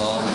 [0.00, 0.29] 와서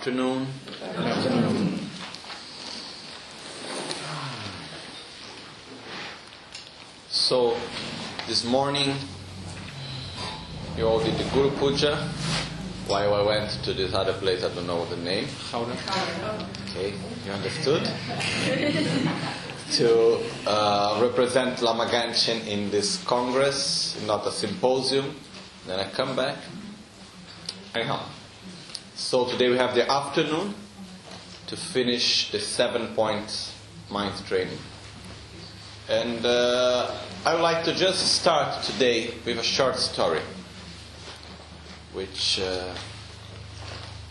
[0.00, 0.46] Good afternoon.
[7.08, 7.56] So,
[8.28, 8.94] this morning
[10.76, 11.96] you all did the Guru Puja.
[12.86, 15.26] While I went to this other place, I don't know the name.
[16.70, 16.94] Okay,
[17.26, 17.82] you understood?
[19.72, 25.16] to uh, represent Lama Gangchen in this congress, not a symposium.
[25.66, 26.36] Then I come back.
[27.74, 28.00] Anyhow,
[29.08, 30.52] so today we have the afternoon
[31.46, 33.54] to finish the seven point
[33.88, 34.58] mind training.
[35.88, 40.20] And uh, I would like to just start today with a short story,
[41.94, 42.74] which uh,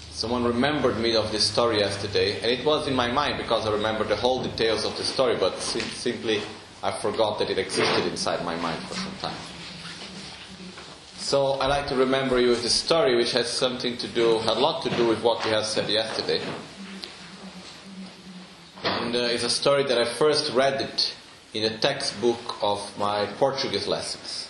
[0.09, 3.71] someone remembered me of this story yesterday, and it was in my mind because I
[3.73, 6.41] remember the whole details of the story, but sim- simply
[6.81, 9.56] I forgot that it existed inside my mind for some time.
[11.27, 14.55] So I like to remember you with the story, which has something to do, a
[14.55, 16.41] lot to do with what we have said yesterday.
[18.81, 21.13] And uh, it's a story that I first read it
[21.53, 24.47] in a textbook of my Portuguese lessons.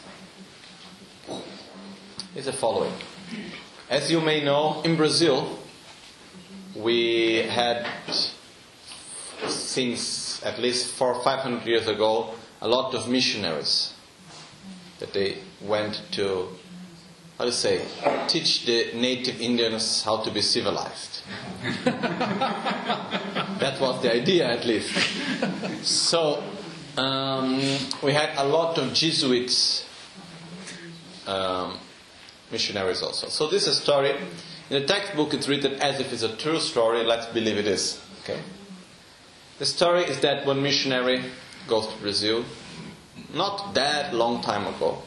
[2.35, 2.93] It's the following.
[3.89, 5.57] As you may know, in Brazil,
[6.75, 7.87] we had,
[9.47, 13.95] since at least four or five hundred years ago, a lot of missionaries
[14.99, 16.49] that they went to,
[17.37, 17.85] how to say,
[18.27, 21.21] teach the native Indians how to be civilized.
[21.85, 24.91] that was the idea, at least.
[25.83, 26.43] So,
[26.97, 27.59] um,
[28.01, 29.87] we had a lot of Jesuits
[31.27, 31.77] um,
[32.51, 33.27] missionaries also.
[33.27, 34.11] So this is a story.
[34.69, 37.03] In the textbook, it's written as if it's a true story.
[37.03, 38.01] Let's believe it is.
[38.23, 38.39] Okay.
[39.59, 41.23] The story is that one missionary
[41.67, 42.45] goes to Brazil,
[43.33, 45.01] not that long time ago,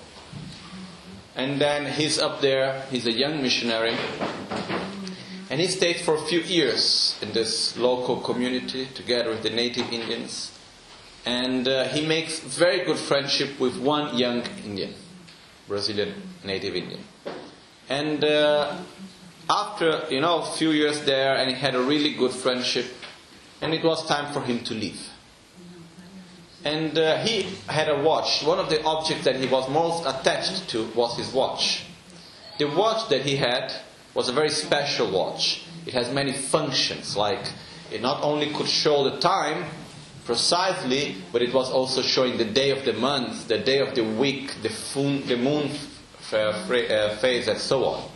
[1.40, 3.96] And then he's up there, he's a young missionary.
[5.48, 9.90] And he stayed for a few years in this local community together with the native
[9.90, 10.52] Indians.
[11.24, 14.92] And uh, he makes very good friendship with one young Indian,
[15.66, 16.12] Brazilian
[16.44, 17.00] native Indian.
[17.88, 18.76] And uh,
[19.48, 22.84] after, you know, a few years there, and he had a really good friendship,
[23.62, 25.09] and it was time for him to leave.
[26.64, 28.42] And uh, he had a watch.
[28.42, 31.84] One of the objects that he was most attached to was his watch.
[32.58, 33.72] The watch that he had
[34.12, 35.64] was a very special watch.
[35.86, 37.50] It has many functions, like
[37.90, 39.64] it not only could show the time
[40.26, 44.04] precisely, but it was also showing the day of the month, the day of the
[44.04, 48.08] week, the, fun- the moon f- uh, phase, and so on.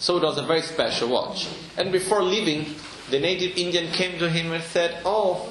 [0.00, 1.48] So it was a very special watch.
[1.76, 2.74] And before leaving,
[3.10, 5.50] the native Indian came to him and said, Oh,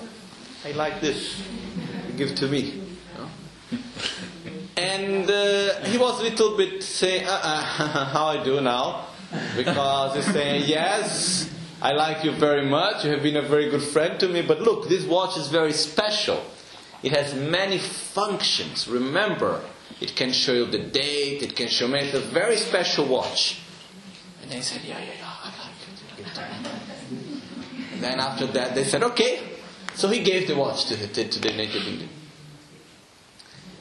[0.65, 1.41] I like this
[2.17, 2.81] give to me.
[4.75, 7.61] And uh, he was a little bit saying, uh-uh,
[8.11, 9.07] how I do now?
[9.55, 11.49] Because he's saying, yes,
[11.81, 13.03] I like you very much.
[13.03, 14.41] You have been a very good friend to me.
[14.41, 16.43] But look, this watch is very special.
[17.03, 18.87] It has many functions.
[18.87, 19.61] Remember,
[19.99, 21.43] it can show you the date.
[21.43, 21.99] It can show me.
[21.99, 23.59] It's a very special watch.
[24.41, 26.01] And they said, yeah, yeah, yeah, I like it.
[27.93, 29.56] And then after that, they said, okay,
[29.97, 32.09] so he gave the watch to the, to the native Indian.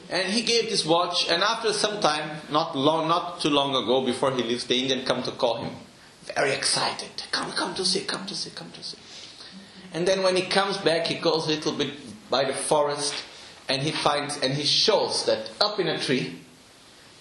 [0.09, 4.03] And he gave this watch, and after some time, not long, not too long ago,
[4.03, 5.75] before he leaves, the Indian come to call him,
[6.35, 7.11] very excited.
[7.31, 8.97] Come, come to see, come to see, come to see.
[9.93, 11.93] And then when he comes back, he goes a little bit
[12.31, 13.13] by the forest,
[13.69, 16.39] and he finds, and he shows that up in a tree,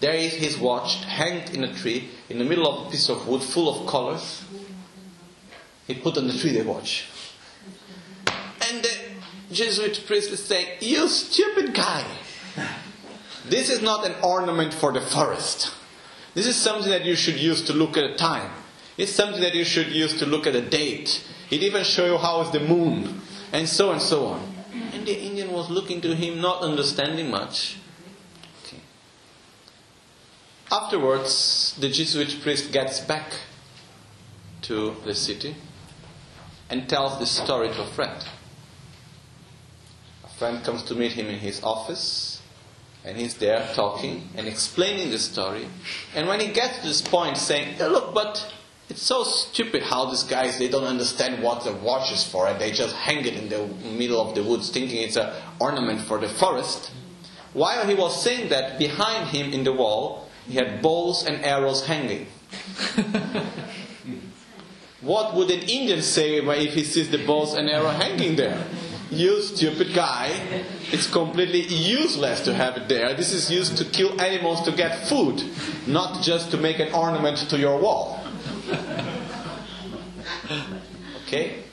[0.00, 3.28] there is his watch hanged in a tree, in the middle of a piece of
[3.28, 4.42] wood full of colors.
[5.86, 7.08] He put on the tree the watch.
[8.68, 12.04] And the Jesuit priest is saying, You stupid guy!
[13.48, 15.72] This is not an ornament for the forest.
[16.34, 18.50] This is something that you should use to look at the time.
[18.98, 21.24] It's something that you should use to look at a date.
[21.50, 23.20] It even shows you how is the moon,
[23.52, 24.54] and so and so on.
[24.92, 27.76] And the Indian was looking to him, not understanding much.
[28.64, 28.82] Okay.
[30.72, 33.32] Afterwards, the Jesuit priest gets back
[34.62, 35.54] to the city
[36.68, 38.26] and tells this story to a friend
[40.38, 42.42] friend comes to meet him in his office,
[43.04, 45.66] and he's there talking and explaining the story.
[46.14, 48.52] And when he gets to this point, saying, "Look, but
[48.88, 52.60] it's so stupid how these guys they don't understand what the watch is for, and
[52.60, 56.18] they just hang it in the middle of the woods, thinking it's an ornament for
[56.18, 56.90] the forest."
[57.54, 61.86] While he was saying that, behind him in the wall, he had bows and arrows
[61.86, 62.26] hanging.
[65.00, 68.62] what would an Indian say if he sees the bows and arrow hanging there?
[69.10, 70.64] You stupid guy.
[70.90, 73.14] It's completely useless to have it there.
[73.14, 75.42] This is used to kill animals to get food,
[75.86, 78.20] not just to make an ornament to your wall.
[81.26, 81.64] Okay?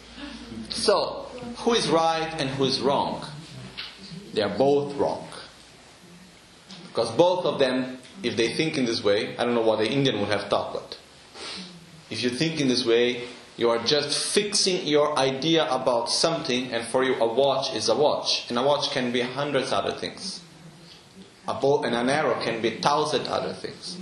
[0.69, 1.27] So,
[1.57, 3.23] who is right and who is wrong?
[4.33, 5.27] They are both wrong.
[6.87, 9.89] Because both of them, if they think in this way, I don't know what the
[9.89, 10.97] Indian would have thought, but
[12.09, 13.23] if you think in this way,
[13.55, 17.95] you are just fixing your idea about something, and for you, a watch is a
[17.95, 18.49] watch.
[18.49, 20.41] And a watch can be hundreds other things.
[21.47, 23.97] A bow and an arrow can be thousand other things.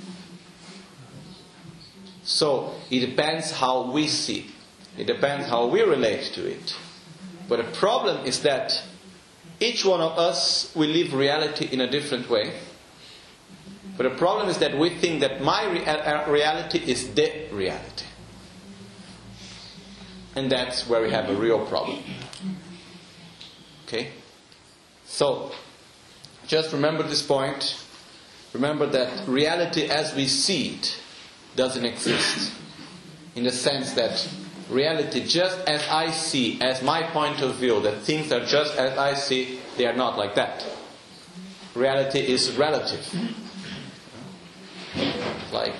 [2.23, 4.51] So, it depends how we see.
[4.97, 6.75] It depends how we relate to it.
[7.49, 8.83] But the problem is that
[9.59, 12.53] each one of us will live reality in a different way.
[13.97, 18.05] But the problem is that we think that my uh, reality is the reality.
[20.35, 21.99] And that's where we have a real problem.
[23.85, 24.11] Okay?
[25.05, 25.51] So,
[26.47, 27.77] just remember this point.
[28.53, 30.97] Remember that reality as we see it
[31.55, 32.53] doesn't exist.
[33.35, 34.27] In the sense that
[34.69, 38.97] reality, just as I see, as my point of view, that things are just as
[38.97, 40.65] I see, they are not like that.
[41.75, 43.05] Reality is relative.
[45.51, 45.75] Like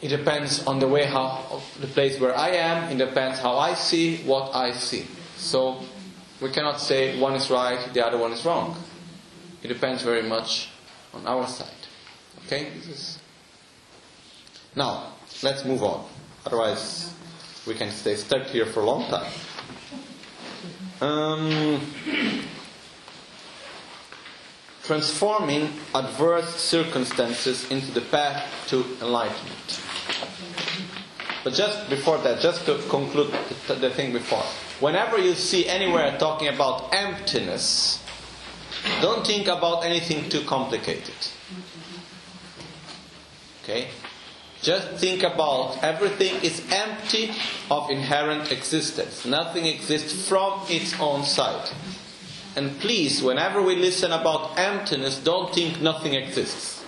[0.00, 2.90] it depends on the way how the place where I am.
[2.92, 5.06] It depends how I see what I see.
[5.36, 5.82] So
[6.40, 8.76] we cannot say one is right, the other one is wrong.
[9.62, 10.70] It depends very much
[11.12, 11.68] on our side.
[12.46, 12.68] Okay.
[14.76, 16.06] Now let's move on.
[16.46, 17.12] Otherwise,
[17.66, 19.32] we can stay stuck here for a long time.
[21.00, 21.80] Um,
[24.84, 29.80] transforming adverse circumstances into the path to enlightenment.
[31.44, 33.32] But just before that, just to conclude
[33.68, 34.42] the, thing before,
[34.80, 38.02] whenever you see anywhere talking about emptiness,
[39.00, 41.14] don't think about anything too complicated.
[43.62, 43.88] Okay?
[44.60, 47.30] Just think about everything is empty
[47.70, 49.24] of inherent existence.
[49.24, 51.70] Nothing exists from its own side.
[52.56, 56.82] And please, whenever we listen about emptiness, don't think nothing exists.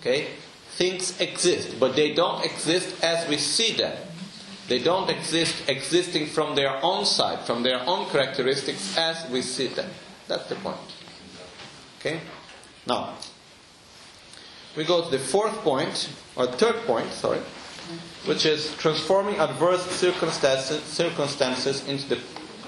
[0.00, 0.28] Okay?
[0.80, 3.94] Things exist, but they don't exist as we see them.
[4.66, 9.66] They don't exist existing from their own side, from their own characteristics as we see
[9.66, 9.90] them.
[10.26, 10.78] That's the point.
[11.98, 12.20] Okay?
[12.86, 13.12] Now,
[14.74, 17.40] we go to the fourth point, or third point, sorry,
[18.24, 22.20] which is transforming adverse circumstances, circumstances into the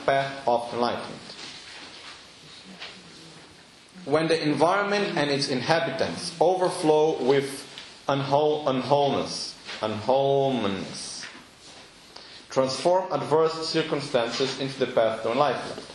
[0.04, 1.18] path of enlightenment.
[4.04, 7.71] When the environment and its inhabitants overflow with
[8.08, 11.24] unwhole, unwholeness, unwholeness,
[12.50, 15.86] transform adverse circumstances into the path to enlightenment.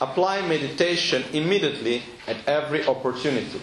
[0.00, 3.60] Apply meditation immediately at every opportunity.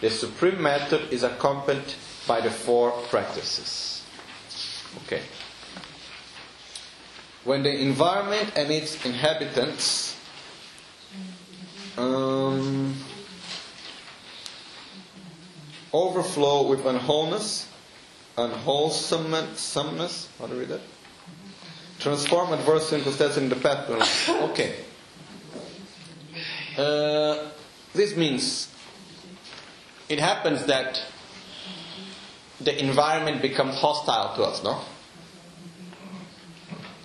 [0.00, 1.94] The supreme method is accompanied
[2.26, 4.02] by the four practices.
[5.04, 5.22] Okay.
[7.44, 10.16] When the environment and its inhabitants
[11.96, 12.94] um,
[15.92, 17.68] overflow with unwholeness,
[18.36, 20.80] unwholesomeness, how do you read that?
[21.98, 24.28] Transform adverse circumstances into the path to life.
[24.50, 24.74] Okay.
[26.78, 27.50] Uh,
[27.92, 28.72] this means
[30.08, 31.02] it happens that
[32.60, 34.80] the environment becomes hostile to us, no?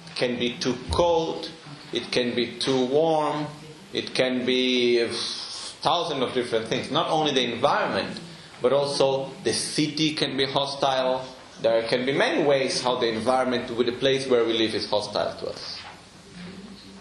[0.07, 1.49] It can be too cold,
[1.91, 3.47] it can be too warm,
[3.93, 6.91] it can be a thousand of different things.
[6.91, 8.19] Not only the environment,
[8.62, 11.25] but also the city can be hostile.
[11.62, 14.89] There can be many ways how the environment with the place where we live is
[14.89, 15.79] hostile to us.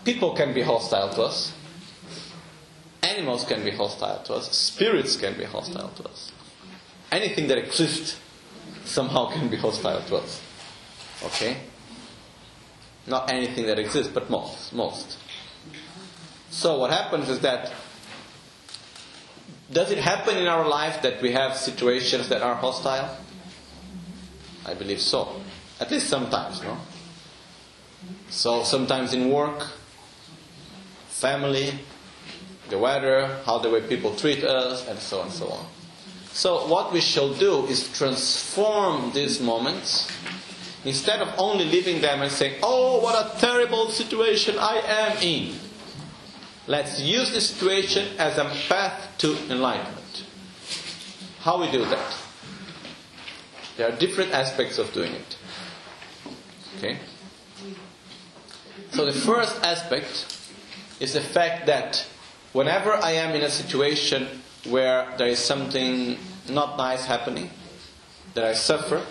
[0.05, 1.53] People can be hostile to us.
[3.03, 4.51] Animals can be hostile to us.
[4.57, 6.33] Spirits can be hostile to us.
[7.11, 8.19] Anything that exists
[8.85, 10.43] somehow can be hostile to us.
[11.25, 11.57] Okay?
[13.07, 14.73] Not anything that exists, but most.
[14.73, 15.19] Most.
[16.51, 17.73] So what happens is that
[19.73, 23.17] does it happen in our life that we have situations that are hostile?
[24.67, 25.41] I believe so.
[25.81, 26.79] At least sometimes, no?
[28.31, 29.71] So sometimes in work,
[31.09, 31.73] family,
[32.69, 35.67] the weather, how the way people treat us, and so on and so on.
[36.33, 40.09] So what we shall do is transform these moments
[40.85, 45.64] instead of only leaving them and saying, "Oh, what a terrible situation I am in."
[46.67, 50.25] Let's use the situation as a path to enlightenment.
[51.41, 52.17] How we do that?
[53.77, 55.37] There are different aspects of doing it.
[56.79, 56.99] Okay?
[58.93, 60.39] So the first aspect
[61.01, 62.07] is the fact that
[62.53, 64.29] whenever I am in a situation
[64.65, 66.17] where there is something
[66.49, 67.51] not nice happening,
[68.35, 69.05] that I suffer,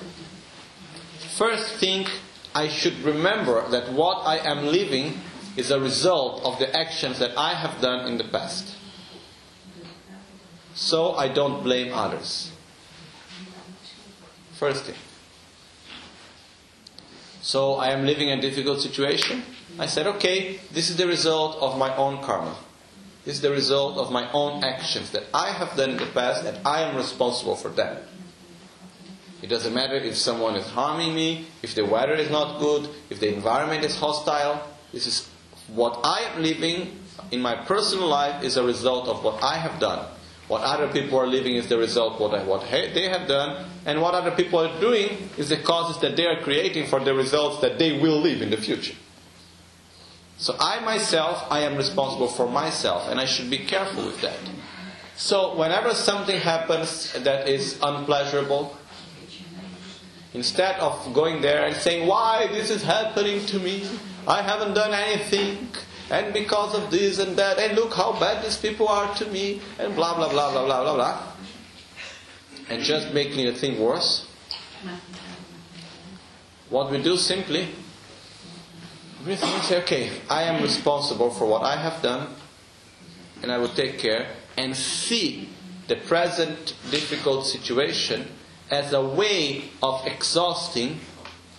[1.37, 2.07] first thing
[2.55, 5.19] I should remember that what I am living
[5.55, 8.75] is a result of the actions that I have done in the past.
[10.73, 12.51] So I don't blame others.
[14.53, 14.95] First thing.
[17.41, 19.43] So I am living a difficult situation.
[19.77, 22.55] I said, okay, this is the result of my own karma.
[23.25, 26.45] This is the result of my own actions that I have done in the past
[26.45, 27.97] and I am responsible for them.
[29.41, 33.19] It doesn't matter if someone is harming me, if the weather is not good, if
[33.19, 34.65] the environment is hostile.
[34.93, 35.29] This is
[35.75, 36.99] what I am living
[37.31, 40.05] in my personal life is a result of what I have done.
[40.47, 44.01] What other people are living is the result of what, what they have done, and
[44.01, 47.61] what other people are doing is the causes that they are creating for the results
[47.61, 48.95] that they will live in the future.
[50.37, 54.37] So I myself, I am responsible for myself, and I should be careful with that.
[55.15, 58.75] So whenever something happens that is unpleasurable,
[60.33, 63.87] instead of going there and saying, Why this is happening to me?
[64.27, 65.67] I haven't done anything,
[66.09, 69.61] and because of this and that, and look how bad these people are to me,
[69.79, 71.23] and blah blah blah blah blah blah blah.
[72.69, 74.27] And just making the thing worse.
[76.69, 77.69] What we do simply
[79.25, 82.27] we say, okay, I am responsible for what I have done,
[83.41, 84.27] and I will take care,
[84.57, 85.49] and see
[85.87, 88.27] the present difficult situation
[88.69, 90.99] as a way of exhausting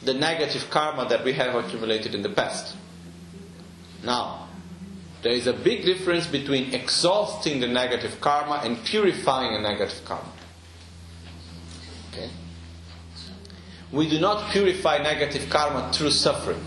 [0.04, 2.76] the negative karma that we have accumulated in the past.
[4.04, 4.48] Now,
[5.22, 10.30] there is a big difference between exhausting the negative karma and purifying a negative karma.
[12.12, 12.30] Okay?
[13.90, 16.62] We do not purify negative karma through suffering.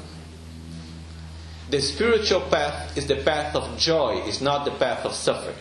[1.69, 5.57] The spiritual path is the path of joy, it's not the path of suffering.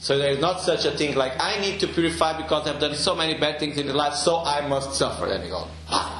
[0.00, 2.94] So there is not such a thing like I need to purify because I've done
[2.94, 5.26] so many bad things in the life, so I must suffer.
[5.26, 6.15] You go, ah.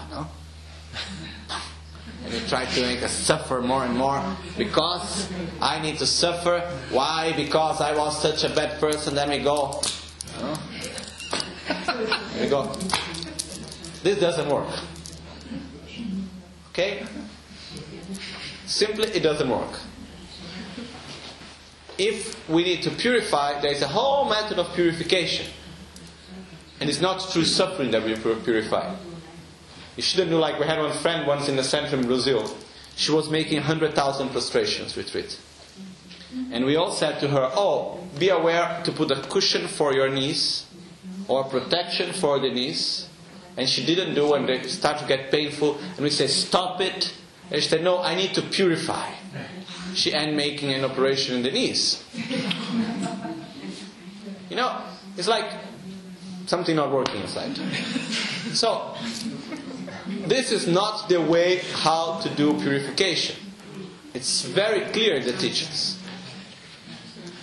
[2.27, 4.21] And you try to make us suffer more and more
[4.59, 5.31] because
[5.63, 6.61] I need to suffer.
[6.91, 7.33] Why?
[7.37, 9.15] Because I was such a bad person.
[9.15, 9.81] Then we go,
[12.41, 12.73] we go.
[14.03, 14.69] This doesn't work.
[16.71, 17.07] Okay?
[18.67, 19.79] Simply, it doesn't work.
[21.97, 25.47] If we need to purify, there is a whole method of purification.
[26.81, 28.97] And it's not through suffering that we purify.
[29.97, 32.55] You shouldn't do like we had one friend once in the center in Brazil.
[32.97, 35.39] She was making 100,000 prostrations retreat.
[36.53, 40.09] And we all said to her, Oh, be aware to put a cushion for your
[40.09, 40.67] knees
[41.29, 43.09] or protection for the knees.
[43.57, 45.79] And she didn't do and they start to get painful.
[45.79, 47.15] And we say, Stop it.
[47.51, 49.13] And she said, No, I need to purify.
[49.95, 52.05] She ended making an operation in the knees.
[54.51, 54.83] You know,
[55.17, 55.51] it's like
[56.47, 57.57] something not working inside.
[58.53, 58.95] So,
[60.07, 63.37] this is not the way how to do purification.
[64.15, 65.99] It's very clear in the teachings.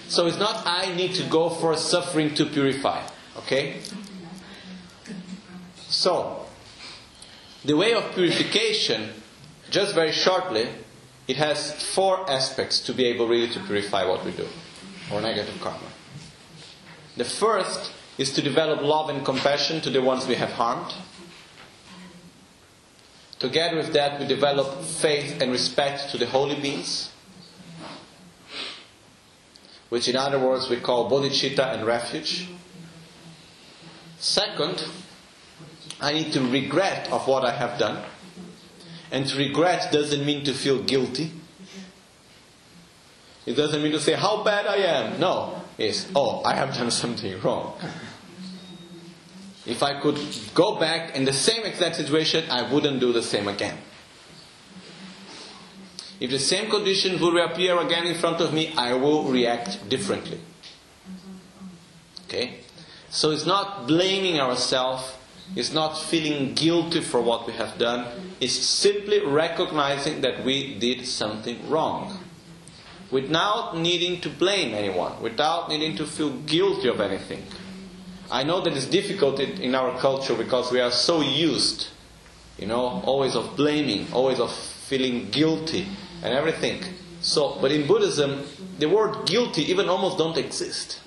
[0.08, 3.02] So it's not I need to go for suffering to purify.
[3.38, 3.82] Okay?
[5.78, 6.46] So,
[7.66, 9.12] the way of purification,
[9.70, 10.68] just very shortly,
[11.28, 14.48] it has four aspects to be able really to purify what we do,
[15.12, 15.80] or negative karma.
[17.16, 20.94] The first is to develop love and compassion to the ones we have harmed.
[23.44, 27.12] Together with that, we develop faith and respect to the holy beings,
[29.90, 32.48] which in other words we call bodhicitta and refuge.
[34.18, 34.88] Second,
[36.00, 38.06] I need to regret of what I have done.
[39.12, 41.34] And to regret doesn't mean to feel guilty.
[43.46, 45.20] It doesn't mean to say how bad I am.
[45.20, 47.78] No, it's oh, I have done something wrong.
[49.66, 50.20] If I could
[50.54, 53.78] go back in the same exact situation, I wouldn't do the same again.
[56.20, 60.40] If the same condition would reappear again in front of me, I will react differently.
[62.26, 62.60] Okay?
[63.10, 65.04] So it's not blaming ourselves,
[65.56, 68.08] it's not feeling guilty for what we have done,
[68.40, 72.20] it's simply recognizing that we did something wrong.
[73.12, 77.44] Without needing to blame anyone, without needing to feel guilty of anything.
[78.32, 81.88] I know that it's difficult in our culture because we are so used,
[82.58, 85.88] you know, always of blaming, always of feeling guilty
[86.24, 86.82] and everything.
[87.22, 88.44] So, but in Buddhism,
[88.80, 91.00] the word guilty even almost don't exist.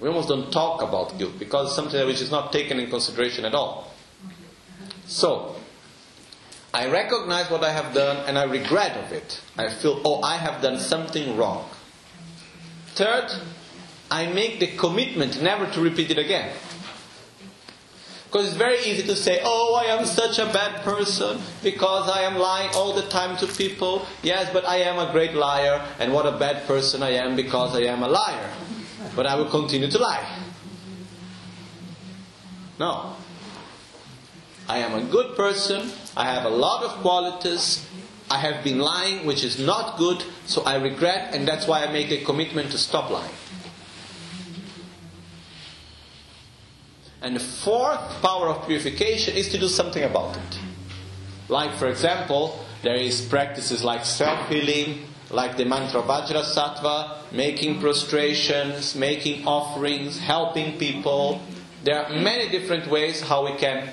[0.00, 3.44] We almost don't talk about guilt because it's something which is not taken in consideration
[3.44, 3.92] at all.
[5.06, 5.56] So,
[6.72, 9.40] I recognize what I have done and I regret of it.
[9.58, 11.68] I feel, oh, I have done something wrong.
[12.94, 13.30] Third,
[14.10, 16.52] I make the commitment never to repeat it again.
[18.30, 22.22] Because it's very easy to say, oh, I am such a bad person because I
[22.22, 24.06] am lying all the time to people.
[24.22, 27.74] Yes, but I am a great liar, and what a bad person I am because
[27.74, 28.50] I am a liar.
[29.16, 30.42] But I will continue to lie.
[32.78, 33.16] No.
[34.68, 37.84] I am a good person, I have a lot of qualities,
[38.30, 41.90] I have been lying, which is not good, so I regret, and that's why I
[41.90, 43.34] make a commitment to stop lying.
[47.22, 50.58] And the fourth power of purification is to do something about it.
[51.48, 59.46] Like, for example, there is practices like self-healing, like the mantra Vajrasattva, making prostrations, making
[59.46, 61.40] offerings, helping people.
[61.84, 63.90] There are many different ways how we can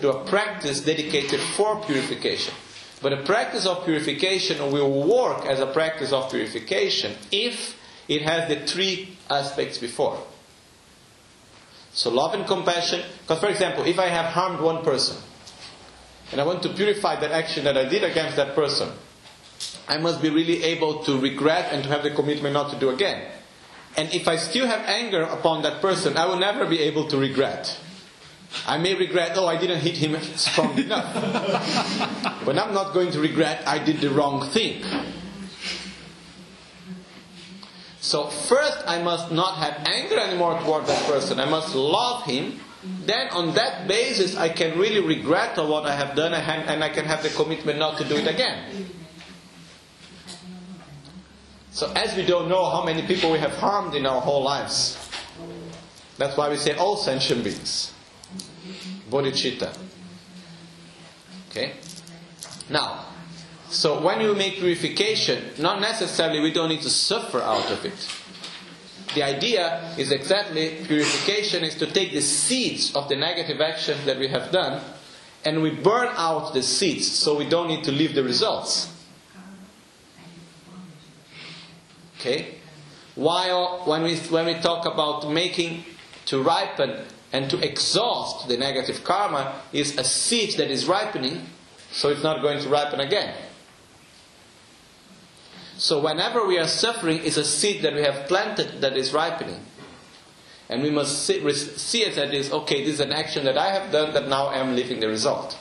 [0.00, 2.54] do a practice dedicated for purification.
[3.02, 7.76] But a practice of purification will work as a practice of purification if
[8.08, 10.22] it has the three aspects before.
[11.92, 13.02] So love and compassion.
[13.22, 15.16] Because, for example, if I have harmed one person
[16.32, 18.90] and I want to purify that action that I did against that person,
[19.88, 22.90] I must be really able to regret and to have the commitment not to do
[22.90, 23.30] again.
[23.96, 27.18] And if I still have anger upon that person, I will never be able to
[27.18, 27.76] regret.
[28.66, 31.12] I may regret, oh, I didn't hit him strong enough.
[32.44, 34.82] but I'm not going to regret I did the wrong thing.
[38.00, 41.38] So first I must not have anger anymore toward that person.
[41.38, 42.60] I must love him.
[43.04, 47.04] Then on that basis I can really regret what I have done and I can
[47.04, 48.86] have the commitment not to do it again.
[51.72, 54.98] So as we don't know how many people we have harmed in our whole lives.
[56.16, 57.92] That's why we say all sentient beings.
[59.10, 59.76] Bodhicitta.
[61.50, 61.72] Okay?
[62.68, 63.06] Now,
[63.70, 68.08] so when you make purification, not necessarily we don't need to suffer out of it.
[69.14, 74.18] the idea is exactly purification is to take the seeds of the negative action that
[74.18, 74.82] we have done
[75.44, 78.92] and we burn out the seeds so we don't need to leave the results.
[82.18, 82.56] Okay?
[83.14, 85.84] While when we, when we talk about making
[86.26, 91.46] to ripen and to exhaust the negative karma is a seed that is ripening,
[91.90, 93.34] so it's not going to ripen again.
[95.80, 99.60] So whenever we are suffering it's a seed that we have planted that is ripening.
[100.68, 103.90] And we must see, see it as okay, this is an action that I have
[103.90, 105.58] done that now I am living the result.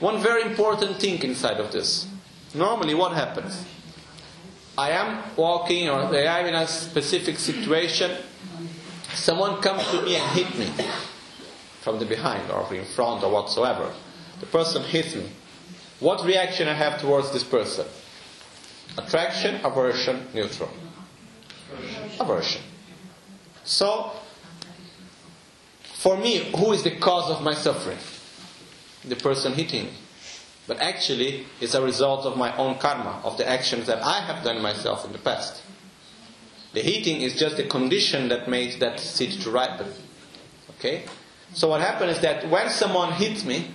[0.00, 2.08] One very important thing inside of this.
[2.54, 3.62] Normally what happens?
[4.78, 8.16] I am walking or I am in a specific situation.
[9.12, 10.72] Someone comes to me and hit me
[11.82, 13.92] from the behind or in front or whatsoever.
[14.40, 15.28] The person hits me.
[16.00, 17.84] What reaction I have towards this person?
[18.98, 20.70] Attraction, aversion, neutral.
[22.18, 22.62] Aversion.
[23.64, 24.12] So,
[25.82, 27.98] for me, who is the cause of my suffering?
[29.04, 29.92] The person hitting me.
[30.66, 34.44] But actually, it's a result of my own karma, of the actions that I have
[34.44, 35.62] done myself in the past.
[36.72, 39.86] The heating is just the condition that makes that seed to ripen.
[40.78, 41.04] Okay?
[41.52, 43.70] So what happens is that when someone hits me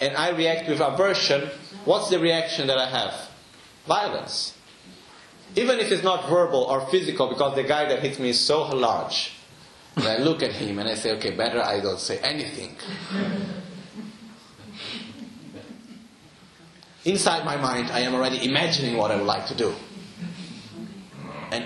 [0.00, 1.48] and I react with aversion,
[1.84, 3.27] what's the reaction that I have?
[3.88, 4.54] Violence.
[5.56, 8.68] Even if it's not verbal or physical, because the guy that hits me is so
[8.68, 9.32] large.
[9.96, 12.76] And I look at him and I say, okay, better I don't say anything.
[17.04, 19.74] Inside my mind, I am already imagining what I would like to do.
[21.50, 21.64] And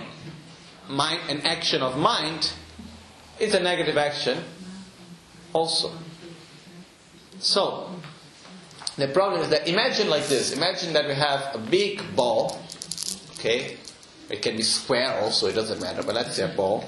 [0.88, 2.52] an action of mind
[3.40, 4.44] is a negative action
[5.52, 5.90] also.
[7.40, 7.90] So,
[8.96, 12.60] the problem is that imagine like this imagine that we have a big ball,
[13.38, 13.76] okay?
[14.30, 16.84] It can be square also, it doesn't matter, but let's say a ball,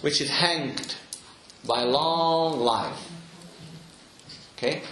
[0.00, 0.96] which is hanged
[1.64, 2.94] by a long line.
[4.56, 4.82] Okay?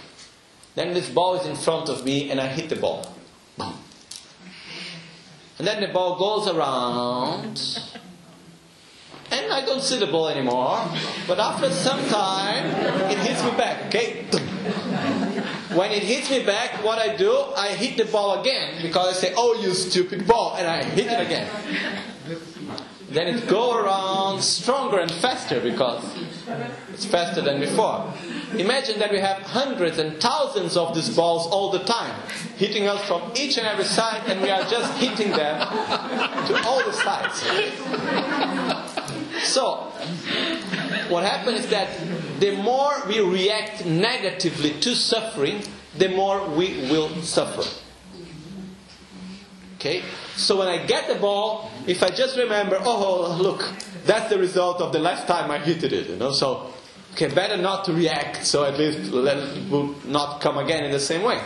[0.75, 3.13] Then this ball is in front of me and I hit the ball.
[3.57, 3.73] Boom.
[5.57, 7.59] And then the ball goes around
[9.31, 10.79] and I don't see the ball anymore.
[11.27, 12.65] But after some time,
[13.11, 13.87] it hits me back.
[13.87, 14.25] Okay?
[15.73, 19.19] When it hits me back, what I do, I hit the ball again because I
[19.19, 21.47] say, "Oh, you stupid ball," and I hit it again.
[23.11, 26.03] Then it go around stronger and faster because
[26.93, 28.13] it's faster than before.
[28.55, 32.13] Imagine that we have hundreds and thousands of these balls all the time,
[32.57, 35.59] hitting us from each and every side, and we are just hitting them
[36.47, 37.41] to all the sides.
[39.43, 39.91] So,
[41.09, 41.89] what happens is that
[42.39, 45.61] the more we react negatively to suffering,
[45.97, 47.63] the more we will suffer.
[49.75, 50.03] Okay?
[50.35, 53.71] So when I get the ball, if I just remember, oh, look,
[54.05, 56.73] that's the result of the last time I hit it, you know, so,
[57.13, 60.99] okay, better not to react, so at least it will not come again in the
[60.99, 61.41] same way.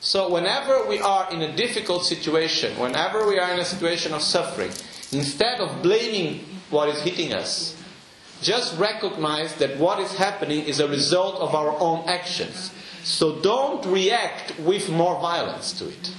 [0.00, 4.22] So whenever we are in a difficult situation, whenever we are in a situation of
[4.22, 4.70] suffering,
[5.12, 7.77] instead of blaming what is hitting us,
[8.42, 12.72] just recognize that what is happening is a result of our own actions.
[13.02, 16.12] So don't react with more violence to it.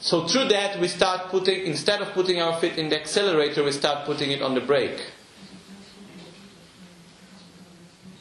[0.00, 3.72] So through that, we start putting, instead of putting our foot in the accelerator, we
[3.72, 5.00] start putting it on the brake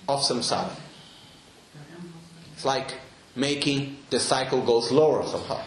[0.09, 0.75] of samsara.
[2.53, 2.95] It's like
[3.35, 5.61] making the cycle go slower somehow.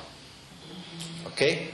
[1.29, 1.69] Okay?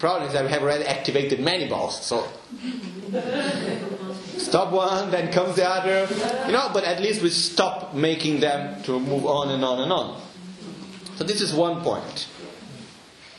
[0.00, 2.26] Problem is that we have already activated many balls, so
[4.38, 6.08] stop one, then comes the other,
[6.46, 9.92] you know, but at least we stop making them to move on and on and
[9.92, 10.22] on.
[11.16, 12.28] So this is one point.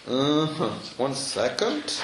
[0.08, 0.69] Uh-huh.
[0.97, 2.04] One second.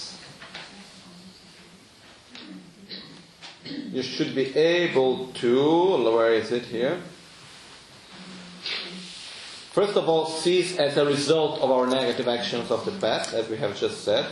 [3.91, 6.99] you should be able to, where is it here?
[9.71, 13.47] First of all, cease as a result of our negative actions of the past, as
[13.47, 14.25] we have just said.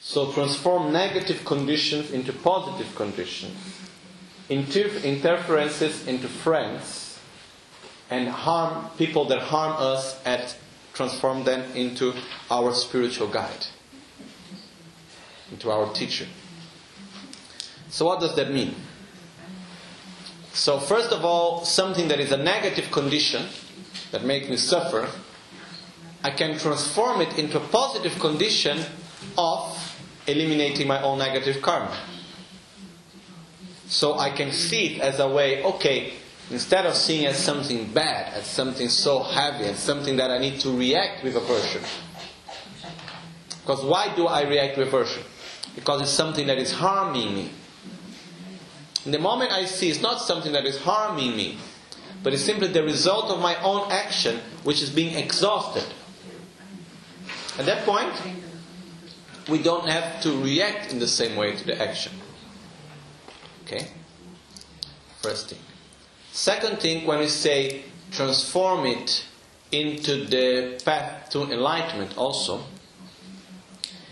[0.00, 3.58] So transform negative conditions into positive conditions.
[4.48, 7.18] Inter- interferences into friends
[8.08, 10.42] and harm people that harm us and
[10.96, 12.14] transform them into
[12.50, 13.66] our spiritual guide,
[15.52, 16.26] into our teacher.
[17.90, 18.74] So what does that mean?
[20.54, 23.46] So first of all, something that is a negative condition
[24.10, 25.06] that makes me suffer,
[26.24, 28.78] I can transform it into a positive condition
[29.36, 29.94] of
[30.26, 31.94] eliminating my own negative karma.
[33.86, 36.14] So I can see it as a way, okay,
[36.50, 40.60] instead of seeing as something bad, as something so heavy, as something that I need
[40.60, 41.82] to react with aversion.
[43.62, 45.24] Because why do I react with aversion?
[45.74, 47.50] Because it's something that is harming me.
[49.04, 51.58] In the moment I see it's not something that is harming me,
[52.22, 55.84] but it's simply the result of my own action which is being exhausted.
[57.58, 58.12] At that point,
[59.48, 62.12] we don't have to react in the same way to the action.
[63.64, 63.88] Okay?
[65.22, 65.58] First thing.
[66.36, 69.24] Second thing, when we say transform it
[69.72, 72.62] into the path to enlightenment, also,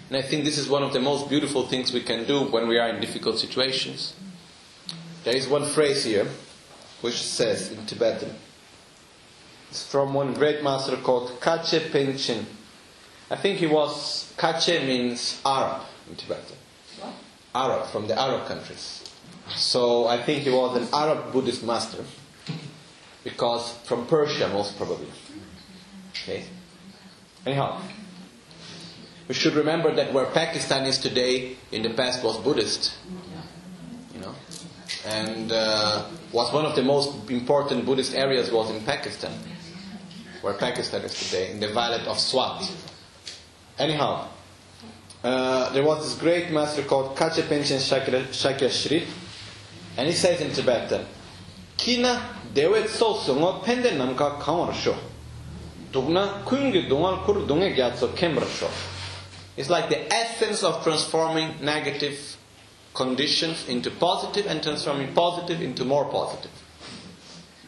[0.08, 2.66] and I think this is one of the most beautiful things we can do when
[2.66, 4.14] we are in difficult situations.
[5.24, 6.26] There is one phrase here
[7.02, 8.34] which says in Tibetan.
[9.68, 12.46] It's from one great master called Kache Panchen.
[13.30, 16.56] I think he was, Kache means Arab in Tibetan.
[17.00, 17.12] What?
[17.54, 19.04] Arab, from the Arab countries.
[19.50, 22.04] So I think he was an Arab Buddhist master.
[23.22, 25.09] Because from Persia, most probably.
[26.12, 26.44] Okay?
[27.46, 27.80] Anyhow,
[29.28, 32.94] we should remember that where Pakistan is today, in the past was Buddhist.
[34.14, 34.35] You know?
[35.07, 39.33] And uh, was one of the most important Buddhist areas was in Pakistan,
[40.42, 42.70] where Pakistan is today, in the valley of Swat.
[43.78, 44.28] Anyhow,
[45.22, 49.07] uh, there was this great master called Kache Panchen Shakya Shri,
[49.96, 51.07] and he says in Tibetan,
[51.76, 54.96] Kina dewet so sungo pende namka kawar sho.
[55.92, 58.68] Dugna kungi dungal kur dunge gyatso kemra sho.
[59.57, 62.37] It's like the essence of transforming negative
[62.92, 66.50] conditions into positive and transforming positive into more positive.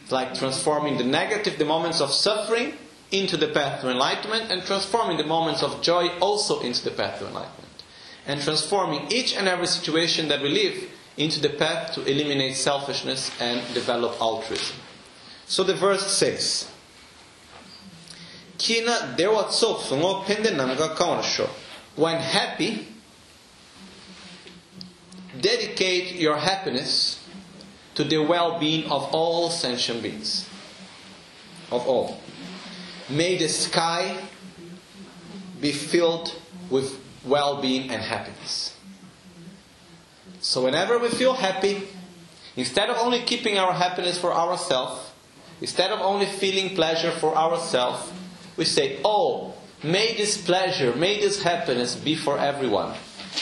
[0.03, 2.73] It's like transforming the negative, the moments of suffering,
[3.11, 7.19] into the path to enlightenment and transforming the moments of joy also into the path
[7.19, 7.83] to enlightenment.
[8.25, 13.31] And transforming each and every situation that we live into the path to eliminate selfishness
[13.41, 14.77] and develop altruism.
[15.47, 16.69] So the verse says,
[18.57, 19.15] Kina.
[21.95, 22.87] When happy,
[25.41, 27.23] dedicate your happiness
[27.95, 30.47] to the well-being of all sentient beings.
[31.71, 32.21] Of all.
[33.09, 34.17] May the sky
[35.59, 36.35] be filled
[36.69, 38.76] with well being and happiness.
[40.47, 41.83] So, whenever we feel happy,
[42.55, 45.11] instead of only keeping our happiness for ourselves,
[45.59, 48.09] instead of only feeling pleasure for ourselves,
[48.55, 52.95] we say, Oh, may this pleasure, may this happiness be for everyone.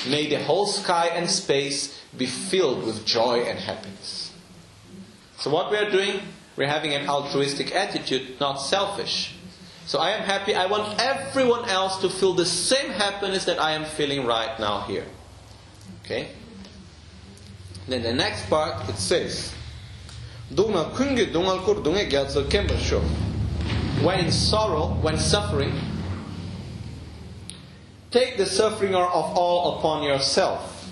[0.10, 4.34] May the whole sky and space be filled with joy and happiness.
[5.38, 6.22] So, what we are doing,
[6.58, 9.36] we're having an altruistic attitude, not selfish.
[9.86, 10.56] So I am happy.
[10.56, 14.82] I want everyone else to feel the same happiness that I am feeling right now
[14.88, 15.06] here.
[16.04, 16.30] Okay?
[17.88, 19.54] Then the next part it says,
[24.02, 25.74] When in sorrow, when suffering,
[28.12, 30.90] take the suffering of all upon yourself,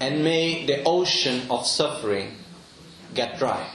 [0.00, 2.36] and may the ocean of suffering
[3.14, 3.68] get dry.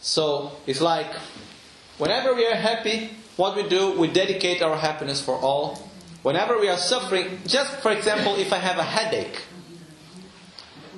[0.00, 1.12] So it's like
[1.98, 5.87] whenever we are happy, what we do, we dedicate our happiness for all.
[6.22, 9.42] Whenever we are suffering, just for example, if I have a headache,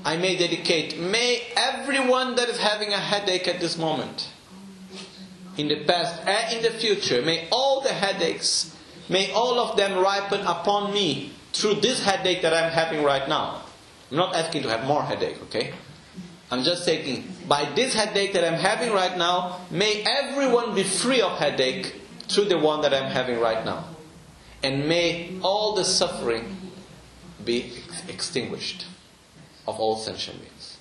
[0.04, 4.30] I may dedicate, may everyone that is having a headache at this moment,
[5.59, 8.74] in the past and in the future, may all the headaches,
[9.09, 13.62] may all of them ripen upon me through this headache that I'm having right now.
[14.11, 15.74] I'm not asking to have more headache, okay?
[16.50, 21.20] I'm just saying, by this headache that I'm having right now, may everyone be free
[21.20, 23.85] of headache through the one that I'm having right now.
[24.62, 26.57] And may all the suffering
[27.44, 27.73] be
[28.09, 28.87] extinguished
[29.66, 30.77] of all sentient beings.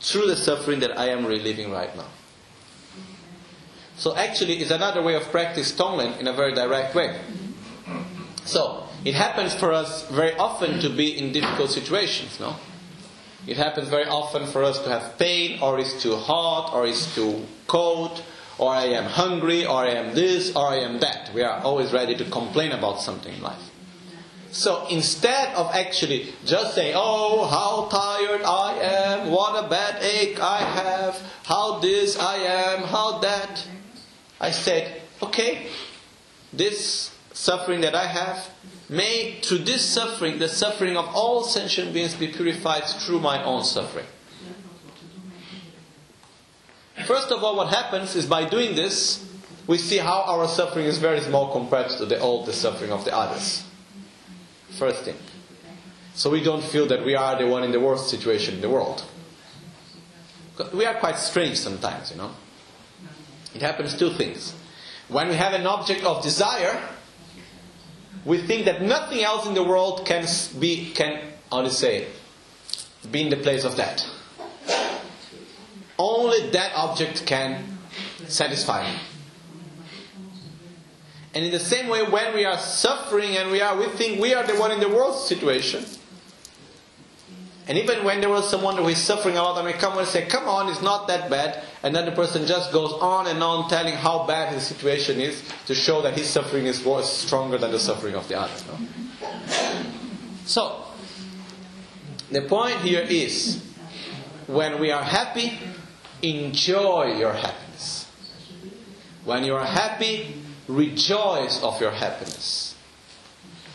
[0.00, 2.08] Through the suffering that I am reliving right now.
[3.96, 7.18] So actually, it's another way of practice Tonglen in a very direct way.
[8.44, 12.56] So, It happens for us very often to be in difficult situations, no?
[13.46, 17.14] It happens very often for us to have pain, or it's too hot, or it's
[17.14, 18.22] too cold,
[18.58, 21.32] or I am hungry, or I am this, or I am that.
[21.34, 23.70] We are always ready to complain about something in life.
[24.54, 30.38] So instead of actually just saying, oh, how tired I am, what a bad ache
[30.40, 33.66] I have, how this I am, how that,
[34.40, 35.66] I said, okay,
[36.52, 38.48] this suffering that I have,
[38.88, 43.64] may through this suffering, the suffering of all sentient beings be purified through my own
[43.64, 44.06] suffering.
[47.06, 49.24] First of all, what happens is by doing this,
[49.66, 53.04] we see how our suffering is very small compared to the all the suffering of
[53.04, 53.64] the others.
[54.78, 55.16] First thing.
[56.14, 58.70] So we don't feel that we are the one in the worst situation in the
[58.70, 59.04] world.
[60.72, 62.30] We are quite strange sometimes, you know.
[63.54, 64.54] It happens two things.
[65.08, 66.80] When we have an object of desire,
[68.24, 70.26] we think that nothing else in the world can
[70.58, 72.06] be can how to say
[73.10, 74.06] be in the place of that.
[75.98, 77.78] Only that object can
[78.26, 78.98] satisfy me.
[81.34, 84.34] And in the same way, when we are suffering and we are, we think we
[84.34, 85.84] are the one in the worst situation.
[87.66, 90.06] And even when there was someone who is suffering a lot, and we come and
[90.06, 93.42] say, "Come on, it's not that bad," and then the person just goes on and
[93.42, 97.56] on telling how bad his situation is to show that his suffering is worse, stronger
[97.56, 98.52] than the suffering of the other.
[98.68, 98.78] No?
[100.44, 100.84] So,
[102.30, 103.62] the point here is,
[104.46, 105.58] when we are happy,
[106.24, 108.10] enjoy your happiness.
[109.24, 112.74] When you are happy, rejoice of your happiness.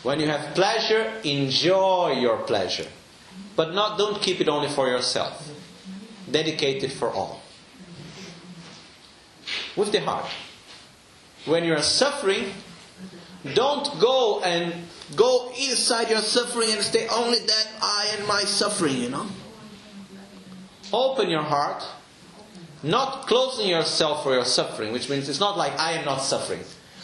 [0.03, 2.87] When you have pleasure, enjoy your pleasure.
[3.55, 5.51] But not don't keep it only for yourself.
[6.29, 7.41] Dedicate it for all.
[9.75, 10.29] With the heart.
[11.45, 12.53] When you are suffering,
[13.53, 14.73] don't go and
[15.15, 19.27] go inside your suffering and stay only that I and my suffering, you know.
[20.91, 21.83] Open your heart,
[22.83, 26.63] not closing yourself for your suffering, which means it's not like I am not suffering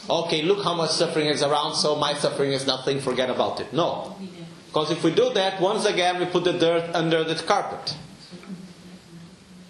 [0.10, 3.74] okay, look how much suffering is around, so my suffering is nothing, forget about it.
[3.74, 4.16] No.
[4.68, 7.96] Because if we do that, once again we put the dirt under the carpet.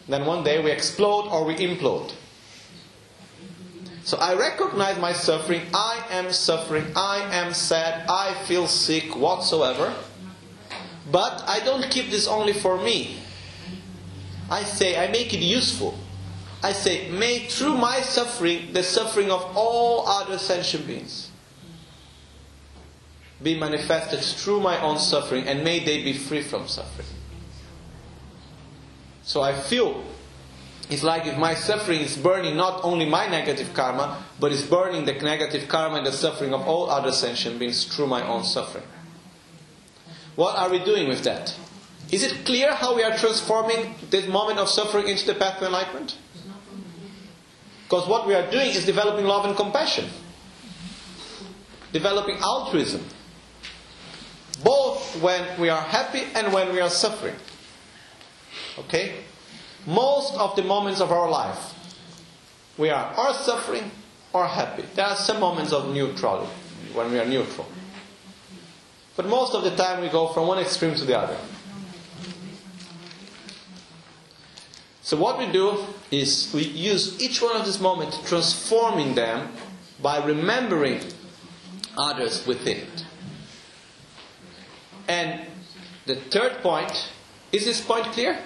[0.07, 2.13] Then one day we explode or we implode.
[4.03, 5.61] So I recognize my suffering.
[5.73, 6.85] I am suffering.
[6.95, 8.07] I am sad.
[8.07, 9.95] I feel sick, whatsoever.
[11.11, 13.17] But I don't keep this only for me.
[14.49, 15.97] I say, I make it useful.
[16.63, 21.29] I say, may through my suffering, the suffering of all other sentient beings,
[23.41, 27.07] be manifested through my own suffering, and may they be free from suffering.
[29.23, 30.03] So I feel
[30.89, 35.05] it's like if my suffering is burning not only my negative karma, but is burning
[35.05, 38.83] the negative karma and the suffering of all other sentient beings through my own suffering.
[40.35, 41.55] What are we doing with that?
[42.11, 45.65] Is it clear how we are transforming this moment of suffering into the path to
[45.65, 46.17] enlightenment?
[47.83, 50.05] Because what we are doing is developing love and compassion,
[51.91, 53.03] developing altruism,
[54.63, 57.35] both when we are happy and when we are suffering.
[58.79, 59.17] Okay?
[59.85, 61.73] Most of the moments of our life,
[62.77, 63.91] we are or suffering
[64.33, 64.83] or happy.
[64.95, 66.51] There are some moments of neutrality
[66.93, 67.67] when we are neutral.
[69.15, 71.37] But most of the time we go from one extreme to the other.
[75.05, 79.51] So what we do is we use each one of these moments, transforming them
[80.01, 80.99] by remembering
[81.95, 83.05] others within it.
[85.07, 85.45] And
[86.07, 87.11] the third point,
[87.51, 88.39] is this point clear?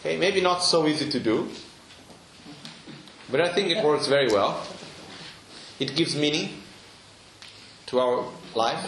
[0.00, 1.50] Okay, maybe not so easy to do,
[3.30, 4.66] but I think it works very well.
[5.78, 6.48] It gives meaning
[7.86, 8.24] to our
[8.56, 8.84] life,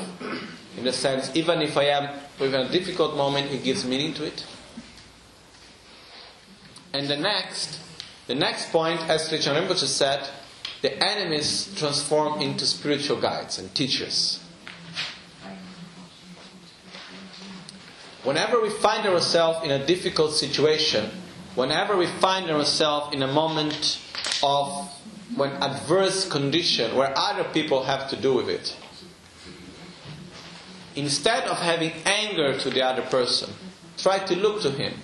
[0.77, 4.25] in the sense, even if I am with a difficult moment, it gives meaning to
[4.25, 4.45] it.
[6.93, 7.81] And the next,
[8.27, 10.29] the next point, as Rinpoche Rinpoche said,
[10.81, 14.41] the enemies transform into spiritual guides and teachers.
[18.25, 21.11] Whenever we find ourselves in a difficult situation,
[21.55, 24.01] whenever we find ourselves in a moment
[24.43, 24.91] of
[25.37, 28.77] when adverse condition where other people have to do with it,
[30.97, 33.53] instead of having anger to the other person,
[33.97, 34.95] try to look to him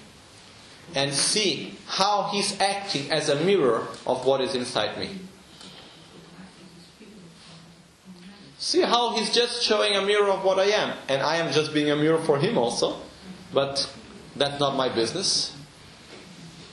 [0.94, 5.18] and see how he's acting as a mirror of what is inside me.
[8.58, 11.74] See how he's just showing a mirror of what I am, and I am just
[11.74, 12.96] being a mirror for him also,
[13.52, 13.90] but
[14.36, 15.54] that's not my business.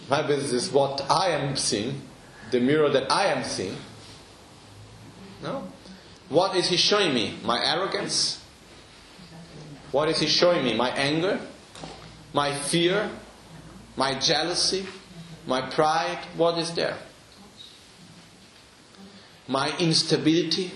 [0.10, 2.02] My business is what I am seeing,
[2.52, 3.76] the mirror that I am seeing.
[5.44, 5.68] No?
[6.30, 7.38] What is he showing me?
[7.44, 8.42] My arrogance?
[9.92, 10.74] What is he showing me?
[10.74, 11.42] My anger?
[12.34, 13.10] My fear?
[14.02, 14.88] My jealousy?
[15.46, 16.18] My pride?
[16.36, 16.98] What is there?
[19.48, 20.72] My instability?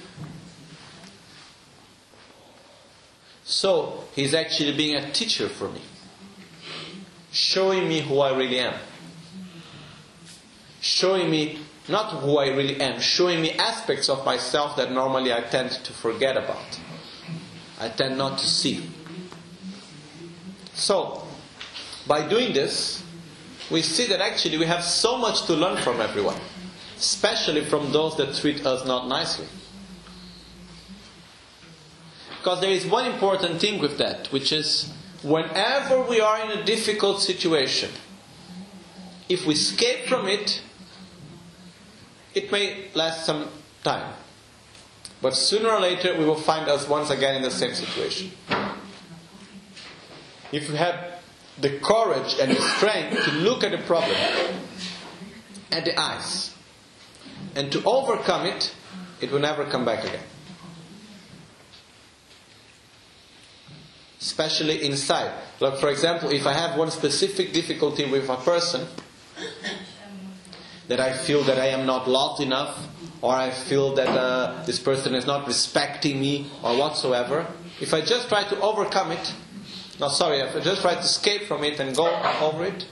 [3.44, 5.82] So, he's actually being a teacher for me,
[7.32, 8.76] showing me who I really am,
[10.80, 11.58] showing me
[11.90, 15.94] not who I really am, showing me aspects of myself that normally I tend to
[15.94, 16.80] forget about.
[17.80, 18.88] I tend not to see.
[20.76, 21.24] So,
[22.06, 23.02] by doing this,
[23.72, 26.40] we see that actually we have so much to learn from everyone,
[26.98, 29.48] especially from those that treat us not nicely.
[32.38, 34.94] Because there is one important thing with that, which is
[35.24, 37.90] whenever we are in a difficult situation,
[39.28, 40.62] if we escape from it,
[42.36, 43.50] it may last some
[43.84, 44.14] time.
[45.22, 48.32] But sooner or later, we will find us once again in the same situation.
[50.52, 51.20] If we have
[51.60, 54.18] the courage and the strength to look at the problem
[55.72, 56.54] at the eyes
[57.56, 58.74] and to overcome it,
[59.22, 60.24] it will never come back again.
[64.20, 65.32] Especially inside.
[65.60, 68.88] Like, for example, if I have one specific difficulty with a person,
[70.88, 72.88] that I feel that I am not loved enough,
[73.22, 77.48] or I feel that uh, this person is not respecting me, or whatsoever,
[77.82, 79.34] if I just try to overcome it,
[80.00, 82.08] no, sorry, I just try to escape from it and go
[82.42, 82.86] over it,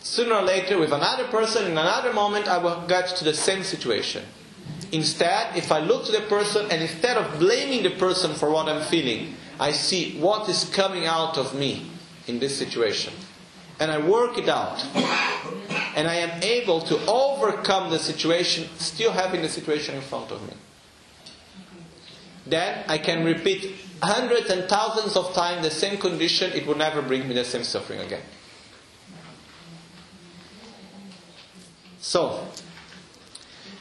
[0.00, 3.62] sooner or later, with another person, in another moment, I will get to the same
[3.62, 4.24] situation.
[4.90, 8.68] Instead, if I look to the person and instead of blaming the person for what
[8.68, 11.90] I'm feeling, I see what is coming out of me
[12.26, 13.12] in this situation.
[13.80, 14.84] And I work it out
[15.94, 20.42] and I am able to overcome the situation, still having the situation in front of
[20.42, 20.54] me.
[22.46, 27.02] Then I can repeat hundreds and thousands of times the same condition, it will never
[27.02, 28.22] bring me the same suffering again.
[32.00, 32.46] So,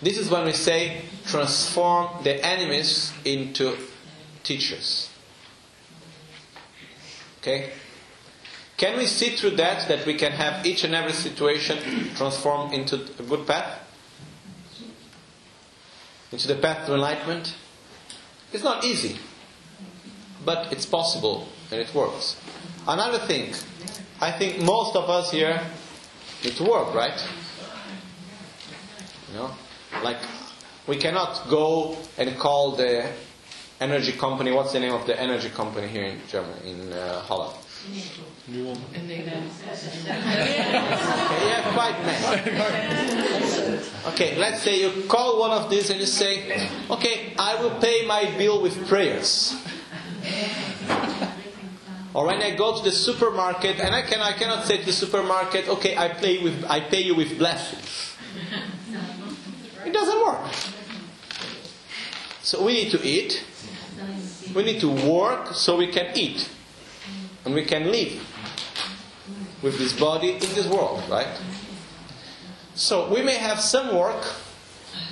[0.02, 3.78] this is when we say transform the enemies into
[4.44, 5.10] teachers.
[7.42, 7.72] Okay?
[8.78, 11.80] Can we see through that that we can have each and every situation
[12.16, 13.82] transformed into a good path?
[16.32, 17.56] Into the path to enlightenment?
[18.54, 19.18] It's not easy,
[20.48, 22.38] but it's possible and it works.
[22.88, 23.54] Another thing,
[24.22, 25.60] I think most of us here
[26.42, 27.20] need to work, right?
[29.28, 29.52] You know,
[30.02, 30.22] like
[30.88, 33.12] we cannot go and call the
[33.82, 34.54] energy company.
[34.54, 37.58] What's the name of the energy company here in Germany, in uh, Holland?
[38.50, 38.78] Nuon.
[41.44, 43.82] yeah, quite many.
[44.14, 48.06] Okay, let's say you call one of these and you say, okay, I will pay
[48.08, 49.54] my bill with prayers.
[52.14, 54.92] Or when I go to the supermarket and I can I cannot say to the
[54.92, 58.16] supermarket, okay, I pay with I pay you with blessings.
[59.86, 60.52] It doesn't work.
[62.42, 63.44] So we need to eat.
[64.56, 66.50] We need to work so we can eat.
[67.46, 68.18] And we can live
[69.62, 71.28] with this body in this world, right?
[72.74, 74.24] So we may have some work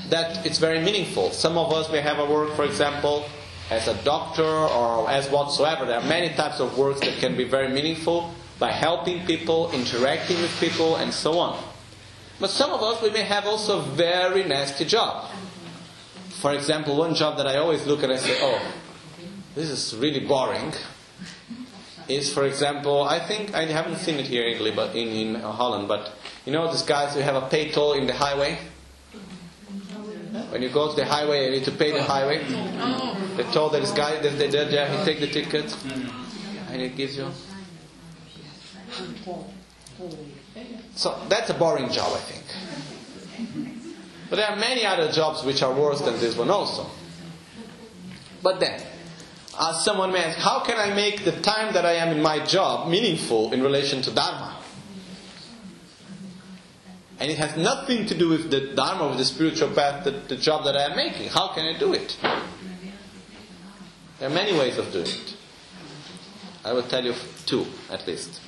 [0.10, 1.32] that it's very meaningful.
[1.32, 3.26] Some of us may have a work, for example,
[3.70, 5.86] as a doctor or as whatsoever.
[5.86, 10.42] There are many types of works that can be very meaningful by helping people, interacting
[10.42, 11.62] with people, and so on.
[12.40, 15.32] But some of us, we may have also a very nasty job.
[16.42, 18.62] For example, one job that I always look at and say, oh,
[19.56, 20.74] this is really boring
[22.08, 25.88] is, for example, I think I haven't seen it here in in, in Holland.
[25.88, 26.14] But
[26.46, 28.60] you know, these guys who have a pay toll in the highway.
[30.50, 32.44] When you go to the highway, you need to pay the highway.
[33.36, 35.76] The toll that this guy, that they did there, he take the ticket,
[36.72, 37.30] and it gives you.
[40.96, 42.44] So that's a boring job, I think.
[44.30, 46.88] But there are many other jobs which are worse than this one also.
[48.42, 48.82] But then,
[49.58, 52.46] uh, someone may ask, how can I make the time that I am in my
[52.46, 54.55] job meaningful in relation to Dharma?
[57.20, 60.36] And it has nothing to do with the Dharma, with the spiritual path, the, the
[60.36, 61.30] job that I am making.
[61.30, 62.18] How can I do it?
[64.20, 65.36] There are many ways of doing it.
[66.64, 67.14] I will tell you
[67.46, 68.42] two at least.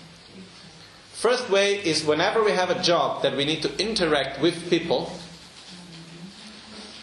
[1.13, 5.11] First way is whenever we have a job that we need to interact with people,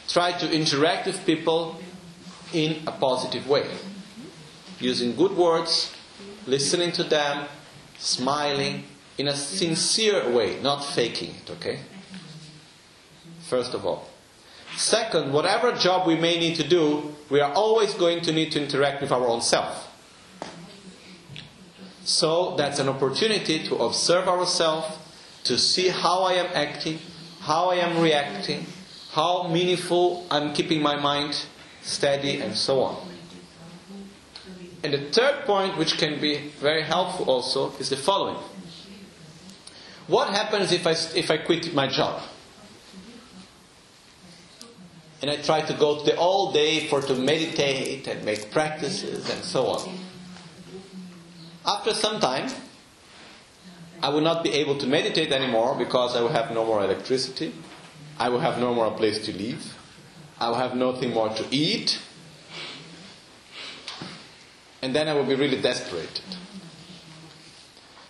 [0.09, 1.81] try to interact with people
[2.53, 3.69] in a positive way
[4.81, 5.93] using good words,
[6.47, 7.47] listening to them,
[7.99, 8.85] smiling
[9.19, 11.81] in a sincere way, not faking it, okay?
[13.49, 14.09] First of all.
[14.77, 18.63] Second, whatever job we may need to do, we are always going to need to
[18.63, 19.91] interact with our own self.
[22.05, 24.99] So that's an opportunity to observe ourselves,
[25.45, 26.99] to see how I am acting,
[27.41, 28.67] how I am reacting,
[29.13, 31.47] how meaningful I'm keeping my mind
[31.83, 33.09] steady, and so on.
[34.83, 38.43] And the third point, which can be very helpful also, is the following.
[40.07, 42.23] What happens if I, if I quit my job?
[45.23, 49.31] And I try to go to the all day for to meditate and make practices
[49.31, 49.99] and so on.
[51.67, 52.51] After some time,
[54.03, 57.55] I will not be able to meditate anymore because I will have no more electricity.
[58.19, 59.79] I will have no more place to live.
[60.39, 61.99] I will have nothing more to eat.
[64.83, 66.21] And then I will be really desperate.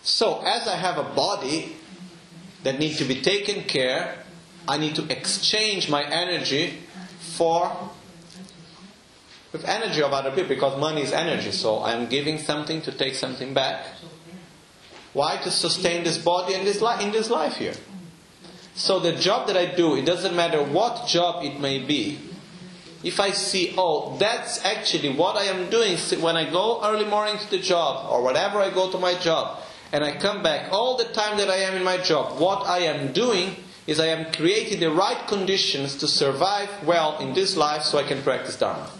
[0.03, 1.76] So, as I have a body
[2.65, 4.19] that needs to be taken care,
[4.67, 6.79] I need to exchange my energy
[7.37, 7.91] for
[9.53, 11.53] with energy of other people because money is energy.
[11.53, 13.87] So I'm giving something to take something back.
[15.12, 15.37] Why?
[15.37, 17.75] To sustain this body and this li- in this life here.
[18.75, 22.19] So the job that I do, it doesn't matter what job it may be.
[23.05, 27.39] If I see, oh, that's actually what I am doing when I go early morning
[27.39, 29.61] to the job or whatever I go to my job
[29.95, 32.80] and I come back all the time that I am in my job, what I
[32.80, 33.55] am doing
[33.86, 38.03] is I am creating the right conditions to survive well in this life so I
[38.03, 38.90] can practice Dharma.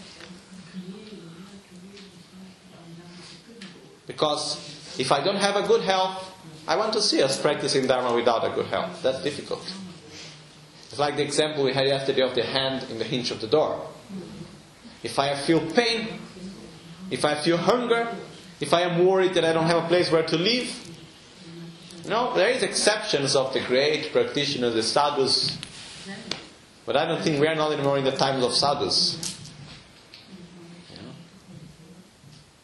[4.07, 6.31] Because if I don't have a good health,
[6.65, 9.03] I want to see us practicing Dharma without a good health.
[9.03, 9.69] That's difficult.
[10.89, 13.47] It's like the example we had yesterday of the hand in the hinge of the
[13.47, 13.85] door.
[15.03, 16.21] If I feel pain,
[17.11, 18.15] if I feel hunger,
[18.59, 20.69] if I am worried that I don't have a place where to live,
[22.07, 25.57] no, there is exceptions of the great practitioners, the sadhus,
[26.85, 29.35] but I don't think we are not anymore in the times of sadhus.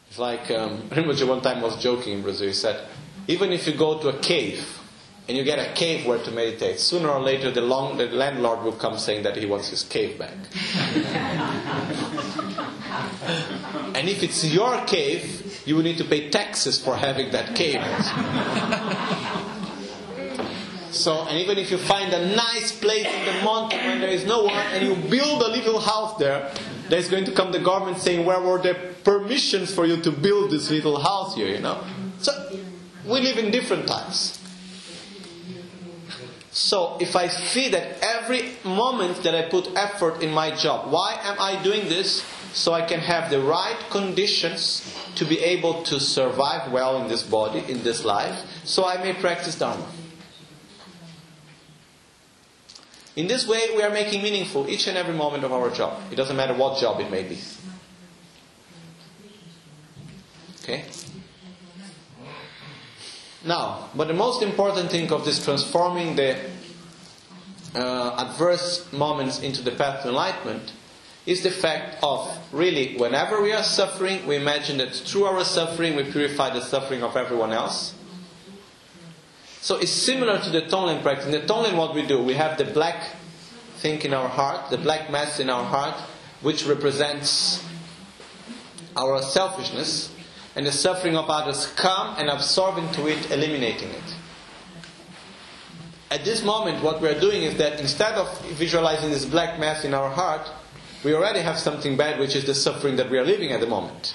[0.10, 2.48] It's like um, Rinpoche one time was joking in Brazil.
[2.48, 2.88] He said,
[3.28, 4.81] even if you go to a cave
[5.32, 8.64] and you get a cave where to meditate, sooner or later the, long, the landlord
[8.64, 10.34] will come saying that he wants his cave back.
[13.96, 17.82] and if it's your cave, you will need to pay taxes for having that cave.
[20.92, 24.26] So, and even if you find a nice place in the mountain where there is
[24.26, 26.52] no one and you build a little house there,
[26.90, 30.52] there's going to come the government saying, where were the permissions for you to build
[30.52, 31.82] this little house here, you know?
[32.20, 32.34] So,
[33.06, 34.41] we live in different times.
[36.54, 41.18] So, if I see that every moment that I put effort in my job, why
[41.24, 42.26] am I doing this?
[42.54, 47.24] So I can have the right conditions to be able to survive well in this
[47.24, 49.88] body, in this life, so I may practice Dharma.
[53.16, 56.02] In this way, we are making meaningful each and every moment of our job.
[56.12, 57.40] It doesn't matter what job it may be.
[60.64, 60.86] Okay?
[63.44, 66.38] Now, but the most important thing of this transforming the
[67.74, 70.74] uh, adverse moments into the path to enlightenment
[71.26, 75.96] is the fact of really, whenever we are suffering, we imagine that through our suffering
[75.96, 77.96] we purify the suffering of everyone else.
[79.62, 81.26] So it's similar to the Tonglen practice.
[81.28, 83.16] In the Tonglen, what we do, we have the black
[83.78, 86.00] thing in our heart, the black mass in our heart,
[86.42, 87.64] which represents
[88.96, 90.12] our selfishness,
[90.56, 94.16] and the suffering of others come and absorb into it, eliminating it.
[96.10, 99.86] At this moment, what we are doing is that instead of visualizing this black mass
[99.86, 100.50] in our heart,
[101.06, 103.68] we already have something bad, which is the suffering that we are living at the
[103.68, 104.14] moment.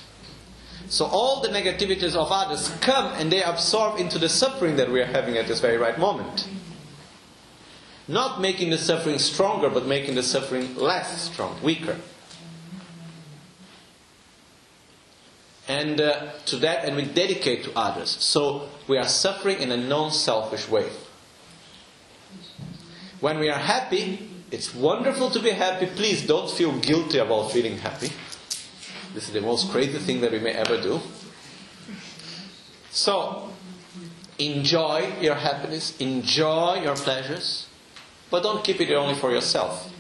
[0.89, 5.01] So all the negativities of others come and they absorb into the suffering that we
[5.01, 6.49] are having at this very right moment.
[8.09, 11.97] Not making the suffering stronger, but making the suffering less strong, weaker.
[15.69, 18.11] And uh, to that, and we dedicate to others.
[18.11, 20.89] So we are suffering in a non selfish way.
[23.21, 25.87] When we are happy, it's wonderful to be happy.
[25.87, 28.13] Please don't feel guilty about feeling happy.
[29.15, 31.01] This is the most crazy thing that we may ever do.
[32.91, 33.51] So,
[34.39, 37.67] enjoy your happiness, enjoy your pleasures,
[38.31, 39.93] but don't keep it only for yourself.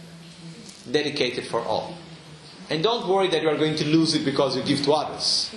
[0.90, 1.96] Dedicate it for all.
[2.68, 5.54] And don't worry that you are going to lose it because you give to others.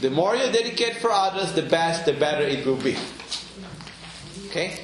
[0.00, 2.96] The more you dedicate for others, the best, the better it will be.
[4.48, 4.80] Okay?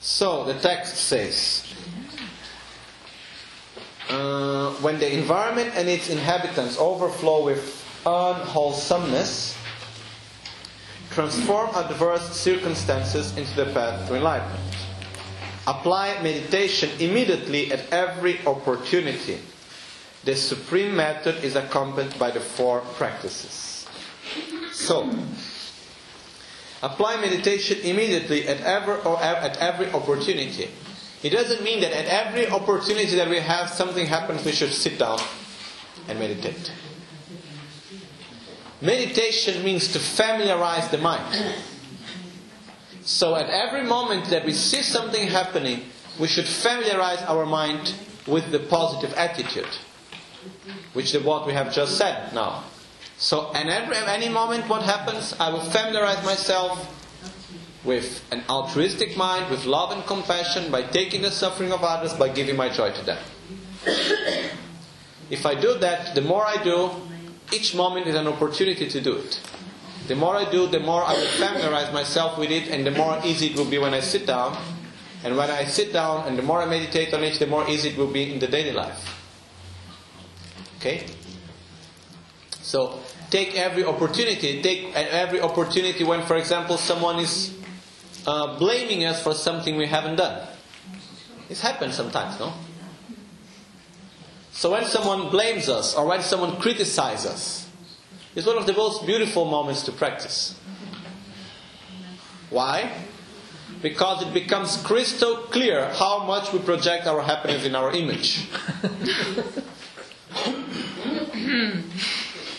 [0.00, 1.66] So the text says
[4.08, 9.56] uh, when the environment and its inhabitants overflow with unwholesomeness,
[11.10, 14.81] transform adverse circumstances into the path to enlightenment.
[15.66, 19.38] Apply meditation immediately at every opportunity.
[20.24, 23.86] The supreme method is accompanied by the four practices.
[24.72, 25.08] So,
[26.82, 30.68] apply meditation immediately at every, at every opportunity.
[31.22, 34.98] It doesn't mean that at every opportunity that we have something happens, we should sit
[34.98, 35.20] down
[36.08, 36.72] and meditate.
[38.80, 41.54] Meditation means to familiarize the mind.
[43.04, 45.84] So at every moment that we see something happening,
[46.20, 47.94] we should familiarize our mind
[48.26, 49.68] with the positive attitude,
[50.92, 52.64] which is what we have just said now.
[53.16, 56.88] So at every any moment what happens, I will familiarize myself
[57.84, 62.28] with an altruistic mind, with love and compassion, by taking the suffering of others, by
[62.28, 63.18] giving my joy to them.
[65.30, 66.90] if I do that, the more I do,
[67.52, 69.40] each moment is an opportunity to do it.
[70.06, 73.20] The more I do, the more I will familiarize myself with it, and the more
[73.24, 74.56] easy it will be when I sit down.
[75.24, 77.90] And when I sit down, and the more I meditate on it, the more easy
[77.90, 79.18] it will be in the daily life.
[80.78, 81.06] Okay?
[82.50, 83.00] So,
[83.30, 84.60] take every opportunity.
[84.60, 87.56] Take every opportunity when, for example, someone is
[88.26, 90.48] uh, blaming us for something we haven't done.
[91.48, 92.52] This happens sometimes, no?
[94.52, 97.61] So when someone blames us or when someone criticizes us,
[98.34, 100.58] it's one of the most beautiful moments to practice.
[102.48, 102.90] Why?
[103.82, 108.48] Because it becomes crystal clear how much we project our happiness in our image.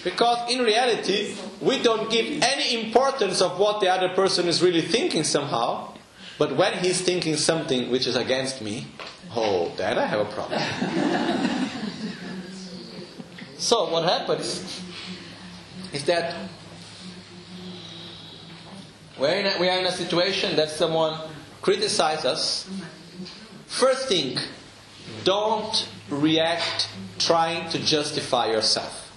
[0.03, 4.82] because in reality, we don't give any importance of what the other person is really
[4.82, 5.93] thinking somehow.
[6.38, 8.86] But when he's thinking something which is against me,
[9.36, 10.61] oh, then I have a problem.
[13.57, 14.82] so what happens
[15.94, 16.36] is that
[19.20, 21.20] we're in a, we are in a situation that someone
[21.62, 22.70] criticizes us.
[23.68, 24.38] First thing,
[25.24, 26.89] don't react
[27.20, 29.12] trying to justify yourself.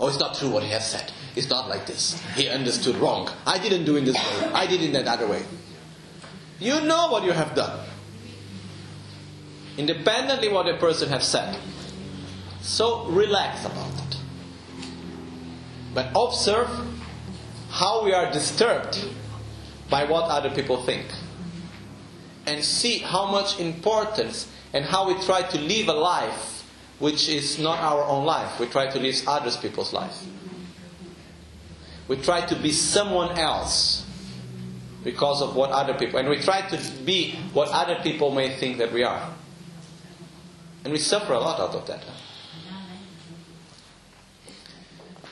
[0.00, 1.12] Oh, it's not true what he has said.
[1.36, 2.20] It's not like this.
[2.34, 3.30] He understood wrong.
[3.46, 4.50] I didn't do it this way.
[4.52, 5.44] I did it that other way.
[6.58, 7.86] You know what you have done.
[9.76, 11.58] Independently what a person has said.
[12.66, 14.16] So relax about it.
[15.94, 16.68] But observe
[17.70, 19.08] how we are disturbed
[19.88, 21.06] by what other people think.
[22.44, 26.64] And see how much importance and how we try to live a life
[26.98, 28.58] which is not our own life.
[28.58, 30.26] We try to live other people's life.
[32.08, 34.04] We try to be someone else
[35.04, 38.78] because of what other people, and we try to be what other people may think
[38.78, 39.32] that we are.
[40.82, 42.02] And we suffer a lot out of that.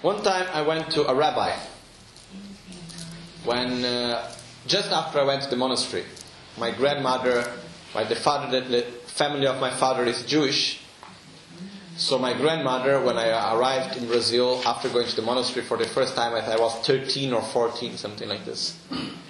[0.04, 1.56] One time I went to a rabbi
[3.46, 4.30] when uh,
[4.66, 6.04] just after I went to the monastery.
[6.58, 7.50] My grandmother,
[7.94, 10.82] my the father, the family of my father is Jewish,
[11.96, 15.86] so my grandmother, when I arrived in Brazil after going to the monastery for the
[15.86, 18.76] first time, I was 13 or 14, something like this.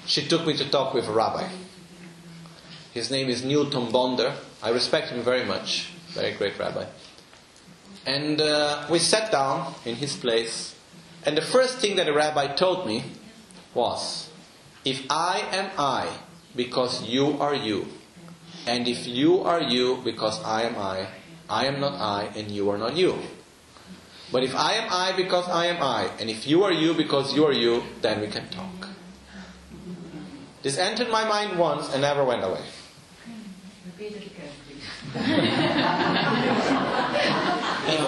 [0.07, 1.49] She took me to talk with a rabbi.
[2.93, 4.35] His name is Nilton Bonder.
[4.61, 5.93] I respect him very much.
[6.15, 6.87] Very great rabbi.
[8.07, 10.75] And uh, we sat down in his place,
[11.25, 13.05] and the first thing that the rabbi told me
[13.73, 14.29] was,
[14.85, 16.09] If I am I,
[16.55, 17.87] because you are you,
[18.67, 21.09] and if you are you, because I am I,
[21.49, 23.19] I am not I and you are not you.
[24.33, 27.35] But if I am I because I am I, and if you are you because
[27.35, 28.89] you are you, then we can talk.
[30.63, 32.65] This entered my mind once and never went away.
[35.15, 35.21] if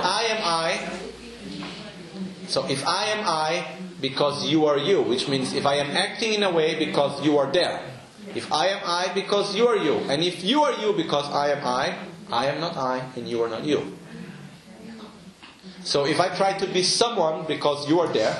[0.05, 0.78] I am I,
[2.49, 3.66] so if I am I
[4.01, 7.38] because you are you, which means if I am acting in a way because you
[7.38, 7.80] are there.
[8.34, 11.53] If I am I because you are you, and if you are you because I
[11.53, 11.97] am I,
[12.30, 13.97] I am not I and you are not you.
[15.84, 18.36] So if I try to be someone because you are there,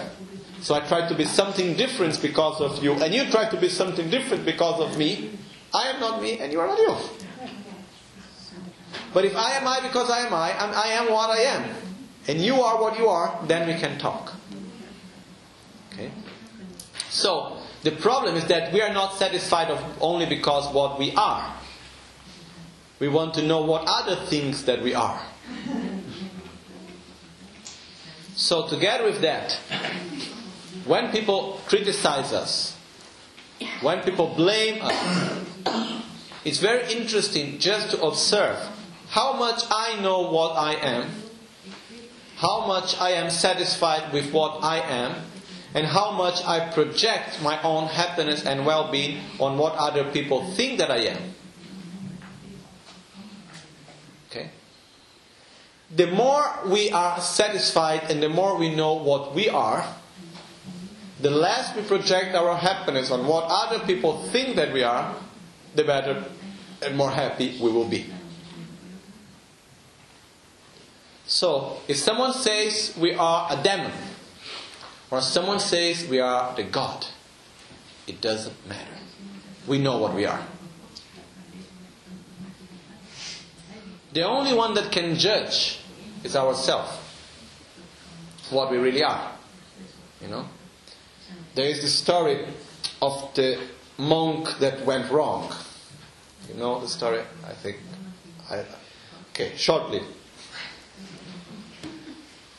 [0.61, 3.69] so I try to be something different because of you, and you try to be
[3.69, 5.31] something different because of me,
[5.73, 6.97] I am not me and you are not you.
[9.13, 11.75] But if I am I because I am I, and I am what I am,
[12.29, 14.35] and you are what you are, then we can talk.
[15.93, 16.11] Okay?
[17.09, 21.55] So, the problem is that we are not satisfied of only because what we are.
[22.99, 25.21] We want to know what other things that we are.
[28.35, 29.53] So, together with that,
[30.85, 32.77] when people criticize us,
[33.81, 35.45] when people blame us,
[36.45, 38.59] it's very interesting just to observe
[39.17, 41.09] how much I know what I am
[42.37, 45.23] how much I am satisfied with what I am,
[45.75, 50.45] and how much I project my own happiness and well being on what other people
[50.53, 51.35] think that I am.
[54.31, 54.51] Okay?
[55.95, 59.87] The more we are satisfied and the more we know what we are,
[61.21, 65.17] the less we project our happiness on what other people think that we are,
[65.75, 66.25] the better
[66.83, 68.13] and more happy we will be.
[71.37, 73.93] So, if someone says we are a demon,
[75.11, 77.07] or someone says we are the God,
[78.07, 78.97] it doesn't matter.
[79.67, 80.43] We know what we are.
[84.15, 85.81] The only one that can judge
[86.25, 86.97] is ourselves,
[88.49, 89.31] what we really are.
[90.23, 90.49] You know?
[91.55, 92.47] There is the story
[93.03, 93.61] of the
[93.99, 95.55] monk that went wrong.
[96.49, 97.21] You know the story?
[97.47, 97.77] I think.
[98.49, 98.65] I,
[99.33, 100.01] okay, shortly.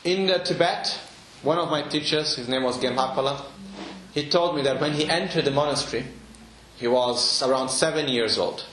[0.08, 1.02] In Tibet,
[1.42, 3.44] one of my teachers, his name was Genpapala,
[4.14, 6.06] he told me that when he entered the monastery,
[6.78, 8.64] he was around seven years old.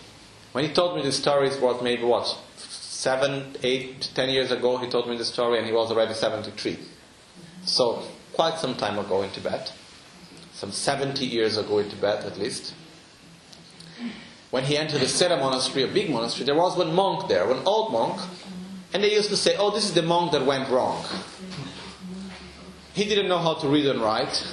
[0.52, 2.38] When he told me the story, it was maybe what?
[2.56, 6.78] Seven, eight, ten years ago, he told me the story, and he was already 73.
[7.64, 9.72] So, quite some time ago in Tibet.
[10.52, 12.74] Some 70 years ago in Tibet, at least.
[14.52, 17.62] When he entered the Sera monastery, a big monastery, there was one monk there, one
[17.66, 18.20] old monk,
[18.94, 21.04] and they used to say, Oh, this is the monk that went wrong.
[22.94, 24.46] He didn't know how to read and write.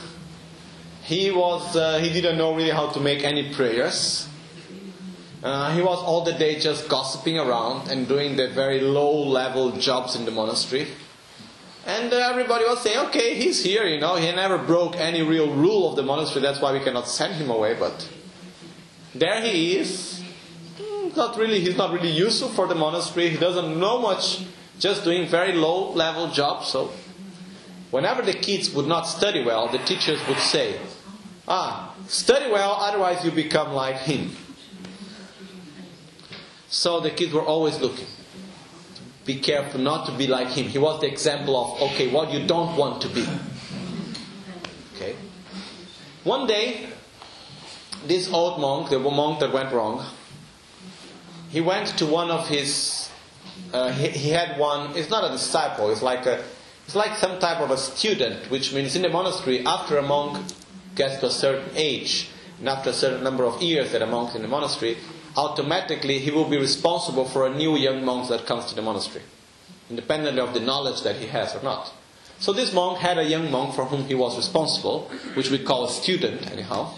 [1.03, 4.27] He, was, uh, he didn't know really how to make any prayers.
[5.43, 9.71] Uh, he was all the day just gossiping around and doing the very low level
[9.73, 10.87] jobs in the monastery.
[11.85, 15.51] And uh, everybody was saying, okay, he's here, you know, he never broke any real
[15.51, 18.07] rule of the monastery, that's why we cannot send him away, but
[19.15, 20.20] there he is.
[21.11, 24.45] Hmm, not really, he's not really useful for the monastery, he doesn't know much,
[24.79, 26.91] just doing very low level jobs, so
[27.91, 30.79] whenever the kids would not study well, the teachers would say,
[31.47, 34.35] Ah, study well, otherwise you become like him.
[36.69, 38.07] So the kids were always looking.
[39.25, 40.67] Be careful not to be like him.
[40.67, 43.27] He was the example of, okay, what you don't want to be.
[44.95, 45.15] Okay.
[46.23, 46.87] One day,
[48.07, 50.05] this old monk, the monk that went wrong,
[51.51, 53.09] he went to one of his.
[53.73, 54.95] Uh, he, he had one.
[54.95, 55.91] It's not a disciple.
[55.91, 56.43] It's like a.
[56.85, 60.45] It's like some type of a student, which means in the monastery, after a monk
[60.95, 62.29] gets to a certain age,
[62.59, 64.97] and after a certain number of years that a monk in the monastery,
[65.37, 69.23] automatically he will be responsible for a new young monk that comes to the monastery,
[69.89, 71.93] independently of the knowledge that he has or not.
[72.39, 75.85] So this monk had a young monk for whom he was responsible, which we call
[75.85, 76.93] a student, anyhow.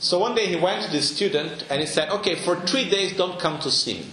[0.00, 3.16] So one day he went to the student and he said, Okay, for three days
[3.16, 4.06] don't come to see me.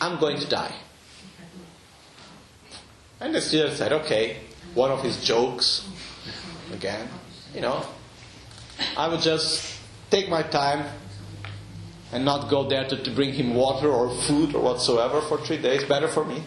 [0.00, 0.74] I'm going to die.
[3.20, 4.38] And the student said, Okay,
[4.74, 5.88] one of his jokes,
[6.72, 7.08] again,
[7.54, 7.84] you know,
[8.96, 10.86] I will just take my time
[12.12, 15.58] and not go there to, to bring him water or food or whatsoever for three
[15.58, 15.82] days.
[15.84, 16.44] Better for me.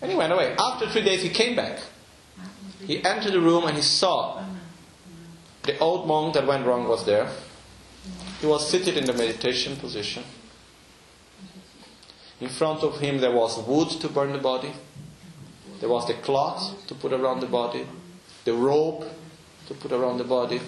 [0.00, 0.56] And he went away.
[0.58, 1.78] After three days, he came back.
[2.84, 4.44] He entered the room and he saw
[5.64, 7.28] the old monk that went wrong was there.
[8.40, 10.24] He was seated in the meditation position.
[12.40, 14.72] In front of him, there was wood to burn the body.
[15.78, 17.86] There was the cloth to put around the body,
[18.44, 19.04] the rope
[19.68, 20.60] to put around the body.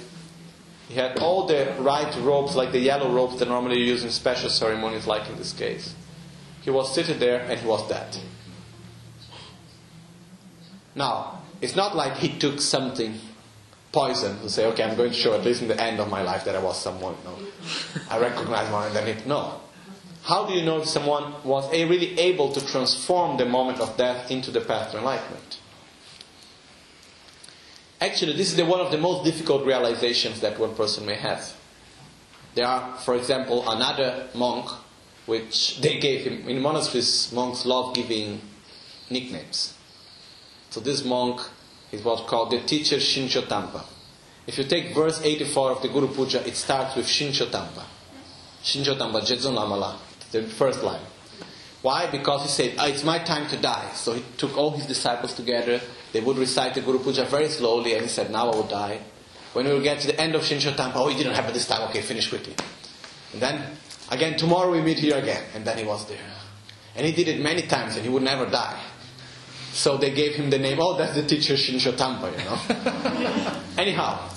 [0.89, 4.11] He had all the right ropes, like the yellow ropes that normally you use in
[4.11, 5.95] special ceremonies, like in this case.
[6.63, 8.17] He was sitting there and he was dead.
[10.95, 13.19] Now, it's not like he took something
[13.95, 16.23] poison to say, okay, I'm going to show at least in the end of my
[16.23, 17.15] life that I was someone.
[18.11, 19.27] I recognize one and then it.
[19.27, 19.61] No.
[20.25, 24.31] How do you know if someone was really able to transform the moment of death
[24.31, 25.61] into the path to enlightenment?
[28.01, 31.55] Actually, this is the, one of the most difficult realizations that one person may have.
[32.55, 34.71] There are, for example, another monk,
[35.27, 36.49] which they gave him.
[36.49, 38.41] In monasteries, monks love giving
[39.09, 39.75] nicknames.
[40.71, 41.41] So this monk
[41.95, 43.85] is what's called the teacher Shincho Tampa.
[44.47, 47.87] If you take verse 84 of the Guru Puja, it starts with Shincho Tampa.
[48.63, 49.97] Shincho Tampa, Jedzon Lamala,
[50.33, 51.01] the first line.
[51.83, 52.11] Why?
[52.11, 53.91] Because he said, oh, it's my time to die.
[53.95, 55.81] So he took all his disciples together.
[56.13, 59.01] They would recite the Guru Puja very slowly, and he said, now I will die.
[59.53, 61.55] When we will get to the end of Shincho Tampa, oh, he didn't have it
[61.55, 61.89] this time.
[61.91, 62.55] Okay, finish quickly.
[63.33, 63.77] And then,
[64.11, 65.45] again, tomorrow we meet here again.
[65.55, 66.19] And then he was there.
[66.97, 68.81] And he did it many times, and he would never die.
[69.75, 73.61] So they gave him the name, oh, that's the teacher Shincho Tampa, you know.
[73.77, 74.31] Anyhow,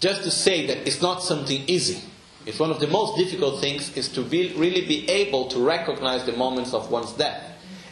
[0.00, 2.02] just to say that it's not something easy.
[2.44, 6.26] It's one of the most difficult things is to be, really be able to recognize
[6.26, 7.42] the moments of one's death.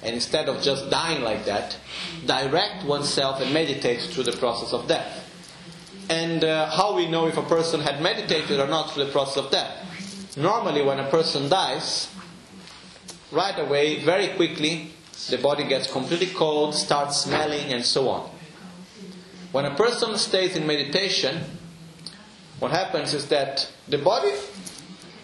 [0.03, 1.79] and instead of just dying like that,
[2.27, 5.23] direct oneself and meditate through the process of death.
[6.11, 9.39] And uh, how we know if a person had meditated or not through the process
[9.43, 10.37] of death?
[10.37, 12.13] Normally, when a person dies,
[13.33, 14.94] right away, very quickly,
[15.31, 18.31] the body gets completely cold, starts smelling, and so on.
[19.53, 21.41] When a person stays in meditation,
[22.59, 24.33] what happens is that the body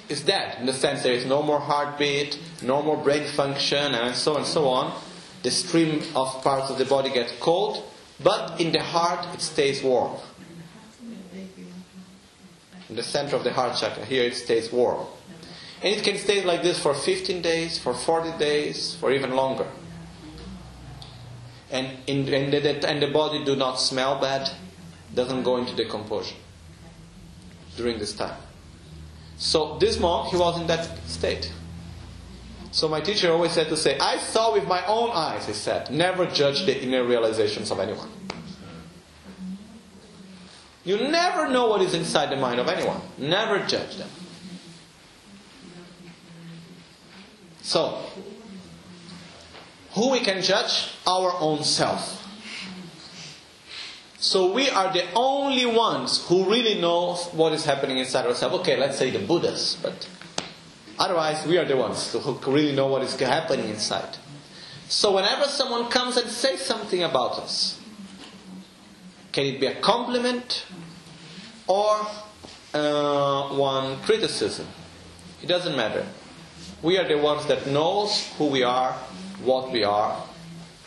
[0.08, 4.14] is dead in the sense there is no more heartbeat, no more brain function, and
[4.14, 5.00] so on and so on.
[5.42, 7.84] The stream of parts of the body get cold,
[8.22, 10.16] but in the heart it stays warm.
[12.88, 15.06] In the center of the heart chakra, here it stays warm.
[15.82, 19.66] And it can stay like this for 15 days, for 40 days, for even longer.
[21.70, 24.50] And, in, the, and the body do not smell bad,
[25.14, 26.36] doesn't go into decomposition
[27.76, 28.36] during this time.
[29.36, 31.52] So this monk, he was in that state.
[32.72, 35.90] So my teacher always said to say, I saw with my own eyes, he said,
[35.90, 38.10] never judge the inner realizations of anyone.
[40.84, 43.00] You never know what is inside the mind of anyone.
[43.18, 44.08] Never judge them.
[47.62, 48.02] So,
[49.92, 50.90] who we can judge?
[51.06, 52.18] Our own self.
[54.18, 58.56] So we are the only ones who really know what is happening inside ourselves.
[58.56, 60.08] Okay, let's say the Buddhas, but
[60.98, 64.18] otherwise we are the ones who really know what is happening inside.
[64.88, 67.80] So whenever someone comes and says something about us,
[69.32, 70.66] can it be a compliment
[71.66, 72.06] or
[72.74, 74.66] uh, one criticism?
[75.42, 76.06] It doesn't matter.
[76.82, 78.98] We are the ones that knows who we are,
[79.44, 80.22] what we are,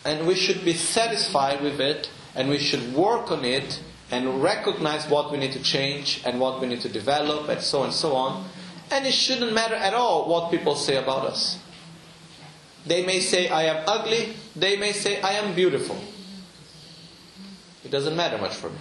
[0.04, 3.80] and we should be satisfied with it and we should work on it
[4.10, 7.80] and recognize what we need to change and what we need to develop and so
[7.80, 8.48] on and so on.
[8.90, 11.58] And it shouldn't matter at all what people say about us.
[12.86, 15.96] They may say I am ugly, they may say I am beautiful.
[17.82, 18.78] It doesn't matter much for me.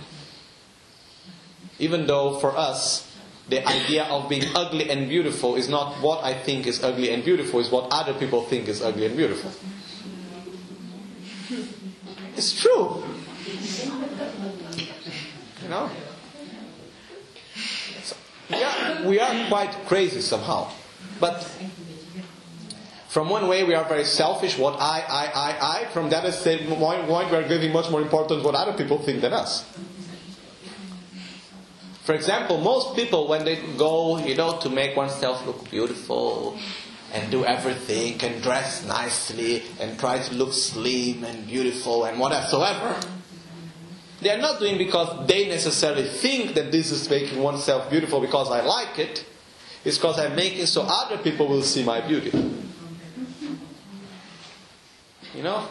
[1.79, 3.09] Even though for us,
[3.49, 7.23] the idea of being ugly and beautiful is not what I think is ugly and
[7.23, 9.51] beautiful, is what other people think is ugly and beautiful.
[12.35, 13.03] It's true.
[15.61, 15.89] You know?
[18.03, 18.15] So,
[18.49, 20.71] yeah, we are quite crazy somehow.
[21.19, 21.47] But
[23.13, 25.85] from one way we are very selfish, what I, I, I, I.
[25.93, 29.65] From that point, we are giving much more importance what other people think than us.
[32.03, 36.59] For example, most people when they go, you know, to make oneself look beautiful
[37.13, 42.99] and do everything and dress nicely and try to look slim and beautiful and whatsoever,
[44.19, 48.51] they are not doing because they necessarily think that this is making oneself beautiful because
[48.51, 49.25] I like it.
[49.85, 52.31] It's because I'm making so other people will see my beauty.
[55.33, 55.67] You know?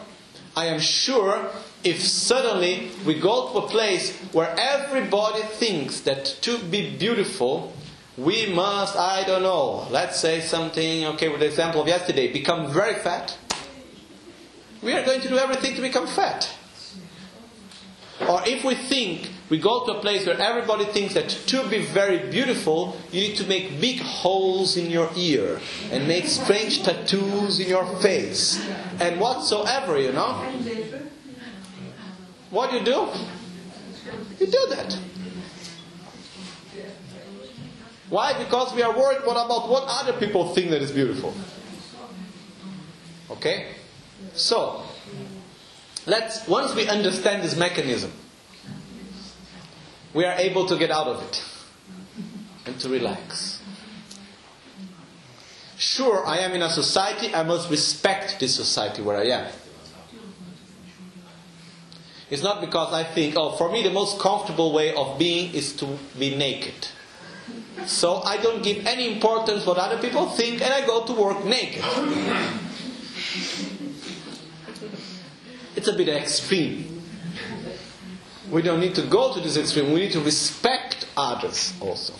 [0.55, 1.51] I am sure
[1.83, 7.73] if suddenly we go to a place where everybody thinks that to be beautiful,
[8.17, 12.71] we must, I don't know, let's say something, okay, with the example of yesterday, become
[12.71, 13.37] very fat.
[14.81, 16.49] We are going to do everything to become fat.
[18.27, 21.83] Or if we think we go to a place where everybody thinks that to be
[21.85, 25.59] very beautiful, you need to make big holes in your ear
[25.91, 28.63] and make strange tattoos in your face
[28.99, 31.02] and whatsoever, you know.
[32.53, 33.07] What do you do?
[34.39, 34.97] You do that.
[38.09, 38.37] Why?
[38.37, 41.33] Because we are worried what about what other people think that is beautiful.
[43.31, 43.69] Okay?
[44.33, 44.83] So,
[46.05, 48.11] Let's, once we understand this mechanism,
[50.13, 51.43] we are able to get out of it
[52.65, 53.61] and to relax.
[55.77, 59.51] Sure, I am in a society, I must respect this society where I am.
[62.29, 65.73] It's not because I think, oh, for me the most comfortable way of being is
[65.77, 66.87] to be naked.
[67.85, 71.43] So I don't give any importance what other people think and I go to work
[71.45, 71.83] naked.
[75.75, 77.01] It's a bit extreme.
[78.49, 79.91] We don't need to go to this extreme.
[79.91, 82.13] We need to respect others also.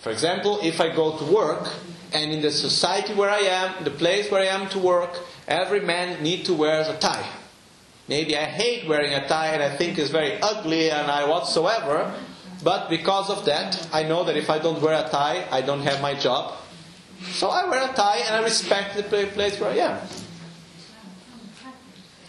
[0.00, 1.68] For example, if I go to work
[2.12, 5.80] and in the society where I am, the place where I am to work, every
[5.80, 7.28] man need to wear a tie.
[8.08, 12.14] Maybe I hate wearing a tie and I think it's very ugly and I whatsoever,
[12.62, 15.82] but because of that, I know that if I don't wear a tie, I don't
[15.82, 16.54] have my job.
[17.32, 20.08] So I wear a tie and I respect the place where I am.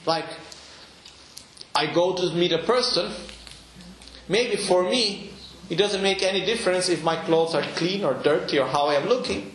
[0.06, 0.26] Like,
[1.76, 3.12] I go to meet a person,
[4.28, 5.32] maybe for me,
[5.70, 8.96] it doesn't make any difference if my clothes are clean or dirty or how I
[8.96, 9.54] am looking,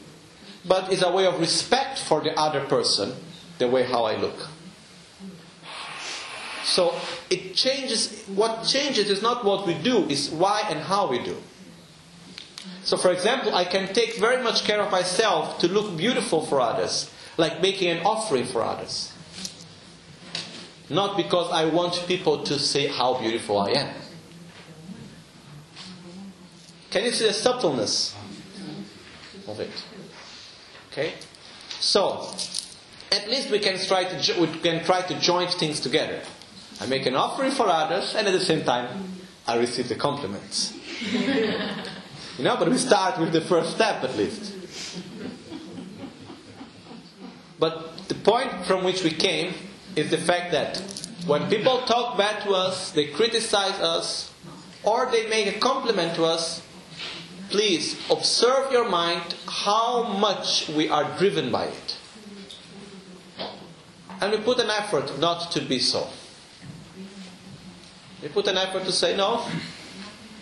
[0.65, 3.15] but it's a way of respect for the other person
[3.59, 4.49] the way how I look.
[6.65, 6.95] So
[7.31, 11.37] it changes, what changes is not what we do, is why and how we do.
[12.85, 16.61] So, for example, I can take very much care of myself to look beautiful for
[16.61, 19.13] others, like making an offering for others.
[20.89, 23.95] Not because I want people to say how beautiful I am.
[26.91, 28.15] Can you see the subtleness
[29.49, 29.71] of it?
[30.91, 31.15] Okay?
[31.81, 32.31] So,
[33.11, 36.21] at least we can try to, we can try to join things together.
[36.83, 38.89] I make an offering for others, and at the same time,
[39.47, 40.77] I receive the compliments.
[41.13, 44.53] you know, but we start with the first step at least.
[47.61, 49.55] But the point from which we came
[49.95, 50.79] is the fact that
[51.25, 54.33] when people talk bad to us, they criticize us,
[54.83, 56.63] or they make a compliment to us,
[57.49, 61.97] please observe your mind how much we are driven by it.
[64.21, 66.09] And we put an effort not to be so.
[68.23, 69.45] We put an effort to say, no,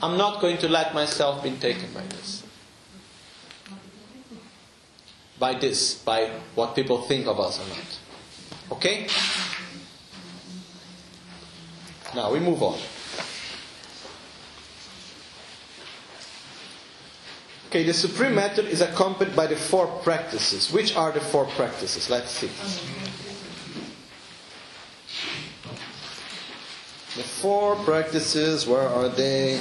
[0.02, 2.44] I'm not going to let myself be taken by this.
[5.38, 7.98] By this, by what people think of us or not.
[8.72, 9.06] Okay?
[12.14, 12.78] Now we move on.
[17.68, 20.72] Okay, the supreme method is accompanied by the four practices.
[20.72, 22.10] Which are the four practices?
[22.10, 22.50] Let's see.
[27.16, 29.60] The four practices, where are they?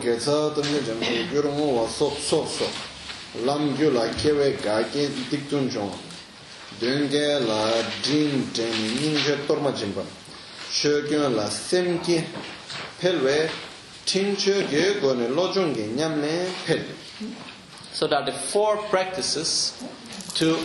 [0.00, 2.89] gecha tamne jambu gyurungu wa sok sok sok
[3.44, 4.06] lam gyu la
[5.30, 5.92] dik tun jong
[6.80, 7.82] denge la
[9.74, 12.24] je la sem ki
[14.06, 16.82] tin ge go ne lo jong ge nyam ne pel.
[17.92, 19.82] So that the four practices
[20.34, 20.58] to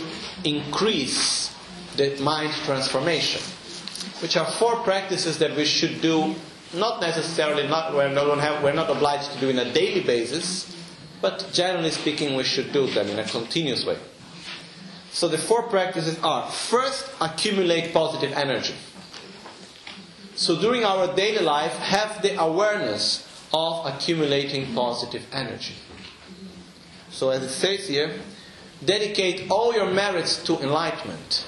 [0.44, 1.50] increase
[1.96, 3.42] the mind transformation
[4.20, 6.34] which are four practices that we should do
[6.74, 10.75] not necessarily not we're not, we're not obliged to do in a daily basis,
[11.20, 13.98] but generally speaking, we should do them in a continuous way.
[15.10, 18.74] So the four practices are first, accumulate positive energy.
[20.34, 25.74] So during our daily life, have the awareness of accumulating positive energy.
[27.10, 28.18] So as it says here,
[28.84, 31.46] dedicate all your merits to enlightenment,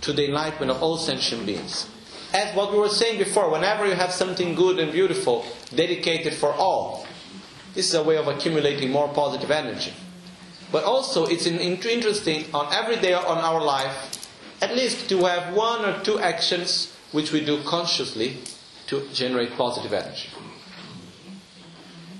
[0.00, 1.88] to the enlightenment of all sentient beings
[2.36, 6.52] as what we were saying before, whenever you have something good and beautiful, dedicated for
[6.52, 7.05] all,
[7.76, 9.92] this is a way of accumulating more positive energy.
[10.72, 14.18] But also, it's interesting on every day on our life,
[14.60, 18.38] at least to have one or two actions which we do consciously
[18.88, 20.28] to generate positive energy.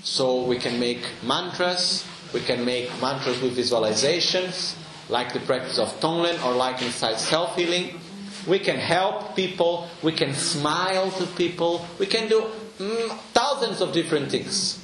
[0.03, 4.77] So we can make mantras, we can make mantras with visualizations,
[5.09, 7.99] like the practice of Tonglen or like inside self healing
[8.47, 12.41] we can help people, we can smile to people, we can do
[12.79, 14.79] mm, thousands of different things.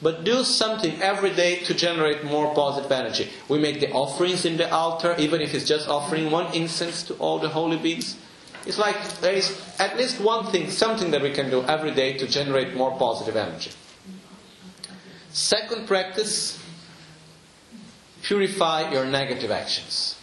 [0.00, 3.30] But do something every day to generate more positive energy.
[3.48, 7.14] We make the offerings in the altar, even if it's just offering one incense to
[7.14, 8.16] all the holy beings.
[8.64, 12.16] It's like there is at least one thing, something that we can do every day
[12.18, 13.72] to generate more positive energy.
[15.30, 16.62] Second practice
[18.22, 20.18] purify your negative actions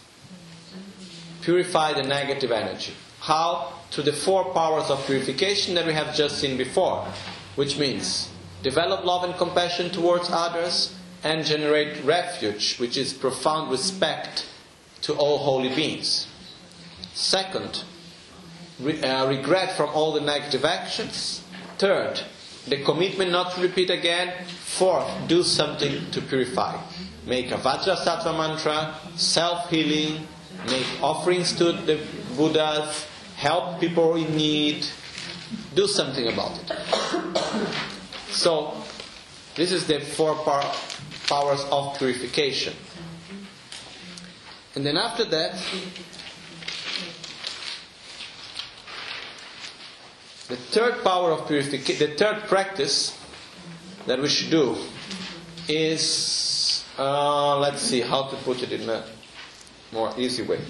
[1.46, 2.92] purify the negative energy.
[3.20, 3.72] How?
[3.92, 7.06] To the four powers of purification that we have just seen before,
[7.54, 8.28] which means
[8.66, 10.92] develop love and compassion towards others
[11.22, 14.44] and generate refuge, which is profound respect
[15.02, 16.26] to all holy beings.
[17.14, 17.84] Second,
[18.80, 21.44] re- uh, regret from all the negative actions.
[21.78, 22.20] Third,
[22.66, 24.34] the commitment not to repeat again.
[24.46, 26.76] Fourth, do something to purify.
[27.24, 30.26] Make a Vajrasattva mantra, self healing,
[30.66, 32.00] make offerings to the
[32.36, 33.06] Buddhas,
[33.36, 34.84] help people in need,
[35.76, 37.95] do something about it.
[38.30, 38.74] So,
[39.54, 40.74] this is the four par-
[41.26, 42.74] powers of purification.
[44.74, 45.52] And then after that,
[50.48, 53.18] the third power of purification, the third practice
[54.06, 54.76] that we should do
[55.68, 59.04] is, uh, let's see how to put it in a
[59.92, 60.60] more easy way.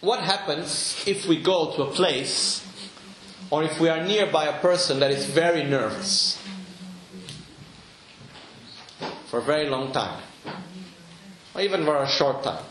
[0.00, 2.65] what happens if we go to a place
[3.50, 6.42] or if we are nearby a person that is very nervous
[9.26, 10.22] for a very long time,
[11.54, 12.64] or even for a short time.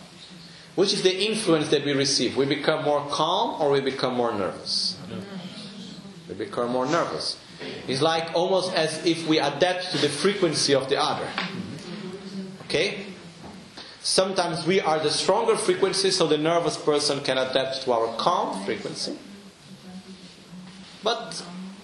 [0.76, 2.36] Which is the influence that we receive?
[2.36, 4.97] We become more calm or we become more nervous?
[6.28, 7.38] We become more nervous.
[7.88, 11.28] It's like almost as if we adapt to the frequency of the other.
[12.65, 13.05] Okay?
[14.01, 18.63] Sometimes we are the stronger frequency, so the nervous person can adapt to our calm
[18.65, 19.17] frequency.
[21.06, 21.39] But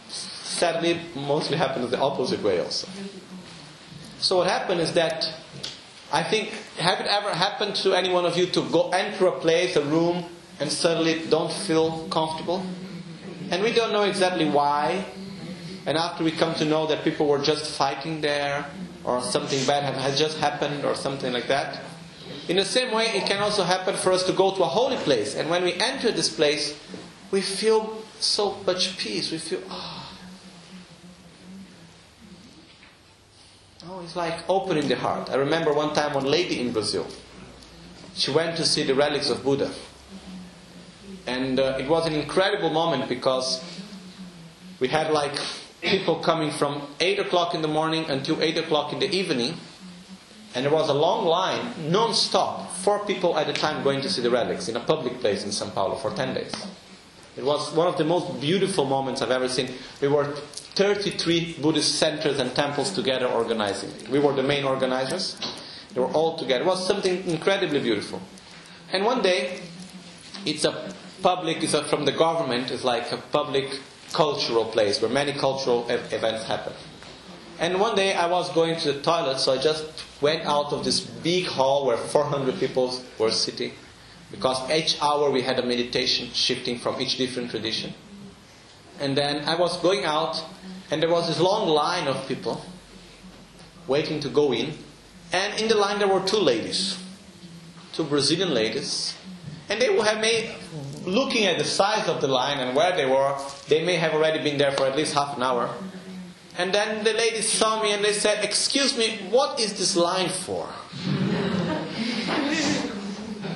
[0.09, 2.87] sadly, mostly happens the opposite way also.
[4.17, 5.31] So what happened is that
[6.11, 6.49] I think,
[6.79, 9.83] have it ever happened to any one of you to go enter a place, a
[9.83, 10.25] room,
[10.59, 12.65] and suddenly don't feel comfortable?
[13.51, 15.05] And we don't know exactly why.
[15.85, 18.65] And after we come to know that people were just fighting there,
[19.03, 21.79] or something bad has just happened, or something like that.
[22.47, 24.97] In the same way, it can also happen for us to go to a holy
[24.97, 25.35] place.
[25.35, 26.75] And when we enter this place,
[27.29, 29.31] we feel so much peace.
[29.31, 30.01] We feel, oh,
[33.89, 35.29] Oh, it's like opening the heart.
[35.31, 37.07] I remember one time one lady in Brazil.
[38.13, 39.71] She went to see the relics of Buddha.
[41.25, 43.63] And uh, it was an incredible moment because
[44.79, 45.33] we had like
[45.81, 49.55] people coming from 8 o'clock in the morning until 8 o'clock in the evening.
[50.53, 54.09] And there was a long line, non stop, four people at a time going to
[54.09, 56.53] see the relics in a public place in Sao Paulo for 10 days.
[57.37, 59.69] It was one of the most beautiful moments I've ever seen.
[60.01, 60.25] We were
[60.75, 63.91] 33 Buddhist centers and temples together organizing.
[64.11, 65.39] We were the main organizers.
[65.93, 66.63] They were all together.
[66.63, 68.21] It was something incredibly beautiful.
[68.91, 69.61] And one day,
[70.45, 73.79] it's a public, it's a, from the government, it's like a public
[74.11, 76.73] cultural place where many cultural events happen.
[77.59, 80.83] And one day I was going to the toilet, so I just went out of
[80.83, 83.71] this big hall where 400 people were sitting
[84.31, 87.93] because each hour we had a meditation shifting from each different tradition.
[88.99, 90.43] And then I was going out,
[90.89, 92.63] and there was this long line of people
[93.87, 94.73] waiting to go in.
[95.33, 96.97] And in the line there were two ladies,
[97.93, 99.15] two Brazilian ladies.
[99.69, 100.53] And they would have made,
[101.05, 104.43] looking at the size of the line and where they were, they may have already
[104.43, 105.73] been there for at least half an hour.
[106.57, 110.29] And then the ladies saw me and they said, Excuse me, what is this line
[110.29, 110.69] for?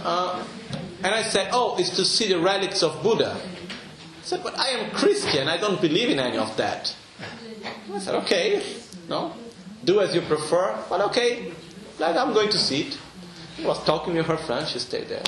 [0.07, 0.45] Uh,
[1.05, 3.39] and I said, Oh, it's to see the relics of Buddha.
[3.39, 5.47] I said, But I am Christian.
[5.47, 6.95] I don't believe in any of that.
[7.93, 8.63] I said, Okay,
[9.07, 9.35] no,
[9.83, 11.53] do as you prefer, but okay,
[11.99, 12.97] like I'm going to see it.
[13.55, 15.23] She was talking with her friend, she stayed there.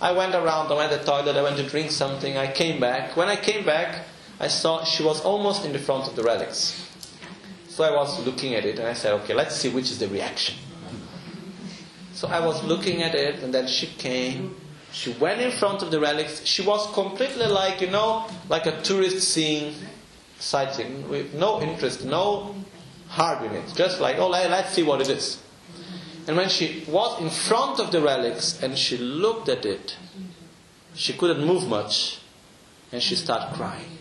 [0.00, 2.80] I went around, I went to the toilet, I went to drink something, I came
[2.80, 3.14] back.
[3.14, 4.06] When I came back,
[4.40, 6.86] I saw she was almost in the front of the relics.
[7.68, 10.08] So I was looking at it and I said, okay, let's see which is the
[10.08, 10.56] reaction.
[12.14, 14.56] So I was looking at it and then she came
[14.98, 16.44] she went in front of the relics.
[16.44, 19.72] She was completely like, you know, like a tourist seeing
[20.40, 22.56] sighting with no interest, no
[23.06, 23.72] heart in it.
[23.76, 25.40] Just like, oh, let's see what it is.
[26.26, 29.96] And when she was in front of the relics and she looked at it,
[30.94, 32.18] she couldn't move much.
[32.90, 33.98] And she started crying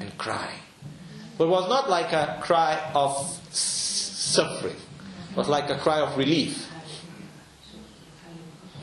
[0.00, 0.58] and crying.
[1.38, 4.74] But it was not like a cry of suffering,
[5.30, 6.71] it was like a cry of relief.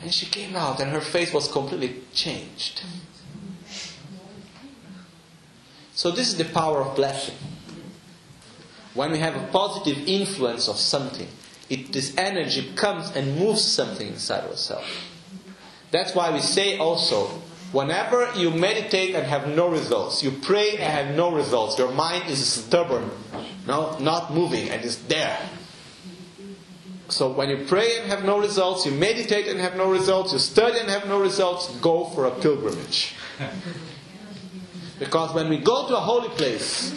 [0.02, 2.82] And she came out and her face was completely changed.
[5.92, 7.36] So, this is the power of blessing.
[8.94, 11.28] When we have a positive influence of something,
[11.68, 14.88] it, this energy comes and moves something inside ourselves.
[15.90, 17.26] That's why we say also,
[17.72, 22.28] whenever you meditate and have no results, you pray and have no results, your mind
[22.30, 23.10] is stubborn,
[23.66, 25.38] no, not moving, and is there.
[27.10, 30.38] So when you pray and have no results, you meditate and have no results, you
[30.38, 33.14] study and have no results, go for a pilgrimage.
[35.00, 36.94] Because when we go to a holy place,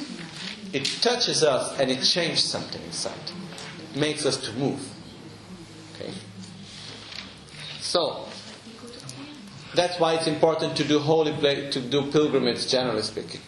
[0.72, 3.18] it touches us and it changes something inside.
[3.91, 4.85] It makes us to move.
[5.95, 6.11] Okay?
[7.80, 8.27] So
[9.73, 13.41] that's why it's important to do holy place, to do pilgrimage generally speaking.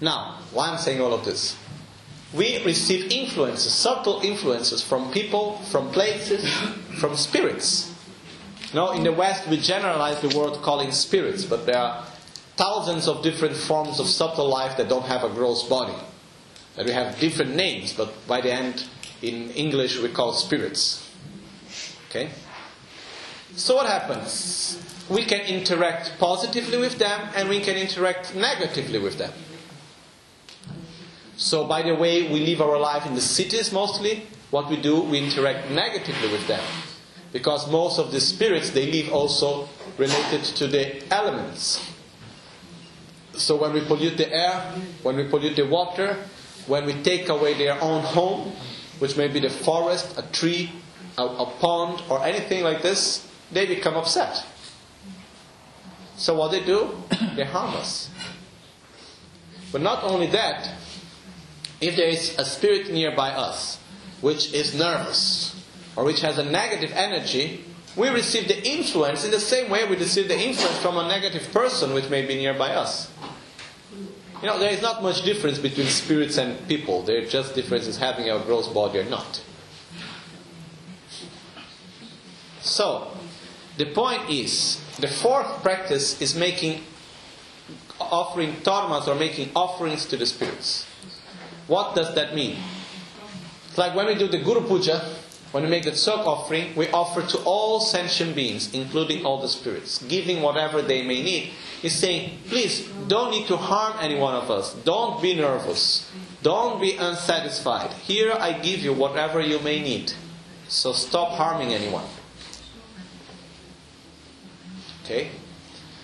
[0.00, 1.56] Now, why I'm saying all of this?
[2.32, 6.48] We receive influences, subtle influences from people, from places,
[7.00, 7.92] from spirits.
[8.72, 12.06] Now, in the West, we generalize the word calling spirits, but there are
[12.56, 15.96] thousands of different forms of subtle life that don't have a gross body.
[16.76, 18.86] That we have different names, but by the end,
[19.22, 21.10] in English, we call spirits.
[22.08, 22.30] Okay?
[23.56, 24.78] So, what happens?
[25.08, 29.32] We can interact positively with them, and we can interact negatively with them.
[31.40, 35.00] So, by the way we live our life in the cities mostly, what we do,
[35.00, 36.62] we interact negatively with them.
[37.32, 41.80] Because most of the spirits they live also related to the elements.
[43.32, 44.60] So when we pollute the air,
[45.02, 46.18] when we pollute the water,
[46.66, 48.52] when we take away their own home,
[48.98, 50.70] which may be the forest, a tree,
[51.16, 54.44] a, a pond, or anything like this, they become upset.
[56.18, 57.02] So what they do,
[57.34, 58.10] they harm us.
[59.72, 60.68] But not only that,
[61.80, 63.78] if there is a spirit nearby us,
[64.20, 65.56] which is nervous,
[65.96, 67.64] or which has a negative energy,
[67.96, 71.50] we receive the influence in the same way we receive the influence from a negative
[71.52, 73.10] person which may be nearby us.
[74.42, 77.02] You know, there is not much difference between spirits and people.
[77.02, 79.42] There is just differences having a gross body or not.
[82.62, 83.10] So,
[83.76, 86.82] the point is, the fourth practice is making
[87.98, 90.86] offering tormas or making offerings to the spirits.
[91.70, 92.56] What does that mean?
[93.68, 95.04] It's like when we do the Guru Puja,
[95.52, 99.46] when we make the Tsok offering, we offer to all sentient beings, including all the
[99.46, 101.50] spirits, giving whatever they may need.
[101.80, 104.74] He's saying, please, don't need to harm any one of us.
[104.82, 106.10] Don't be nervous.
[106.42, 107.92] Don't be unsatisfied.
[108.02, 110.12] Here I give you whatever you may need.
[110.66, 112.06] So stop harming anyone.
[115.04, 115.30] Okay?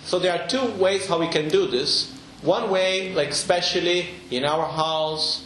[0.05, 2.13] So there are two ways how we can do this.
[2.43, 5.46] One way, like especially in our house,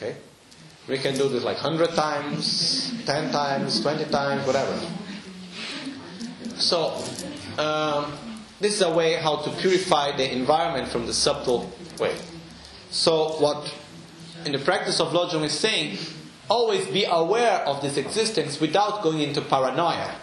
[0.00, 0.16] Okay?
[0.88, 4.80] We can do this like 100 times, 10 times, 20 times, whatever.
[6.56, 7.04] So,
[7.58, 8.12] um,
[8.60, 12.16] this is a way how to purify the environment from the subtle way.
[12.90, 13.72] So, what
[14.44, 15.98] in the practice of Lojong is saying,
[16.48, 20.16] always be aware of this existence without going into paranoia.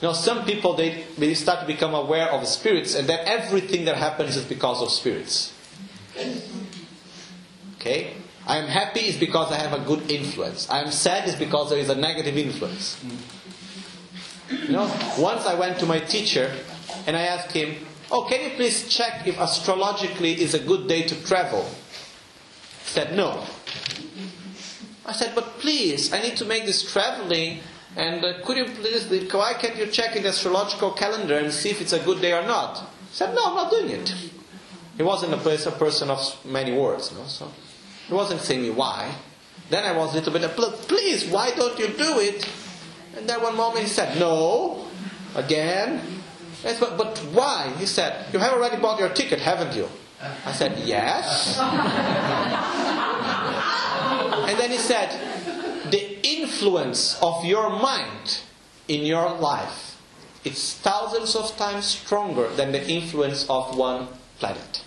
[0.00, 3.84] You know, some people they, they start to become aware of spirits, and then everything
[3.84, 5.52] that happens is because of spirits.
[7.76, 8.14] Okay?
[8.46, 10.68] I am happy is because I have a good influence.
[10.68, 13.02] I am sad is because there is a negative influence.
[14.50, 16.52] You know, once I went to my teacher
[17.06, 17.76] and I asked him,
[18.10, 21.64] "Oh, can you please check if astrologically is a good day to travel?"
[22.84, 23.46] He said, "No."
[25.06, 27.60] I said, "But please, I need to make this traveling,
[27.96, 29.06] and uh, could you please?
[29.32, 32.32] Why can't you check in the astrological calendar and see if it's a good day
[32.32, 32.78] or not?"
[33.10, 34.12] He said, "No, I'm not doing it."
[34.96, 37.50] He wasn't a person of many words, no, so.
[38.08, 39.14] He wasn't saying me why.
[39.70, 40.42] Then I was a little bit,
[40.88, 42.48] please, why don't you do it?
[43.16, 44.86] And then one moment he said, no.
[45.34, 46.00] Again.
[46.62, 47.72] But, but why?
[47.78, 49.88] He said, you have already bought your ticket, haven't you?
[50.46, 51.58] I said, yes.
[54.48, 55.10] and then he said,
[55.90, 58.40] the influence of your mind
[58.88, 60.00] in your life,
[60.44, 64.08] it's thousands of times stronger than the influence of one
[64.38, 64.84] planet.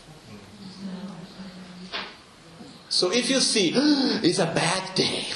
[2.95, 5.26] So if you see, it's a bad day.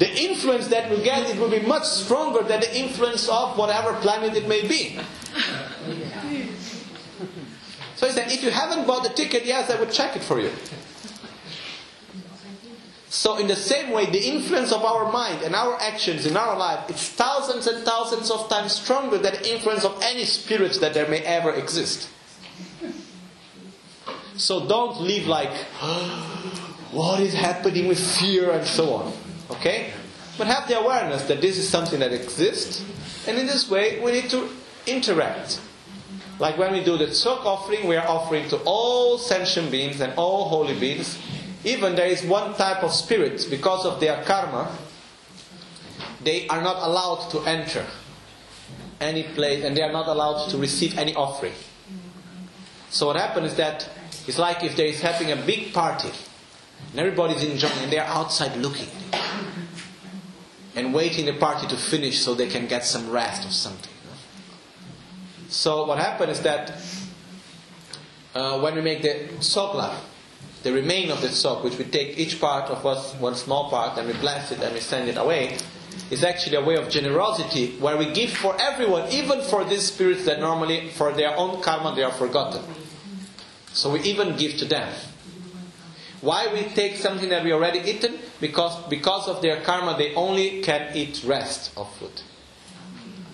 [0.00, 3.92] the influence that we get, it will be much stronger than the influence of whatever
[4.00, 4.98] planet it may be.
[7.94, 10.40] So he said, if you haven't bought the ticket, yes, I would check it for
[10.40, 10.50] you.
[13.08, 16.58] So in the same way, the influence of our mind and our actions in our
[16.58, 20.92] life, it's thousands and thousands of times stronger than the influence of any spirit that
[20.92, 22.08] there may ever exist.
[24.38, 25.50] So don't live like,
[26.92, 29.12] what is happening with fear and so on.
[29.50, 29.92] Okay?
[30.38, 32.84] But have the awareness that this is something that exists,
[33.26, 34.48] and in this way we need to
[34.86, 35.60] interact.
[36.38, 40.12] Like when we do the Tsok offering, we are offering to all sentient beings and
[40.16, 41.18] all holy beings.
[41.64, 44.70] Even there is one type of spirits, because of their karma,
[46.22, 47.84] they are not allowed to enter
[49.00, 51.54] any place and they are not allowed to receive any offering.
[52.90, 53.88] So what happens is that
[54.28, 56.10] it's like if there is having a big party
[56.90, 58.88] and everybody's enjoying and they're outside looking
[60.76, 63.92] and waiting the party to finish so they can get some rest or something.
[65.48, 66.72] So what happens is that
[68.34, 69.96] uh, when we make the sokla,
[70.62, 73.96] the remain of the Tsok, which we take each part of us, one small part,
[73.96, 75.56] and we bless it and we send it away,
[76.10, 80.26] is actually a way of generosity where we give for everyone, even for these spirits
[80.26, 82.62] that normally, for their own karma, they are forgotten.
[83.72, 84.92] So we even give to them.
[86.20, 88.18] Why we take something that we already eaten?
[88.40, 92.22] Because because of their karma they only can eat rest of food.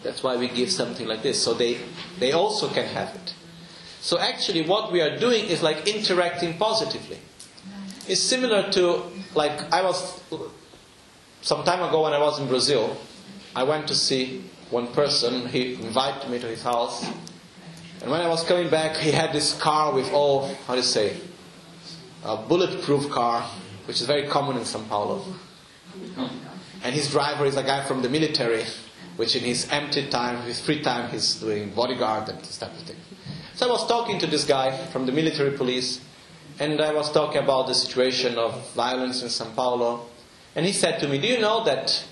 [0.03, 1.43] That's why we give something like this.
[1.43, 1.79] So they
[2.19, 3.35] they also can have it.
[4.01, 7.19] So actually, what we are doing is like interacting positively.
[8.07, 9.03] It's similar to
[9.35, 10.21] like I was
[11.41, 12.99] some time ago when I was in Brazil.
[13.57, 15.47] I went to see one person.
[15.49, 17.07] He invited me to his house,
[18.03, 20.83] and when I was coming back, he had this car with all how do you
[20.83, 21.17] say
[22.25, 23.43] a bulletproof car,
[23.87, 25.25] which is very common in São Paulo.
[26.83, 28.65] And his driver is a guy from the military,
[29.17, 32.81] which in his empty time, his free time, he's doing bodyguard and this type of
[32.81, 32.97] thing.
[33.55, 36.01] So I was talking to this guy from the military police,
[36.59, 40.07] and I was talking about the situation of violence in São Paulo.
[40.57, 42.05] And he said to me, Do you know that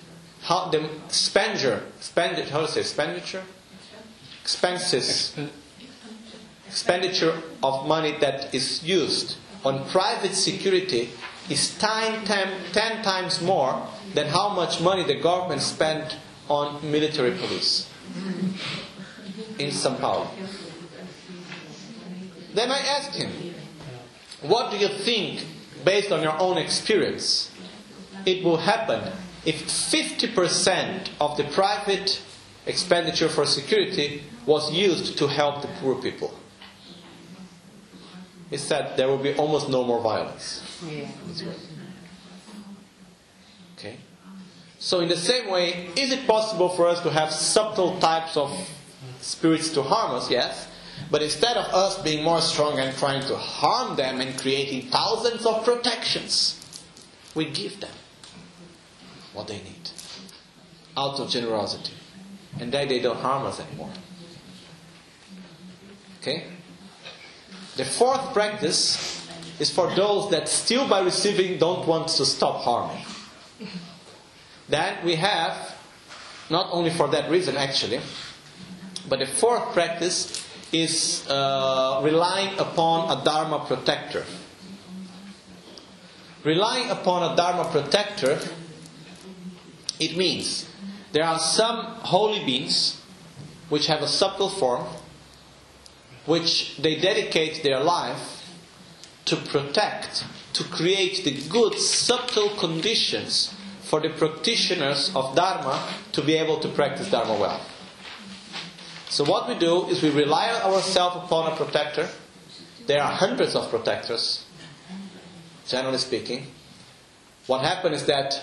[0.43, 3.43] how the expenditure, expenditure how to say expenditure?
[4.43, 5.37] Expenses,
[6.73, 11.11] expenditure of money that is used on private security
[11.51, 16.17] is ten times more than how much money the government spent
[16.49, 17.91] on military police
[19.59, 20.31] in São Paulo.
[22.55, 23.55] Then I asked him,
[24.41, 25.45] What do you think,
[25.85, 27.51] based on your own experience,
[28.25, 29.13] it will happen
[29.45, 32.23] if 50% of the private
[32.65, 36.33] expenditure for security was used to help the poor people?
[38.53, 40.63] He said there will be almost no more violence.
[40.87, 41.09] Yeah.
[43.79, 43.97] Okay?
[44.79, 48.53] So, in the same way, is it possible for us to have subtle types of
[49.23, 50.31] spirits to harm us?
[50.31, 50.69] Yes.
[51.11, 55.47] But instead of us being more strong and trying to harm them and creating thousands
[55.47, 56.61] of protections,
[57.35, 57.95] we give them
[59.33, 59.91] what they need
[60.95, 61.95] out of generosity.
[62.61, 63.93] And then they don't harm us anymore.
[66.21, 66.45] Okay?
[67.77, 69.27] The fourth practice
[69.59, 73.05] is for those that still by receiving don't want to stop harming.
[74.69, 75.77] Then we have,
[76.51, 78.01] not only for that reason actually,
[79.09, 84.25] but the fourth practice is uh, relying upon a Dharma protector.
[86.45, 88.39] Relying upon a Dharma protector,
[90.01, 90.67] it means
[91.13, 93.01] there are some holy beings
[93.69, 94.87] which have a subtle form,
[96.27, 98.43] which they dedicate their life
[99.25, 105.83] to protect, to create the good, subtle conditions for the practitioners of Dharma
[106.13, 107.61] to be able to practice Dharma well.
[109.09, 112.09] So what we do is we rely ourselves upon a protector.
[112.87, 114.45] There are hundreds of protectors,
[115.69, 116.47] generally speaking.
[117.47, 118.43] What happens is that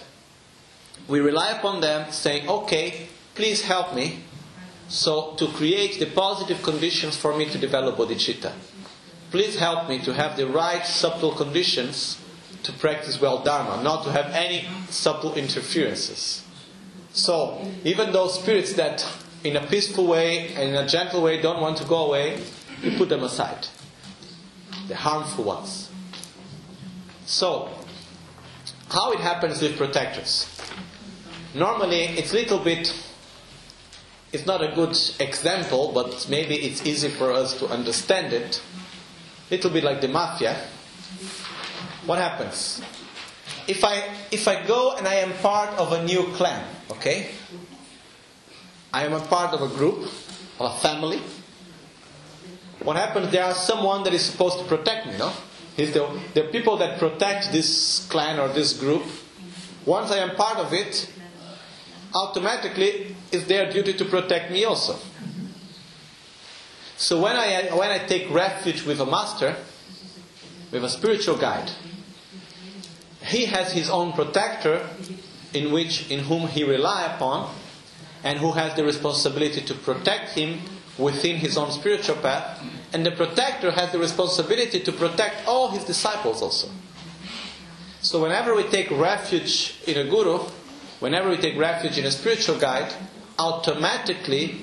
[1.08, 4.20] we rely upon them saying, okay, please help me.
[4.90, 8.52] So to create the positive conditions for me to develop bodhicitta.
[9.32, 12.20] Please help me to have the right subtle conditions
[12.64, 16.44] to practice well Dharma, not to have any subtle interferences.
[17.12, 19.06] So, even those spirits that
[19.44, 22.42] in a peaceful way and in a gentle way don't want to go away,
[22.82, 23.68] you put them aside.
[24.88, 25.90] The harmful ones.
[27.26, 27.70] So,
[28.90, 30.48] how it happens with protectors?
[31.54, 32.94] Normally, it's a little bit,
[34.32, 38.62] it's not a good example, but maybe it's easy for us to understand it.
[39.50, 40.56] Little bit like the mafia.
[42.06, 42.82] What happens?
[43.68, 47.30] If I if I go and I am part of a new clan, okay?
[48.94, 50.10] I am a part of a group,
[50.60, 51.22] of a family.
[52.84, 53.32] What happens?
[53.32, 55.32] There are someone that is supposed to protect me, no?
[55.76, 59.04] He's the, the people that protect this clan or this group.
[59.86, 61.12] Once I am part of it,
[62.14, 64.98] automatically it's their duty to protect me also.
[66.98, 69.56] So when I when I take refuge with a master,
[70.72, 71.72] with a spiritual guide,
[73.24, 74.88] he has his own protector
[75.54, 77.54] in which in whom he rely upon
[78.24, 80.60] and who has the responsibility to protect him
[80.98, 82.62] within his own spiritual path
[82.92, 86.70] and the protector has the responsibility to protect all his disciples also
[88.02, 90.40] so whenever we take refuge in a guru
[91.00, 92.94] whenever we take refuge in a spiritual guide
[93.40, 94.60] automatically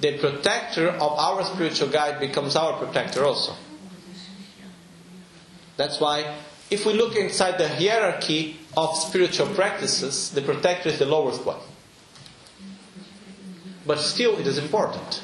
[0.00, 3.54] the protector of our spiritual guide becomes our protector also.
[5.76, 6.36] That's why
[6.70, 11.58] if we look inside the hierarchy of spiritual practices the protector is the lowest one.
[13.86, 15.22] But still it is important.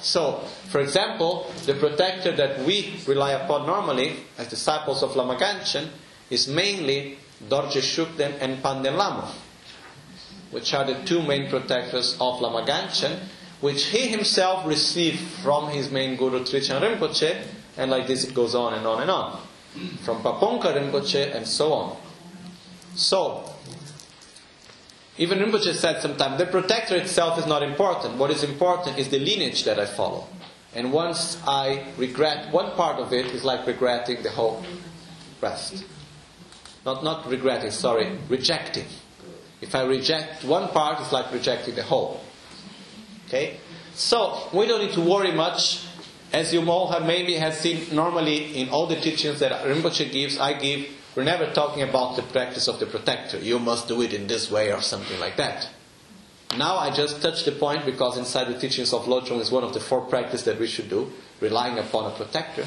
[0.00, 0.38] So,
[0.68, 5.88] for example, the protector that we rely upon normally as disciples of Lama Gangchen
[6.30, 7.18] is mainly
[7.48, 9.28] Dorje Shukden and Palden Lhamo,
[10.50, 13.18] which are the two main protectors of Lama Gangchen,
[13.60, 17.44] which he himself received from his main guru Trijang Rinpoche,
[17.76, 19.40] and like this it goes on and on and on.
[20.02, 21.96] From Pabongka Rinpoche and so on.
[22.94, 23.52] So,
[25.16, 28.16] even Rinpoche said sometimes, the protector itself is not important.
[28.16, 30.28] What is important is the lineage that I follow.
[30.74, 34.64] And once I regret one part of it, it's like regretting the whole
[35.40, 35.84] rest.
[36.84, 38.86] Not, not regretting, sorry, rejecting.
[39.60, 42.20] If I reject one part, it's like rejecting the whole.
[43.26, 43.58] Okay?
[43.94, 45.84] So, we don't need to worry much.
[46.32, 50.38] As you all have maybe have seen normally in all the teachings that Rinpoche gives,
[50.38, 53.38] I give, we're never talking about the practice of the protector.
[53.38, 55.68] You must do it in this way or something like that.
[56.56, 59.74] Now I just touched the point because inside the teachings of Lojong is one of
[59.74, 62.66] the four practices that we should do, relying upon a protector.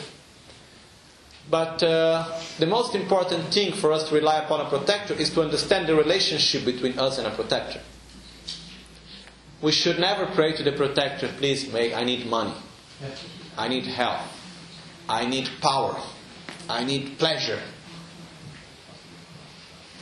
[1.52, 5.42] But uh, the most important thing for us to rely upon a protector is to
[5.42, 7.82] understand the relationship between us and a protector.
[9.62, 12.54] We should never pray to the protector, please make, I need money.
[13.58, 14.22] I need help.
[15.10, 16.00] I need power.
[16.70, 17.60] I need pleasure.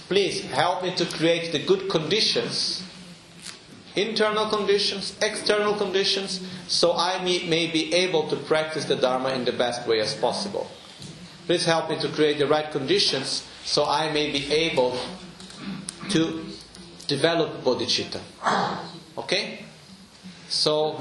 [0.07, 2.83] Please help me to create the good conditions,
[3.95, 9.45] internal conditions, external conditions, so I may, may be able to practice the Dharma in
[9.45, 10.69] the best way as possible.
[11.49, 14.95] Please help me to create the right conditions so I may be able
[16.09, 16.45] to
[17.07, 18.21] develop bodhicitta.
[19.17, 19.65] Okay?
[20.47, 20.97] So,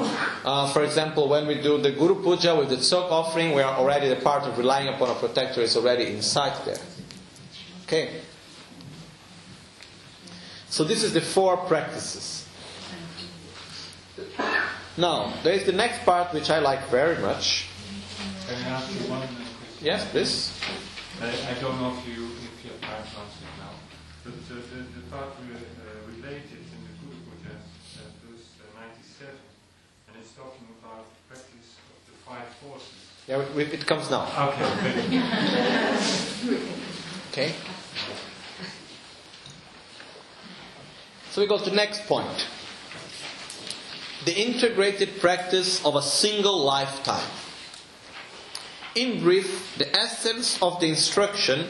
[0.46, 3.76] uh, for example, when we do the Guru Puja with the Tsok offering, we are
[3.76, 6.80] already the part of relying upon a protector is already inside there.
[7.84, 8.22] Okay?
[10.70, 12.48] So this is the four practices.
[14.96, 17.68] Now, there is the next part which I like very much.
[19.78, 20.50] Can I ask you one question?
[20.50, 20.50] Yes, please.
[21.20, 23.74] I, I don't know if you if you have time to answer it now,
[24.24, 25.60] but uh, the, the part re, uh,
[26.10, 29.34] related in the Guru Puja, uh, verse uh, 97,
[30.08, 33.06] and it's talking about the practice of the five forces.
[33.28, 34.26] Yeah, we, we, it comes now.
[34.48, 35.22] Okay, okay.
[37.30, 37.54] Okay?
[41.30, 42.48] So we go to the next point.
[44.24, 47.30] The integrated practice of a single lifetime.
[48.98, 51.68] In brief, the essence of the instruction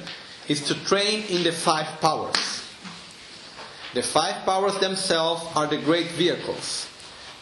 [0.49, 2.65] is to train in the five powers.
[3.93, 6.89] The five powers themselves are the great vehicles.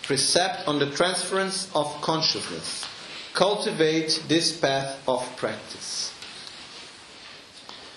[0.02, 2.84] Precept on the transference of consciousness.
[3.32, 6.12] Cultivate this path of practice.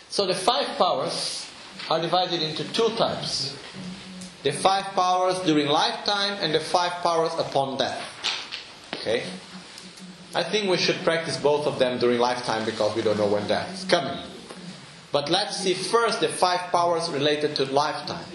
[0.09, 1.49] So the five powers
[1.89, 3.57] are divided into two types.
[4.43, 7.99] The five powers during lifetime and the five powers upon death.
[8.93, 9.23] Okay?
[10.35, 13.47] I think we should practice both of them during lifetime because we don't know when
[13.47, 14.17] death is coming.
[15.11, 18.25] But let's see first the five powers related to lifetime.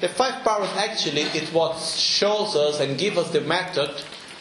[0.00, 3.90] The five powers actually is what shows us and gives us the method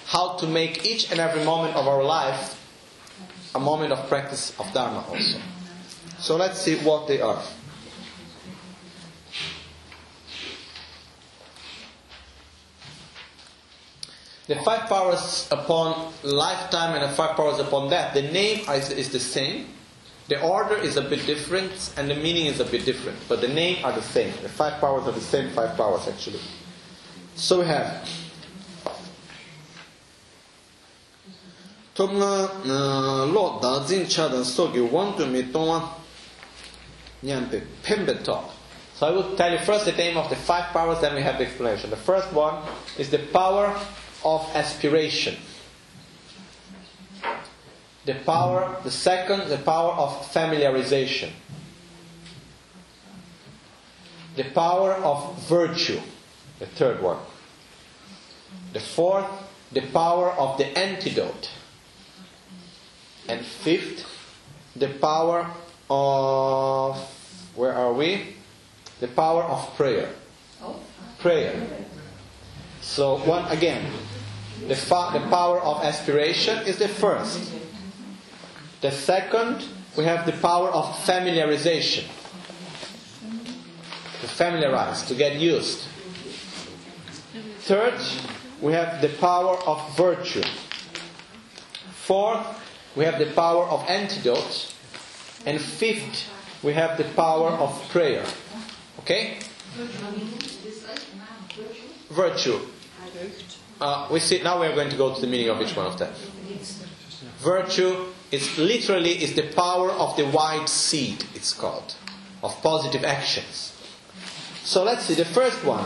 [0.06, 2.60] how to make each and every moment of our life
[3.56, 5.40] a moment of practice of Dharma also.
[6.20, 7.42] So let's see what they are.
[14.48, 19.10] The five powers upon lifetime and the five powers upon death, the name is, is
[19.10, 19.68] the same.
[20.28, 23.48] The order is a bit different and the meaning is a bit different, but the
[23.48, 24.34] name are the same.
[24.42, 26.40] The five powers are the same five powers actually.
[27.36, 28.08] So we have
[31.96, 34.80] Tomna uh, lo da jin cha dan so gi
[35.18, 35.90] tu mi tong wa
[37.22, 38.50] pe pembe talk.
[38.96, 41.38] So I will tell you first the name of the five powers, then we have
[41.38, 41.90] the explanation.
[41.90, 42.64] The first one
[42.98, 43.80] is the power
[44.24, 45.36] of aspiration.
[48.06, 51.32] The power, the second, the power of familiarization.
[54.36, 56.02] The power of virtue,
[56.60, 57.20] the third one.
[58.74, 59.30] The fourth,
[59.72, 61.50] the power of the antidote.
[63.30, 64.06] And fifth,
[64.76, 65.50] the power
[65.90, 66.98] of,
[67.56, 68.36] where are we?
[69.00, 70.10] The power of prayer.
[70.62, 70.80] Oh.
[71.20, 71.68] Prayer.
[72.82, 73.92] So, one again,
[74.68, 77.52] the, fa- the power of aspiration is the first.
[78.82, 79.66] The second,
[79.98, 82.04] we have the power of familiarization.
[84.22, 85.88] To familiarize, to get used.
[87.60, 88.00] Third,
[88.62, 90.44] we have the power of virtue.
[92.06, 92.46] Fourth,
[92.96, 94.74] we have the power of antidote.
[95.46, 96.30] And fifth,
[96.64, 98.26] we have the power of prayer.
[99.00, 99.40] Okay?
[102.10, 102.60] Virtue.
[103.82, 105.86] Uh, we see now we are going to go to the meaning of each one
[105.86, 106.14] of them.
[107.40, 111.26] Virtue is literally is the power of the white seed.
[111.36, 111.96] It's called
[112.42, 113.74] of positive actions.
[114.64, 115.86] So let's see the first one.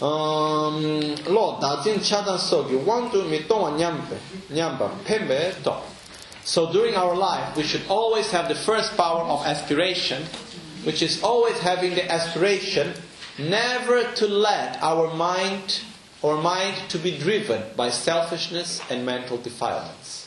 [0.00, 4.18] Um, lo da jin cha dan so gi wan tu mi tong nyampe
[4.50, 5.76] nyamba pembe to.
[6.44, 10.24] So during our life, we should always have the first power of aspiration,
[10.84, 12.92] which is always having the aspiration
[13.38, 15.80] never to let our mind
[16.24, 20.26] our mind to be driven by selfishness and mental defilements.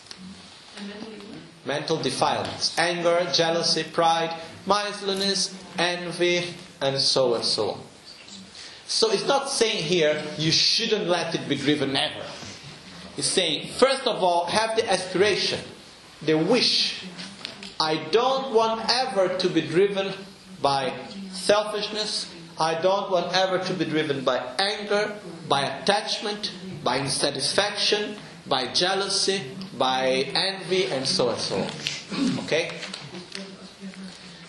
[1.65, 4.34] Mental defilements, anger, jealousy, pride,
[4.68, 7.82] mindfulness, envy, and so and so on.
[8.86, 12.26] So it's not saying here you shouldn't let it be driven ever.
[13.18, 15.60] It's saying, first of all, have the aspiration,
[16.22, 17.03] the wish.
[17.80, 20.14] I don't want ever to be driven
[20.61, 20.94] by
[21.32, 22.32] selfishness.
[22.59, 25.15] I don't want ever to be driven by anger,
[25.47, 26.51] by attachment,
[26.84, 28.17] by insatisfaction,
[28.47, 29.41] by jealousy,
[29.77, 32.39] by envy, and so and so on.
[32.45, 32.71] Okay?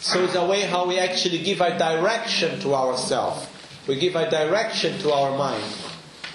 [0.01, 3.47] So it's a way how we actually give a direction to ourselves.
[3.86, 5.64] We give a direction to our mind.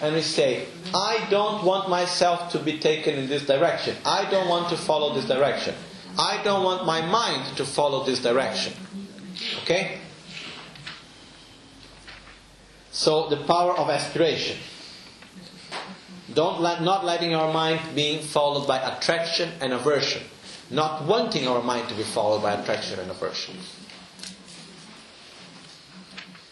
[0.01, 3.95] And we say, I don't want myself to be taken in this direction.
[4.05, 5.75] I don't want to follow this direction.
[6.19, 8.73] I don't want my mind to follow this direction.
[9.63, 9.99] Okay?
[12.93, 14.57] So the power of aspiration.
[16.33, 20.21] Don't let, not letting our mind being followed by attraction and aversion.
[20.69, 23.57] Not wanting our mind to be followed by attraction and aversion.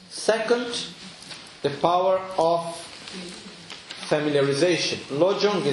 [0.10, 0.88] Second,
[1.62, 2.76] the power of
[4.10, 4.98] familiarization.
[5.20, 5.64] Lojong.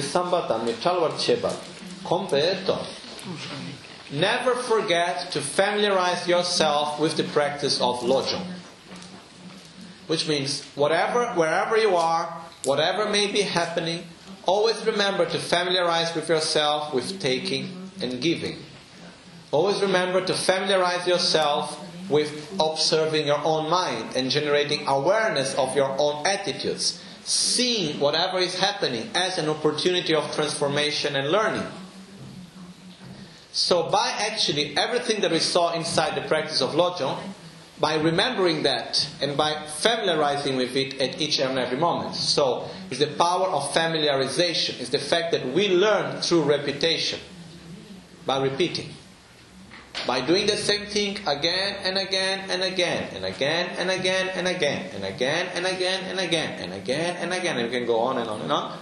[4.11, 8.58] Never forget to familiarize yourself with the practice of lojong.
[10.09, 12.25] Which means whatever wherever you are,
[12.65, 14.05] whatever may be happening,
[14.47, 18.57] always remember to familiarize with yourself with taking and giving.
[19.51, 25.95] Always remember to familiarize yourself with observing your own mind and generating awareness of your
[25.99, 31.67] own attitudes, seeing whatever is happening as an opportunity of transformation and learning.
[33.51, 37.21] So, by actually everything that we saw inside the practice of Lojong,
[37.79, 42.15] by remembering that and by familiarizing with it at each and every moment.
[42.15, 47.19] So, it's the power of familiarization, it's the fact that we learn through repetition,
[48.25, 48.89] by repeating.
[50.05, 54.47] By doing the same thing again and again and again and again and again and
[54.47, 57.99] again and again and again and again and again and again and we can go
[57.99, 58.79] on and on and on.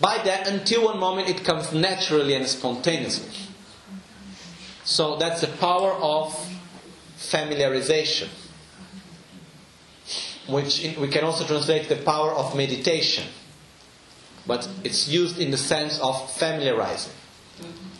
[0.00, 3.30] By that until one moment it comes naturally and spontaneously.
[4.84, 6.34] So that's the power of
[7.18, 8.28] familiarization,
[10.48, 13.24] which we can also translate the power of meditation,
[14.46, 17.12] but it's used in the sense of familiarizing,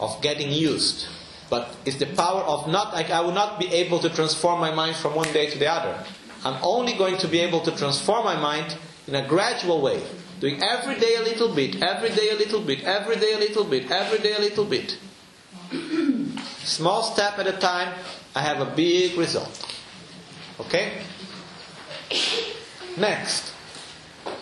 [0.01, 1.09] of getting used.
[1.51, 4.71] But it's the power of not, like I will not be able to transform my
[4.71, 6.05] mind from one day to the other.
[6.45, 8.77] I'm only going to be able to transform my mind
[9.07, 10.03] in a gradual way,
[10.41, 13.65] doing every day a little bit, every day a little bit, every day a little
[13.65, 14.99] bit, every day a little bit.
[16.63, 17.95] Small step at a time,
[18.35, 19.65] I have a big result.
[20.61, 21.03] Okay?
[22.97, 23.53] Next,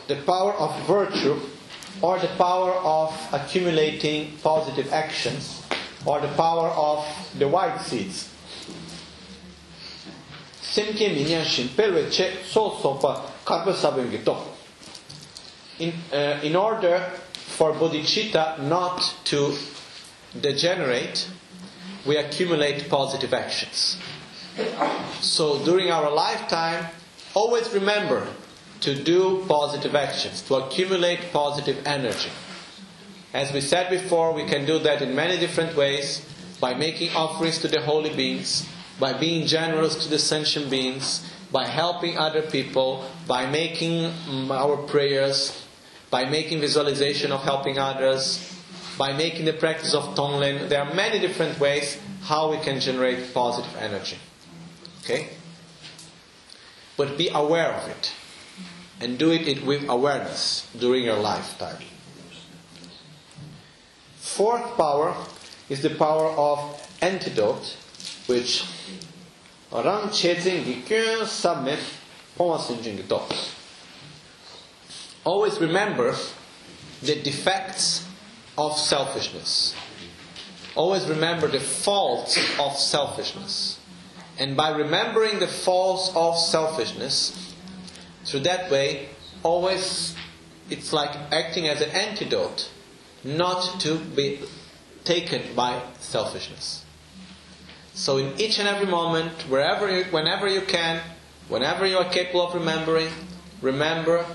[0.09, 1.41] the power of virtue
[2.01, 5.63] or the power of accumulating positive actions
[6.05, 7.05] or the power of
[7.39, 8.33] the white seeds.
[10.61, 12.77] Semke minyan shin pelwe che so.
[15.79, 17.01] In, uh, in order
[17.33, 19.55] for bodhicitta not to
[20.41, 21.29] degenerate,
[22.07, 23.99] we accumulate positive actions.
[25.21, 26.87] So during our lifetime,
[27.35, 28.27] always remember
[28.81, 32.31] to do positive actions, to accumulate positive energy.
[33.35, 36.25] As we said before, we can do that in many different ways
[36.61, 38.67] by making offerings to the holy beings,
[38.99, 44.77] by being generous to the sentient beings, by helping other people, by making mm, our
[44.77, 45.65] prayers,
[46.11, 48.56] by making visualization of helping others,
[48.99, 50.69] by making the practice of Tonglen.
[50.69, 54.17] There are many different ways how we can generate positive energy.
[55.05, 55.29] Okay?
[56.97, 58.13] But be aware of it.
[59.01, 61.83] And do it with awareness during your lifetime.
[64.17, 65.15] Fourth power
[65.69, 66.59] is the power of
[67.03, 67.77] antidote,
[68.27, 68.65] which
[69.73, 70.11] rang
[75.25, 76.15] Always remember
[77.03, 78.06] the defects
[78.59, 79.75] of selfishness.
[80.75, 83.79] Always remember the faults of selfishness.
[84.39, 87.55] And by remembering the faults of selfishness,
[88.25, 89.09] through that way,
[89.43, 90.15] always
[90.69, 92.71] it's like acting as an antidote
[93.25, 94.41] not to be
[95.05, 96.85] taken by selfishness.
[97.95, 101.01] So in each and every moment, wherever you, whenever you can,
[101.49, 103.09] whenever you are capable of remembering,
[103.63, 104.27] remember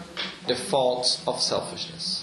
[0.47, 2.20] the faults of selfishness.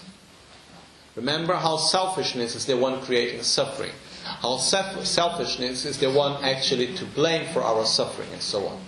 [1.19, 3.91] Remember how selfishness is the one creating suffering.
[4.23, 8.79] How self- selfishness is the one actually to blame for our suffering and so on.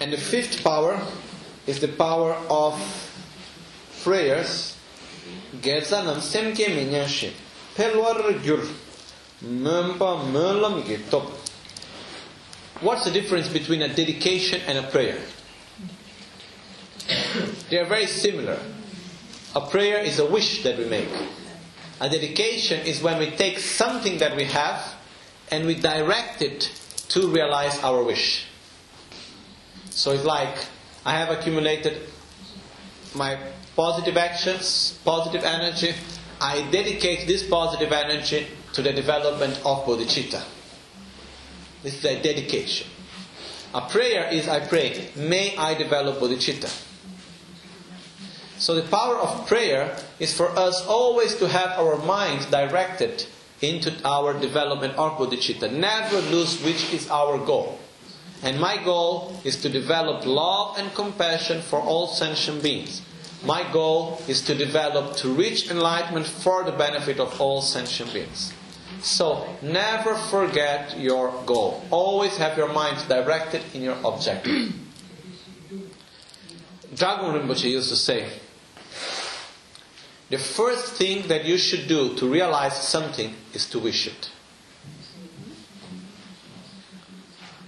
[0.00, 0.98] And the fifth power
[1.66, 2.72] is the power of
[4.02, 4.78] prayers.
[7.76, 8.66] Pelwar gyur.
[12.80, 15.18] What's the difference between a dedication and a prayer?
[17.72, 18.58] They are very similar.
[19.56, 21.08] A prayer is a wish that we make.
[22.02, 24.94] A dedication is when we take something that we have
[25.50, 26.70] and we direct it
[27.08, 28.44] to realize our wish.
[29.88, 30.54] So it's like
[31.06, 32.02] I have accumulated
[33.14, 33.38] my
[33.74, 35.94] positive actions, positive energy.
[36.42, 40.44] I dedicate this positive energy to the development of bodhicitta.
[41.82, 42.86] This is a dedication.
[43.72, 46.90] A prayer is I pray, may I develop bodhicitta.
[48.62, 53.26] So the power of prayer is for us always to have our minds directed
[53.60, 55.72] into our development of bodhicitta.
[55.72, 57.80] Never lose which is our goal.
[58.40, 63.02] And my goal is to develop love and compassion for all sentient beings.
[63.44, 68.52] My goal is to develop to reach enlightenment for the benefit of all sentient beings.
[69.00, 71.82] So never forget your goal.
[71.90, 74.72] Always have your mind directed in your objective.
[76.94, 78.28] Trijang Rinpoche used to say,
[80.32, 84.30] the first thing that you should do to realize something is to wish it.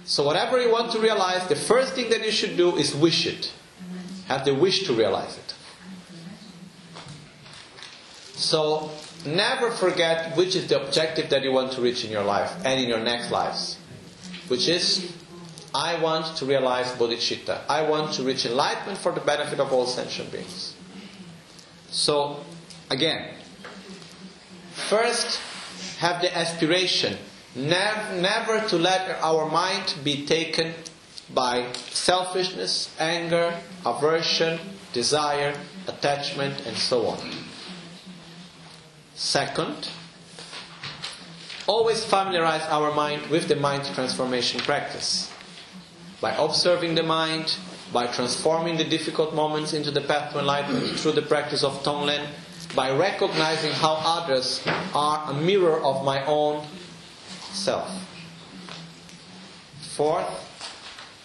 [0.03, 3.27] So, whatever you want to realize, the first thing that you should do is wish
[3.27, 3.53] it.
[4.25, 5.53] Have the wish to realize it.
[8.33, 8.89] So,
[9.27, 12.81] never forget which is the objective that you want to reach in your life and
[12.81, 13.77] in your next lives.
[14.47, 15.13] Which is,
[15.75, 17.61] I want to realize bodhicitta.
[17.69, 20.73] I want to reach enlightenment for the benefit of all sentient beings.
[21.91, 22.43] So,
[22.89, 23.33] again,
[24.73, 25.39] first
[25.99, 27.17] have the aspiration
[27.55, 30.73] never, never to let our mind be taken
[31.33, 34.59] by selfishness, anger, aversion,
[34.93, 35.55] desire,
[35.87, 37.19] attachment, and so on.
[39.15, 39.89] Second,
[41.67, 45.31] always familiarize our mind with the mind transformation practice.
[46.21, 47.55] By observing the mind,
[47.91, 52.27] by transforming the difficult moments into the path to enlightenment through the practice of Tonglen,
[52.75, 54.61] by recognizing how others
[54.93, 56.65] are a mirror of my own
[57.51, 57.89] self.
[59.95, 60.27] Fourth,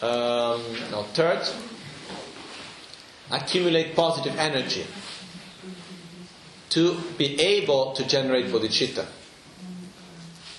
[0.00, 0.62] um,
[0.92, 1.46] no, third,
[3.32, 4.86] accumulate positive energy
[6.70, 9.06] to be able to generate bodhicitta.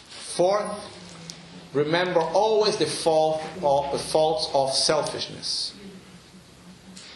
[0.09, 0.71] Fourth,
[1.73, 5.73] remember always the fault of the faults of selfishness.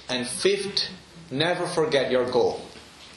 [0.07, 0.89] And fifth,
[1.29, 2.61] never forget your goal.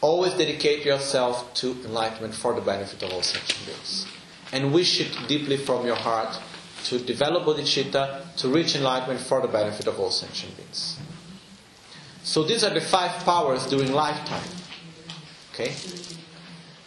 [0.01, 4.07] Always dedicate yourself to enlightenment for the benefit of all sentient beings.
[4.53, 6.39] And wish it deeply from your heart
[6.85, 10.99] to develop bodhicitta, to reach enlightenment for the benefit of all sentient beings.
[12.23, 14.49] So these are the five powers during lifetime.
[15.53, 15.75] Okay?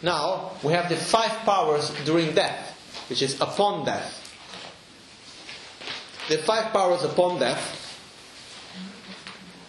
[0.00, 2.76] Now, we have the five powers during death,
[3.08, 4.18] which is upon death.
[6.28, 7.78] The five powers upon death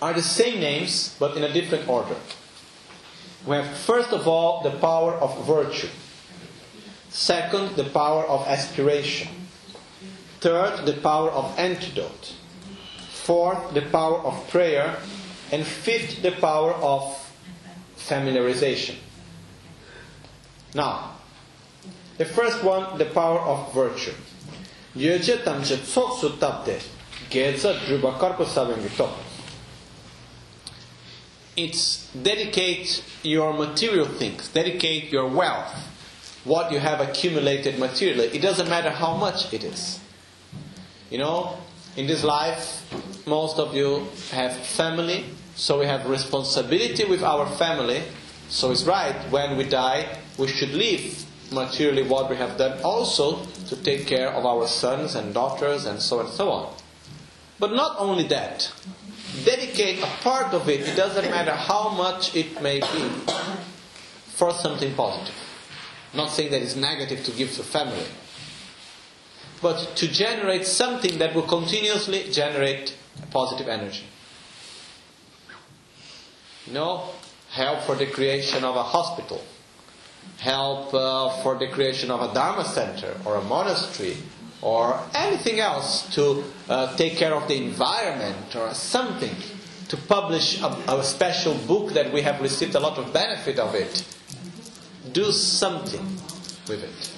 [0.01, 2.15] are the same names, but in a different order.
[3.45, 5.89] We have, first of all, the power of virtue.
[7.09, 9.29] Second, the power of aspiration.
[10.39, 12.33] Third, the power of antidote.
[13.11, 14.97] Fourth, the power of prayer.
[15.51, 17.19] And fifth, the power of
[17.97, 18.95] familiarization.
[20.73, 21.11] Now,
[22.17, 24.13] the first one, the power of virtue.
[24.95, 26.79] Yöje tamche tsok su tapte,
[27.29, 28.45] geza druba karpo
[28.95, 29.32] top.
[31.55, 35.73] It's dedicate your material things, dedicate your wealth,
[36.43, 38.27] what you have accumulated materially.
[38.27, 39.99] It doesn't matter how much it is.
[41.09, 41.57] You know,
[41.95, 42.81] in this life,
[43.27, 45.25] most of you have family,
[45.55, 48.01] so we have responsibility with our family.
[48.49, 53.45] So it's right when we die, we should leave materially what we have done also
[53.69, 56.73] to take care of our sons and daughters and so on and so on.
[57.59, 58.71] But not only that,
[59.45, 63.09] dedicate a part of it, it doesn't matter how much it may be,
[64.27, 65.35] for something positive.
[66.13, 68.05] not saying that it's negative to give to family,
[69.61, 72.95] but to generate something that will continuously generate
[73.31, 74.03] positive energy.
[76.67, 77.09] You know,
[77.49, 79.41] help for the creation of a hospital,
[80.37, 84.17] help uh, for the creation of a Dharma center or a monastery
[84.63, 89.35] or anything else to uh, take care of the environment or something,
[89.89, 93.75] to publish a, a special book that we have received a lot of benefit of
[93.75, 94.03] it.
[95.11, 96.05] Do something
[96.67, 97.11] with it.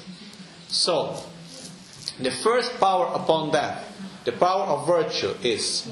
[0.67, 1.15] So,
[2.19, 3.95] the first power upon death
[4.25, 5.87] the power of virtue is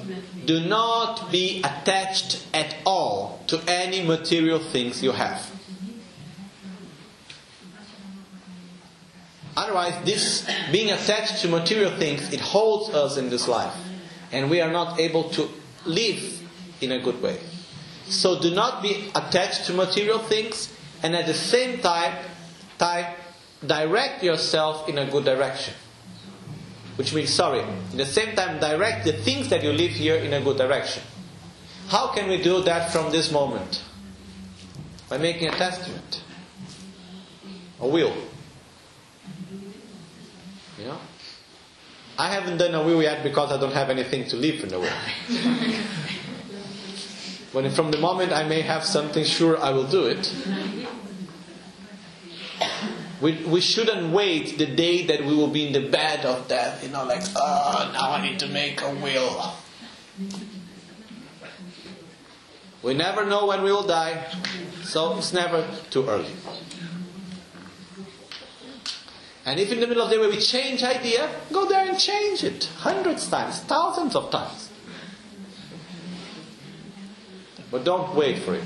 [0.45, 5.52] do not be attached at all to any material things you have.
[9.55, 13.75] Otherwise, this being attached to material things, it holds us in this life.
[14.31, 15.49] And we are not able to
[15.85, 16.41] live
[16.81, 17.39] in a good way.
[18.05, 20.73] So do not be attached to material things
[21.03, 22.17] and at the same time,
[22.79, 23.13] time
[23.65, 25.73] direct yourself in a good direction.
[26.95, 30.33] Which means, sorry, at the same time, direct the things that you live here in
[30.33, 31.03] a good direction.
[31.87, 33.83] How can we do that from this moment?
[35.09, 36.23] By making a testament,
[37.79, 38.13] a will.
[40.83, 40.99] You know?
[42.19, 44.79] I haven't done a will yet because I don't have anything to leave in the
[44.79, 44.89] will.
[47.53, 50.35] when from the moment I may have something sure I will do it.
[53.21, 56.83] We, we shouldn't wait the day that we will be in the bed of death,
[56.83, 59.53] you know, like, oh, now I need to make a will.
[62.81, 64.25] We never know when we will die,
[64.83, 66.33] so it's never too early.
[69.45, 72.43] And if in the middle of the day we change idea, go there and change
[72.43, 74.69] it hundreds times, thousands of times.
[77.69, 78.63] But don't wait for it.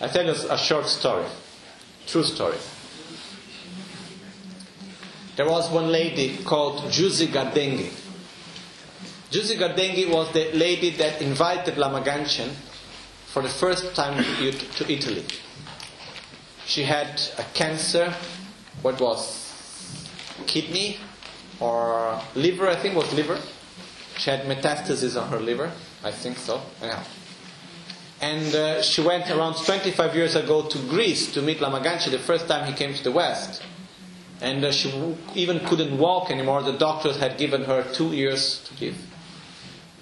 [0.00, 1.26] I tell you a short story,
[2.06, 2.56] true story.
[5.36, 7.92] There was one lady called Juzi Gardenghi.
[9.30, 12.50] Juzi Gardenghi was the lady that invited Lama Gangchen
[13.26, 15.24] for the first time to Italy.
[16.66, 18.12] She had a cancer,
[18.82, 19.47] what was
[20.46, 20.98] kidney
[21.60, 23.38] or liver, I think was liver.
[24.16, 26.60] She had metastasis on her liver, I think so.
[26.82, 27.02] Anyhow.
[28.20, 32.18] And uh, she went around 25 years ago to Greece to meet Lama Gangchen the
[32.18, 33.62] first time he came to the West.
[34.40, 34.92] And uh, she
[35.34, 36.62] even couldn't walk anymore.
[36.62, 38.96] The doctors had given her two years to live.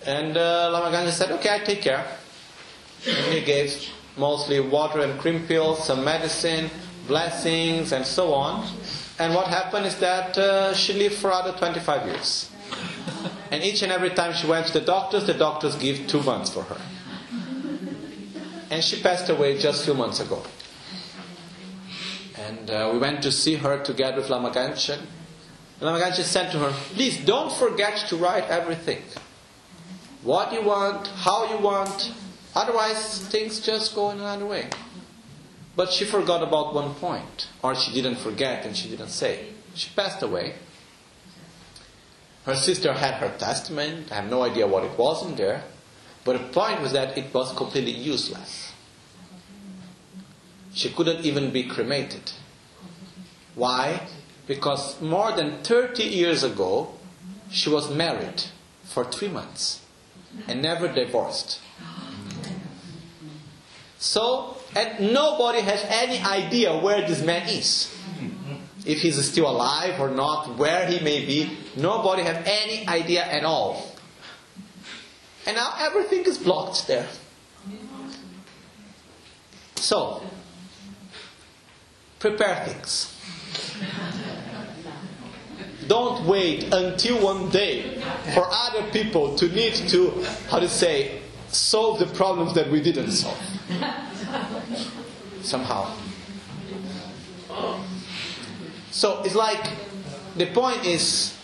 [0.07, 2.07] And uh, Lama Gangchen said, Okay, I take care.
[3.07, 3.87] And he gave
[4.17, 6.71] mostly water and cream pills, some medicine,
[7.07, 8.67] blessings, and so on.
[9.19, 12.51] And what happened is that uh, she lived for other 25 years.
[13.49, 16.51] And each and every time she went to the doctors, the doctors give two months
[16.51, 16.81] for her.
[18.71, 20.43] And she passed away just a few months ago.
[22.37, 25.01] And uh, we went to see her together with Lama Gangchen.
[25.81, 29.03] Lama Gangchen said to her, Please don't forget to write everything.
[30.23, 32.13] What you want, how you want.
[32.57, 34.69] Otherwise, things just go in another way.
[35.77, 39.51] But she forgot about one point, or she didn't forget and she didn't say.
[39.75, 40.55] She passed away.
[42.47, 44.11] Her sister had her testament.
[44.11, 45.65] I have no idea what it was in there.
[46.25, 48.73] But the point was that it was completely useless.
[50.73, 52.33] She couldn't even be cremated.
[53.55, 54.07] Why?
[54.47, 56.95] Because more than 30 years ago,
[57.51, 58.45] she was married
[58.85, 59.81] for three months
[60.49, 61.61] and never divorced.
[63.99, 67.93] So, and nobody has any idea where this man is.
[68.85, 73.43] If he's still alive or not, where he may be, nobody has any idea at
[73.43, 73.91] all.
[75.47, 77.09] And now everything is blocked there.
[79.77, 80.23] So,
[82.19, 83.13] prepare things.
[85.89, 88.01] Don't wait until one day
[88.35, 93.11] for other people to need to, how to say, solve the problems that we didn't
[93.11, 93.39] solve.
[95.43, 95.95] Somehow.
[98.91, 99.71] So it's like
[100.37, 101.37] the point is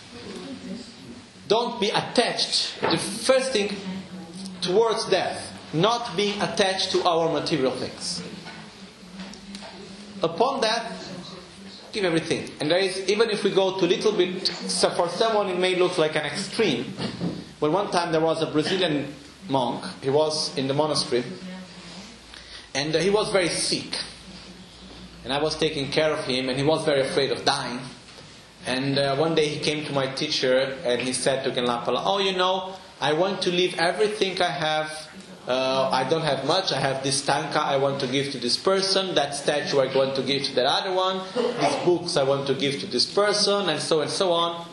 [1.47, 2.79] don't be attached.
[2.81, 3.75] The first thing
[4.61, 8.23] towards death, not being attached to our material things.
[10.23, 10.93] Upon that,
[11.91, 12.49] give everything.
[12.59, 15.75] And there is, even if we go to little bit, so for someone it may
[15.75, 16.93] look like an extreme.
[17.59, 19.13] But one time there was a Brazilian
[19.49, 21.23] monk, he was in the monastery,
[22.73, 23.97] and uh, he was very sick.
[25.23, 27.79] And I was taking care of him, and he was very afraid of dying.
[28.65, 32.19] And uh, one day he came to my teacher and he said to Genlapala, Oh,
[32.19, 35.09] you know, I want to leave everything I have.
[35.45, 36.71] Uh, I don't have much.
[36.71, 39.15] I have this tanka I want to give to this person.
[39.15, 41.21] That statue I want to give to that other one.
[41.35, 44.65] These books I want to give to this person, and so and so on.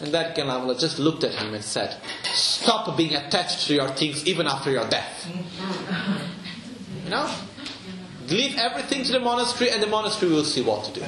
[0.00, 4.26] And that Genlapala just looked at him and said, Stop being attached to your things
[4.26, 5.26] even after your death.
[7.04, 7.34] You know?
[8.28, 11.06] Leave everything to the monastery, and the monastery will see what to do.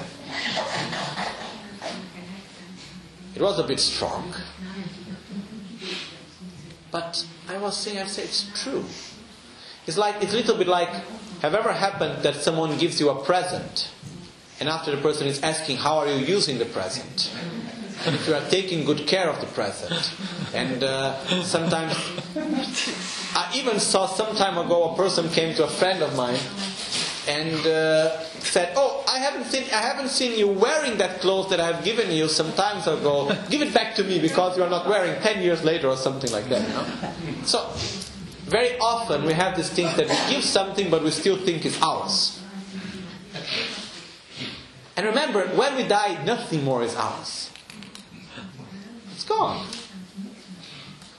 [3.35, 4.35] It was a bit strong.
[6.91, 8.85] But I was saying, I say it's true.
[9.87, 10.89] It's like it's a little bit like
[11.43, 13.91] have ever happened that someone gives you a present
[14.59, 17.31] and after the person is asking how are you using the present?
[18.07, 20.13] If you are taking good care of the present,
[20.53, 21.15] And uh,
[21.45, 21.95] sometimes,
[23.35, 26.41] I even saw some time ago a person came to a friend of mine
[27.29, 31.61] and uh, said, "Oh, I haven't seen I haven't seen you wearing that clothes that
[31.61, 33.31] I've given you some times ago.
[33.49, 36.49] Give it back to me because you're not wearing ten years later or something like
[36.49, 37.45] that." You know?
[37.45, 37.71] So
[38.51, 41.81] very often we have these things that we give something but we still think it's
[41.81, 42.41] ours.
[44.97, 47.50] And remember, when we die, nothing more is ours.
[49.31, 49.67] Gone.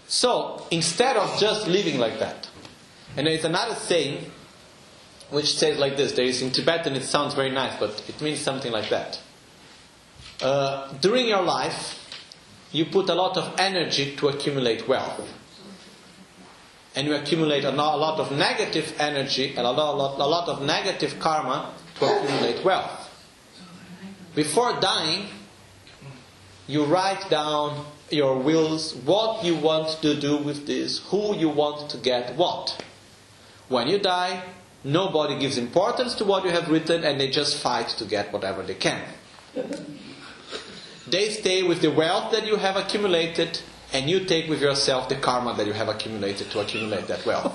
[0.07, 2.47] So instead of just living like that,
[3.17, 4.29] and there is another saying
[5.31, 6.11] which says like this.
[6.11, 9.19] There is in Tibetan, it sounds very nice, but it means something like that.
[10.41, 11.97] Uh, during your life,
[12.71, 15.27] you put a lot of energy to accumulate wealth.
[16.95, 21.17] And you accumulate a lot of negative energy and a lot, a lot of negative
[21.19, 23.09] karma to accumulate wealth.
[24.35, 25.27] Before dying,
[26.67, 31.89] you write down your wills, what you want to do with this, who you want
[31.91, 32.83] to get what.
[33.69, 34.43] When you die,
[34.83, 38.63] Nobody gives importance to what you have written and they just fight to get whatever
[38.63, 38.99] they can.
[41.07, 43.59] They stay with the wealth that you have accumulated
[43.93, 47.53] and you take with yourself the karma that you have accumulated to accumulate that wealth.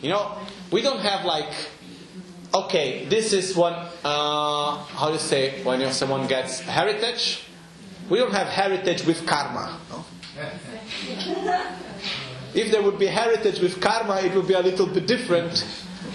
[0.00, 0.38] You know,
[0.70, 1.52] we don't have like,
[2.54, 3.72] okay, this is one,
[4.04, 7.42] uh, how do you say, when someone gets heritage?
[8.10, 9.78] We don't have heritage with karma.
[9.88, 10.04] No?
[12.52, 15.64] If there would be heritage with karma, it would be a little bit different.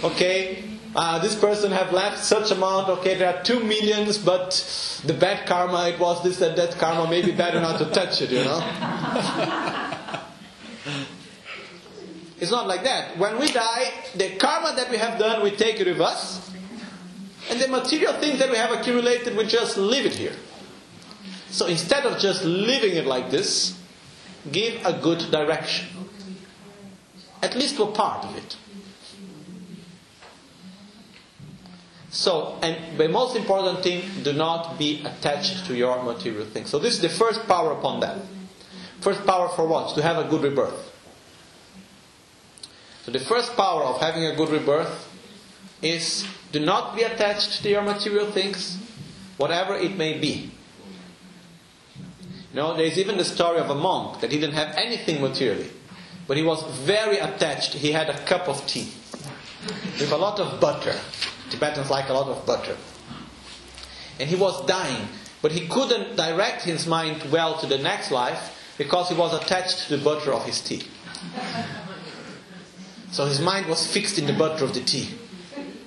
[0.04, 0.62] Okay,
[0.94, 2.90] uh, this person have left such amount.
[2.90, 4.52] Okay, there are two millions, but
[5.06, 7.08] the bad karma, it was this and that karma.
[7.08, 8.30] Maybe better not to touch it.
[8.30, 8.58] You know.
[12.38, 13.16] it's not like that.
[13.16, 16.50] When we die, the karma that we have done, we take it with us,
[17.48, 20.36] and the material things that we have accumulated, we just leave it here.
[21.56, 23.80] So instead of just leaving it like this,
[24.52, 25.88] give a good direction
[27.42, 28.56] at least a part of it.
[32.10, 36.68] So, and the most important thing, do not be attached to your material things.
[36.68, 38.18] So, this is the first power upon that.
[39.00, 39.94] First power for what?
[39.94, 40.92] To have a good rebirth.
[43.04, 45.08] So, the first power of having a good rebirth
[45.80, 48.78] is do not be attached to your material things,
[49.38, 50.52] whatever it may be.
[52.56, 55.20] You know, there is even the story of a monk that he didn't have anything
[55.20, 55.68] materially.
[56.26, 57.74] But he was very attached.
[57.74, 58.88] He had a cup of tea
[60.00, 60.98] with a lot of butter.
[61.50, 62.74] Tibetans like a lot of butter.
[64.18, 65.06] And he was dying,
[65.42, 69.88] but he couldn't direct his mind well to the next life because he was attached
[69.88, 70.82] to the butter of his tea.
[73.12, 75.10] So his mind was fixed in the butter of the tea.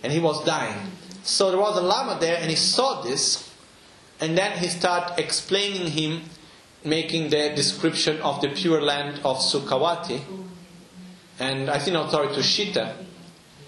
[0.03, 0.91] And he was dying.
[1.23, 3.51] So there was a Lama there and he saw this.
[4.19, 6.21] And then he started explaining him
[6.83, 10.21] making the description of the pure land of Sukhavati.
[11.39, 12.95] And I think sorry Tushita.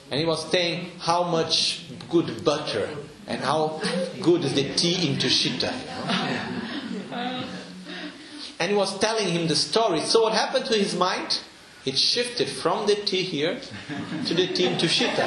[0.09, 2.89] And he was saying how much good butter
[3.27, 3.81] and how
[4.21, 5.71] good is the tea in Tushita.
[8.59, 10.01] And he was telling him the story.
[10.01, 11.41] So what happened to his mind?
[11.83, 13.59] It shifted from the tea here
[14.27, 15.25] to the tea in Tushita.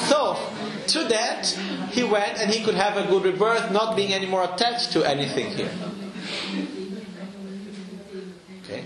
[0.08, 0.38] so
[0.92, 1.46] to that,
[1.92, 5.04] he went and he could have a good rebirth, not being any more attached to
[5.04, 5.70] anything here.
[8.64, 8.84] Okay?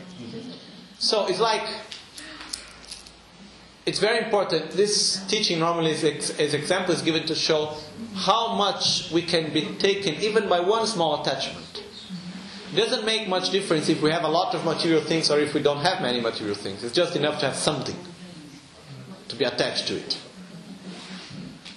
[0.98, 1.66] So it's like,
[3.86, 4.70] it's very important.
[4.70, 7.76] This teaching normally is, as example is given to show
[8.14, 11.82] how much we can be taken even by one small attachment.
[12.72, 15.54] It doesn't make much difference if we have a lot of material things or if
[15.54, 16.82] we don't have many material things.
[16.82, 17.96] It's just enough to have something
[19.28, 20.18] to be attached to it.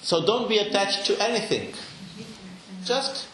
[0.08, 1.74] So don't be attached to anything.
[2.86, 3.28] Just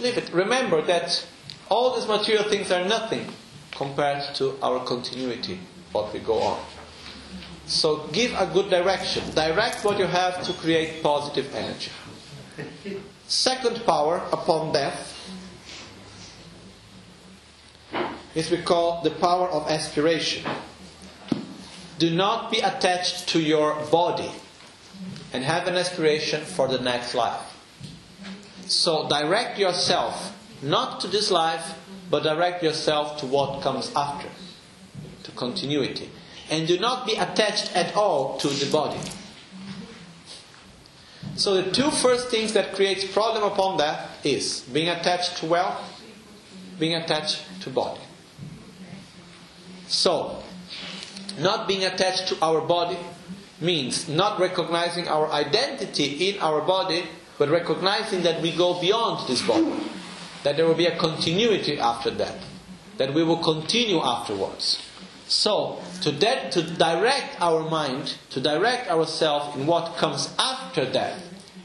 [0.00, 0.32] leave it.
[0.32, 1.26] Remember that
[1.68, 3.26] all these material things are nothing
[3.72, 5.60] compared to our continuity,
[5.92, 6.64] what we go on.
[7.66, 9.24] So give a good direction.
[9.34, 11.92] Direct what you have to create positive energy.
[13.28, 15.12] Second power upon death
[18.34, 20.50] is we call the power of aspiration.
[21.98, 24.32] Do not be attached to your body
[25.32, 27.40] and have an aspiration for the next life.
[28.66, 31.76] So direct yourself not to this life,
[32.10, 34.28] but direct yourself to what comes after,
[35.22, 36.10] to continuity.
[36.50, 39.00] And do not be attached at all to the body.
[41.36, 46.02] So the two first things that creates problem upon that is being attached to wealth,
[46.78, 48.00] being attached to body.
[49.86, 50.42] So,
[51.38, 52.98] not being attached to our body,
[53.60, 57.04] means not recognizing our identity in our body,
[57.38, 59.90] but recognizing that we go beyond this body.
[60.42, 62.34] that there will be a continuity after that,
[62.96, 64.80] that we will continue afterwards.
[65.28, 71.20] So, to, to direct our mind, to direct ourselves in what comes after that,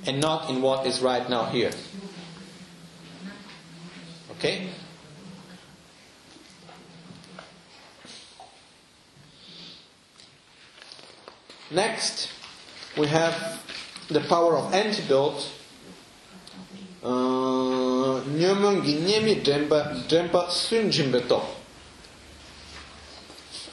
[0.05, 1.71] and not in what is right now here.
[4.31, 4.69] Okay?
[11.71, 12.29] Next,
[12.95, 13.63] we have
[14.07, 15.51] the power of antidote.
[17.03, 18.21] Uh,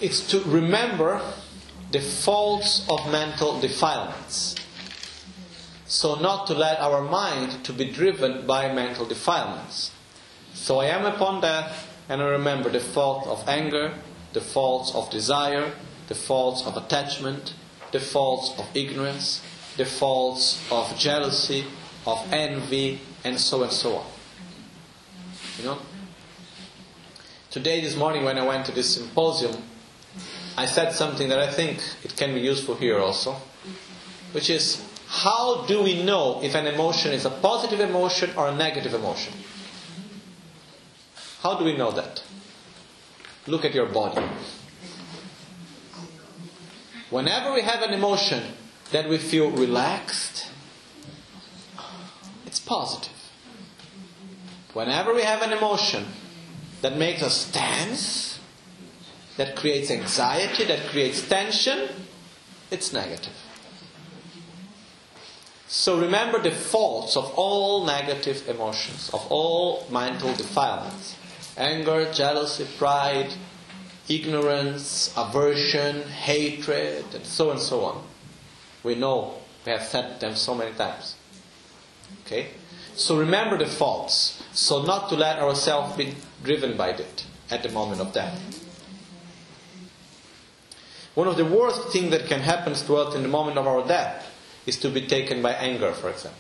[0.01, 1.21] it's to remember
[1.93, 4.57] the faults of mental defilements.
[5.85, 9.93] So not to let our mind to be driven by mental defilements.
[10.55, 13.95] So I am upon death and I remember the fault of anger,
[14.33, 15.73] the faults of desire,
[16.09, 17.55] the faults of attachment,
[17.93, 19.43] the faults of ignorance,
[19.77, 21.65] the faults of jealousy,
[22.07, 24.07] of envy, and so and so on.
[25.59, 25.79] You know?
[27.51, 29.63] Today, this morning, when I went to this symposium,
[30.57, 33.37] I said something that I think it can be useful here also,
[34.33, 38.55] which is how do we know if an emotion is a positive emotion or a
[38.55, 39.35] negative emotion?
[41.43, 42.23] How do we know that?
[43.47, 44.25] Look at your body.
[47.13, 48.43] Whenever we have an emotion
[48.91, 50.49] that we feel relaxed,
[52.47, 53.13] it's positive.
[54.73, 56.07] Whenever we have an emotion
[56.81, 58.41] that makes us tense,
[59.37, 61.91] that creates anxiety, that creates tension,
[62.71, 63.37] it's negative.
[65.69, 71.17] So remember the faults of all negative emotions, of all mental defilements
[71.59, 73.31] anger, jealousy, pride,
[74.15, 78.05] ignorance, aversion, hatred, and so and so on.
[78.83, 79.35] We know,
[79.65, 81.15] we have said them so many times.
[82.27, 82.49] Okay?
[82.95, 87.71] So remember the faults, so not to let ourselves be driven by it at the
[87.71, 88.39] moment of death.
[91.15, 93.87] One of the worst things that can happen to us in the moment of our
[93.87, 94.27] death
[94.67, 96.39] is to be taken by anger, for example.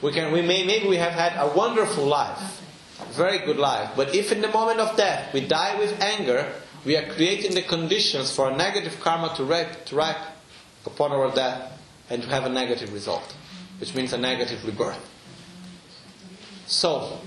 [0.00, 2.59] We can, we may, maybe we have had a wonderful life,
[3.08, 3.90] very good life.
[3.96, 6.52] But if in the moment of death we die with anger,
[6.84, 10.16] we are creating the conditions for a negative karma to ripe, to
[10.86, 11.78] upon our death
[12.08, 13.34] and to have a negative result,
[13.78, 14.98] which means a negative rebirth.
[16.66, 17.20] So,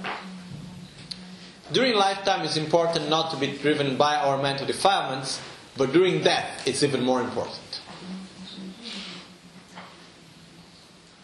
[1.72, 5.40] during lifetime it's important not to be driven by our mental defilements,
[5.78, 7.82] but during death it's even more important.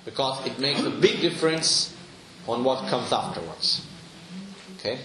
[0.06, 1.96] Because it makes a big difference
[2.48, 3.86] on what comes afterwards.
[4.80, 5.00] Okay?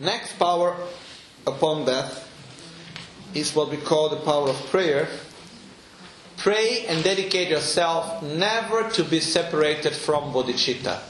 [0.00, 0.76] Next power
[1.46, 2.24] upon death
[3.34, 5.08] is what we call the power of prayer.
[6.36, 11.02] Pray and dedicate yourself never to be separated from bodhicitta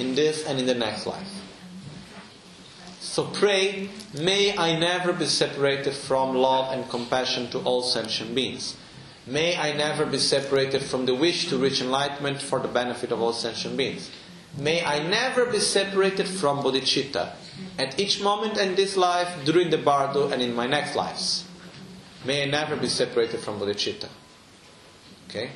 [0.00, 1.28] in this and in the next life.
[2.98, 8.76] So pray, may I never be separated from love and compassion to all sentient beings.
[9.26, 13.20] May I never be separated from the wish to reach enlightenment for the benefit of
[13.22, 14.10] all sentient beings.
[14.56, 17.32] May I never be separated from bodhicitta
[17.78, 21.44] at each moment in this life, during the bardo, and in my next lives.
[22.24, 24.08] May I never be separated from bodhicitta.
[25.28, 25.50] Okay?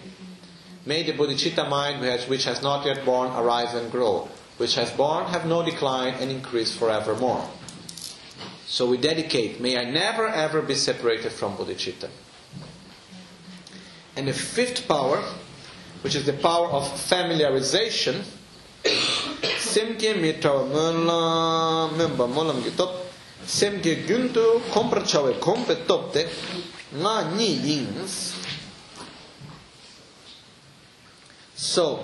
[0.85, 4.29] May the bodhicitta mind, which has not yet born, arise and grow.
[4.57, 7.49] Which has born, have no decline, and increase forevermore.
[8.67, 12.11] So we dedicate, may I never ever be separated from bodhicitta.
[14.17, 15.23] And the fifth power,
[16.03, 18.25] which is the power of familiarization,
[19.59, 20.15] semke
[21.97, 23.07] memba molam top.
[23.47, 26.29] Semke gyuntu kompra chawe kompe topte.
[26.93, 27.87] Nga ni
[31.55, 32.01] so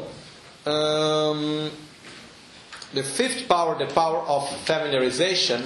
[0.67, 1.71] um,
[2.93, 5.65] the fifth power the power of familiarization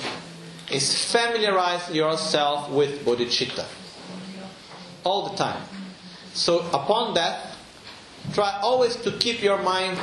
[0.70, 3.64] is familiarize yourself with bodhicitta.
[5.04, 5.62] All the time.
[6.34, 7.56] So upon that
[8.34, 9.98] try always to keep your mind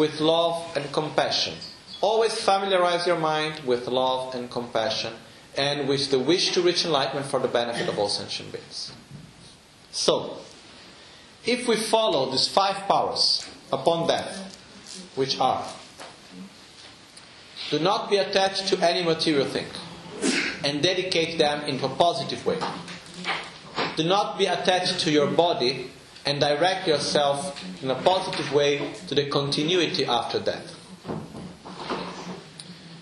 [0.00, 1.52] with love and compassion.
[2.00, 5.12] Always familiarize your mind with love and compassion
[5.58, 8.92] and with the wish to reach enlightenment for the benefit of all sentient beings.
[9.92, 10.38] So,
[11.44, 14.56] if we follow these five powers upon death,
[15.16, 15.68] which are
[17.68, 19.66] do not be attached to any material thing
[20.64, 22.58] and dedicate them into a positive way.
[23.96, 25.90] Do not be attached to your body
[26.26, 30.74] and direct yourself in a positive way to the continuity after death.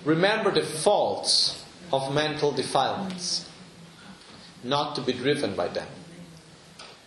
[0.04, 3.48] Remember the faults of mental defilements,
[4.62, 5.88] not to be driven by them.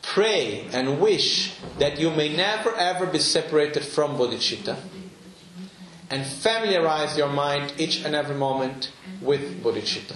[0.02, 4.78] pray and wish that you may never ever be separated from bodhicitta
[6.10, 10.16] and familiarize your mind each and every moment with bodhicitta.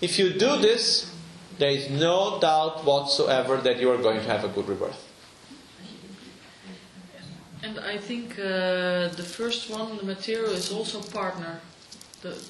[0.00, 1.12] If you do this,
[1.60, 5.06] there is no doubt whatsoever that you are going to have a good rebirth.
[7.62, 11.60] And I think uh, the first one, the material, is also partner.
[12.22, 12.42] The,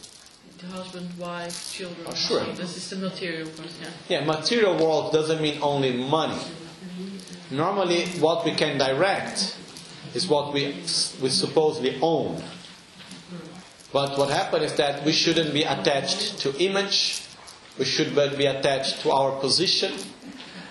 [0.59, 2.07] the husband, wife, children.
[2.07, 2.45] Oh, sure.
[2.55, 4.21] This is the material part, yeah.
[4.21, 6.41] Yeah, material world doesn't mean only money.
[7.51, 9.59] Normally, what we can direct
[10.15, 10.67] is what we,
[11.21, 12.41] we supposedly own.
[13.93, 17.23] But what happens is that we shouldn't be attached to image,
[17.79, 19.93] we should not be attached to our position,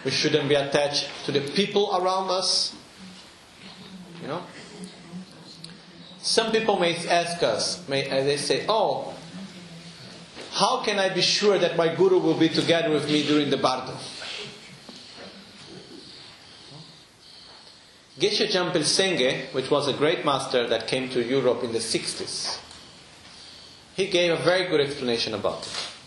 [0.06, 2.76] we shouldn't be attached to the people around us.
[4.22, 4.44] You know?
[6.22, 9.14] Some people may ask us, may, uh, they say, Oh,
[10.52, 13.58] how can I be sure that my guru will be together with me during the
[13.58, 13.98] bardo?
[18.20, 22.60] Geshe Jampil Senge, which was a great master that came to Europe in the 60s,
[23.96, 25.99] he gave a very good explanation about it.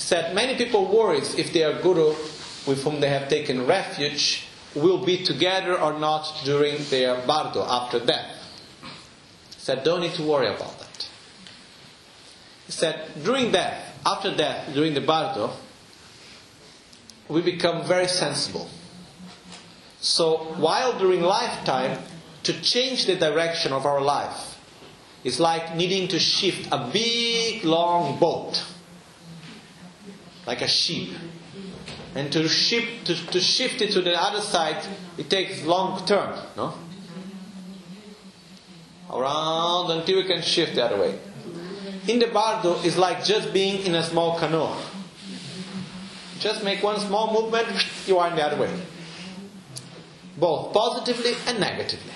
[0.00, 2.14] Said, Many people worry if their guru
[2.66, 7.98] with whom they have taken refuge will be together or not during their bardo, after
[8.00, 8.36] death.
[9.54, 11.08] He said, Don't need to worry about that.
[12.66, 15.52] He said, During death, after death, during the bardo,
[17.28, 18.68] we become very sensible
[20.00, 21.98] so, while during lifetime,
[22.44, 24.58] to change the direction of our life
[25.24, 28.64] is like needing to shift a big long boat,
[30.46, 31.08] like a ship.
[32.14, 34.84] And to shift, to, to shift it to the other side,
[35.16, 36.74] it takes long turn, no?
[39.12, 41.18] Around until we can shift the other way.
[42.08, 44.68] In the bardo, is like just being in a small canoe.
[46.38, 47.68] Just make one small movement,
[48.06, 48.70] you are in the other way
[50.40, 52.12] both positively and negatively.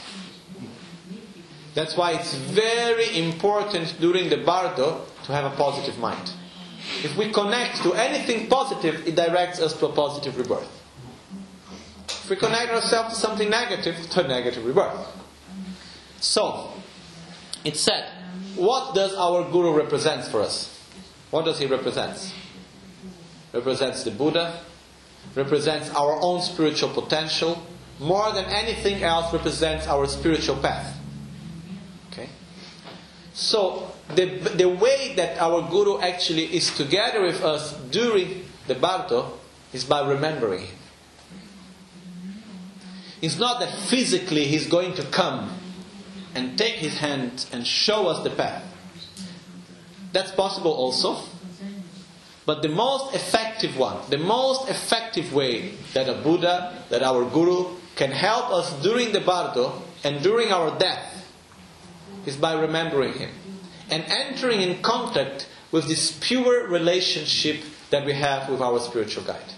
[1.75, 6.33] That's why it's very important during the bardo to have a positive mind.
[7.03, 10.69] If we connect to anything positive, it directs us to a positive rebirth.
[12.09, 15.07] If we connect ourselves to something negative, to a negative rebirth.
[16.21, 16.73] So,
[17.65, 18.11] it said,
[18.57, 20.71] what does our guru represent for us?
[21.31, 22.33] What does he represent?
[23.53, 24.61] Represents the Buddha,
[25.35, 27.63] represents our own spiritual potential,
[27.99, 30.97] more than anything else represents our spiritual path.
[32.13, 32.29] Okay?
[33.33, 34.27] So, the,
[34.57, 39.39] the way that our Guru actually is together with us during the Bardo
[39.73, 40.77] is by remembering him.
[43.23, 45.59] It's not that physically he's going to come
[46.35, 48.63] and take his hand and show us the path.
[50.13, 51.17] That's possible also.
[52.47, 57.77] But the most effective one, the most effective way that a Buddha, that our Guru
[57.97, 61.27] can help us during the bardo and during our death
[62.27, 63.31] is by remembering Him
[63.91, 69.55] and entering in contact with this pure relationship that we have with our spiritual guide.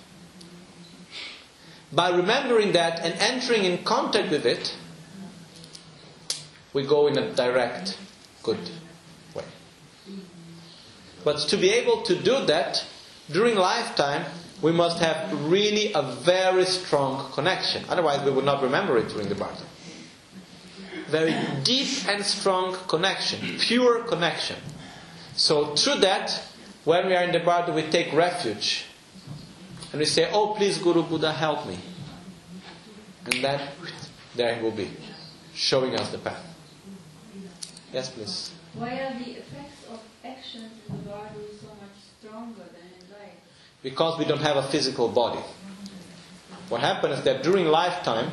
[1.93, 4.75] By remembering that and entering in contact with it,
[6.73, 7.99] we go in a direct,
[8.43, 8.71] good
[9.35, 9.45] way.
[11.25, 12.85] But to be able to do that
[13.31, 14.25] during lifetime,
[14.63, 17.85] we must have really a very strong connection.
[17.89, 19.66] Otherwise, we would not remember it during the bardo.
[21.09, 23.57] Very deep and strong connection, hmm.
[23.59, 24.57] pure connection.
[25.35, 26.43] So, through that,
[26.85, 28.87] when we are in the bardo, we take refuge.
[29.93, 31.79] And we say, Oh, please, Guru Buddha, help me.
[33.27, 33.69] And then,
[34.35, 34.91] there he will be,
[35.55, 36.43] showing us the path.
[37.93, 38.53] Yes, please.
[38.75, 43.37] Why are the effects of actions in the bardo so much stronger than in life?
[43.87, 45.39] because we don't have a physical body.
[46.69, 48.33] What happens is that during lifetime,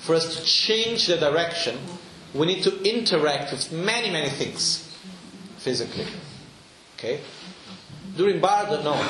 [0.00, 1.78] for us to change the direction,
[2.34, 4.86] we need to interact with many, many things
[5.58, 6.06] physically.
[6.96, 7.20] Okay?
[8.16, 9.00] During Bardo, no.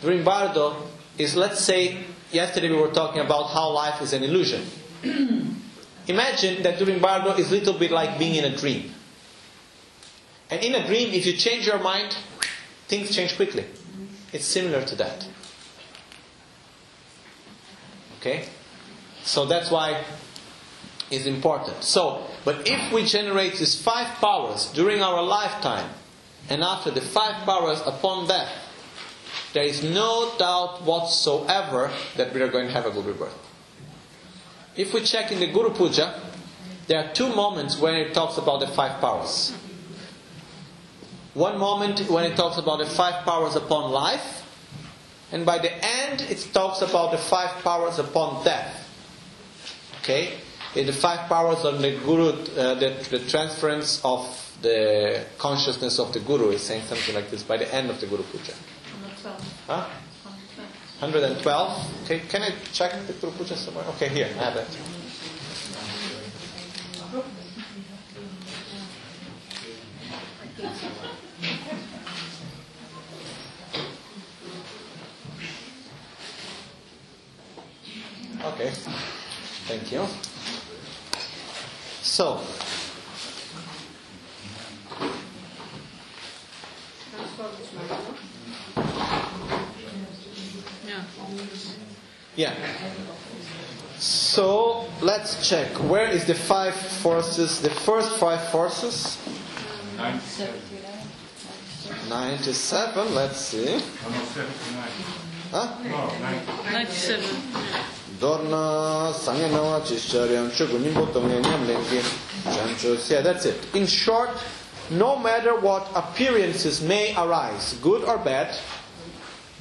[0.00, 0.76] During Bardo
[1.18, 4.64] is, let's say, yesterday we were talking about how life is an illusion.
[6.08, 8.92] Imagine that during Bardo is a little bit like being in a dream.
[10.50, 12.16] And in a dream, if you change your mind,
[12.88, 13.64] things change quickly.
[14.32, 15.26] It's similar to that.
[18.18, 18.48] Okay?
[19.24, 20.04] So that's why
[21.10, 21.84] it's important.
[21.84, 25.90] So, but if we generate these five powers during our lifetime,
[26.48, 28.50] and after the five powers upon death,
[29.52, 33.36] there is no doubt whatsoever that we are going to have a good rebirth.
[34.76, 36.20] If we check in the Guru Puja,
[36.86, 39.54] there are two moments when it talks about the five powers.
[41.34, 44.42] One moment when it talks about the five powers upon life,
[45.32, 48.81] And by the end, it talks about the five powers upon death.
[50.02, 50.34] Okay?
[50.74, 54.20] In the five powers on the Guru, uh, the, the transference of
[54.62, 58.06] the consciousness of the Guru is saying something like this by the end of the
[58.06, 58.52] Guru Puja.
[58.52, 59.66] 112.
[59.66, 59.86] Huh?
[60.98, 61.42] 112.
[61.42, 62.04] 112.
[62.04, 63.84] Okay, can I check the Guru Puja somewhere?
[63.90, 64.66] Okay, here, I have it.
[78.44, 78.72] Okay,
[79.66, 80.06] thank you.
[82.02, 82.40] So,
[90.86, 91.04] Yeah.
[92.36, 92.54] Yeah.
[93.98, 95.68] So let's check.
[95.88, 97.60] Where is the five forces?
[97.60, 99.18] The first five forces?
[99.96, 100.60] 97.
[102.08, 103.14] 97.
[103.14, 103.64] Let's see.
[103.64, 104.88] No, 79.
[105.52, 105.68] Huh?
[105.84, 108.01] No, 97.
[108.22, 109.12] Dorna
[113.22, 113.74] that's it.
[113.74, 114.30] In short,
[114.90, 118.56] no matter what appearances may arise, good or bad,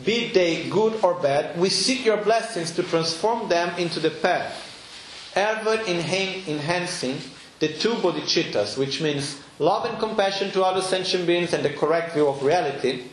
[0.06, 4.54] be they good or bad, we seek your blessings to transform them into the path,
[5.36, 7.18] ever enhancing
[7.58, 12.14] the two bodhicittas, which means love and compassion to other sentient beings and the correct
[12.14, 13.06] view of reality,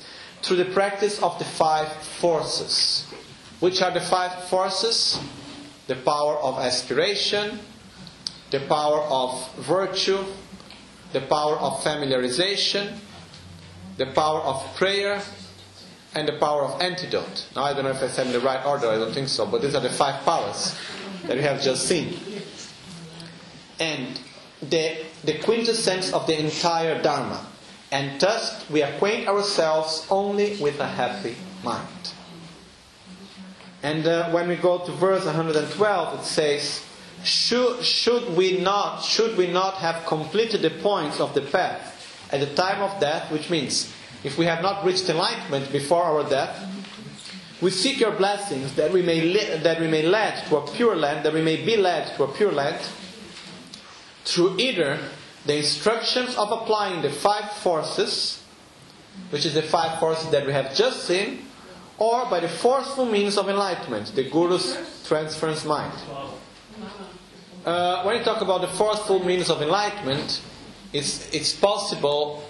[0.42, 3.07] through the practice of the five forces.
[3.60, 5.18] Which are the five forces?
[5.86, 7.58] The power of aspiration,
[8.50, 10.24] the power of virtue,
[11.12, 12.98] the power of familiarization,
[13.96, 15.22] the power of prayer,
[16.14, 17.48] and the power of antidote.
[17.54, 19.46] Now, I don't know if I said in the right order, I don't think so,
[19.46, 20.78] but these are the five powers
[21.26, 22.18] that we have just seen.
[23.80, 24.20] And
[24.60, 27.46] the, the quintessence of the entire Dharma.
[27.90, 32.12] And thus, we acquaint ourselves only with a happy mind.
[33.82, 36.84] And uh, when we go to verse 112, it says,
[37.24, 42.40] should, should, we not, should we not have completed the points of the path at
[42.40, 43.92] the time of death, which means
[44.24, 46.64] if we have not reached enlightenment before our death,
[47.60, 50.94] we seek your blessings that we may li- that we may lead to a pure
[50.94, 52.78] land, that we may be led to a pure land
[54.24, 54.98] through either
[55.44, 58.44] the instructions of applying the five forces,
[59.30, 61.47] which is the five forces that we have just seen,
[61.98, 64.76] or by the forceful means of enlightenment, the Guru's
[65.06, 65.92] transference mind.
[67.64, 70.40] Uh, when you talk about the forceful means of enlightenment,
[70.92, 72.48] it's, it's possible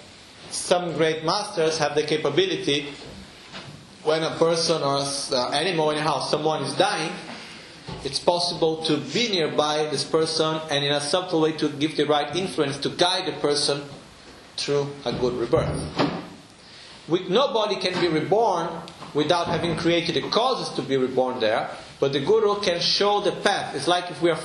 [0.51, 2.87] some great masters have the capability
[4.05, 5.01] when a person or
[5.33, 7.13] uh, animal in a house, someone is dying,
[8.05, 12.05] it's possible to be nearby this person and in a subtle way to give the
[12.05, 13.83] right influence to guide the person
[14.57, 15.79] through a good rebirth.
[17.09, 18.69] We, nobody can be reborn
[19.15, 21.71] without having created the causes to be reborn there,
[22.01, 23.75] but the Guru can show the path.
[23.75, 24.39] It's like if we are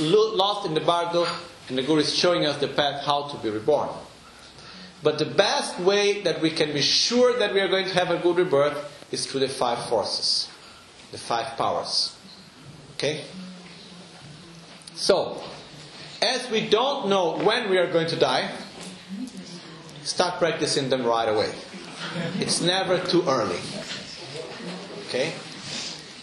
[0.00, 1.26] lost in the bardo
[1.68, 3.88] and the Guru is showing us the path how to be reborn.
[5.02, 8.10] But the best way that we can be sure that we are going to have
[8.10, 10.48] a good rebirth is through the five forces,
[11.12, 12.16] the five powers.
[12.94, 13.24] Okay?
[14.94, 15.42] So,
[16.22, 18.50] as we don't know when we are going to die,
[20.04, 21.52] start practicing them right away.
[22.38, 23.58] It's never too early.
[25.14, 25.32] Okay?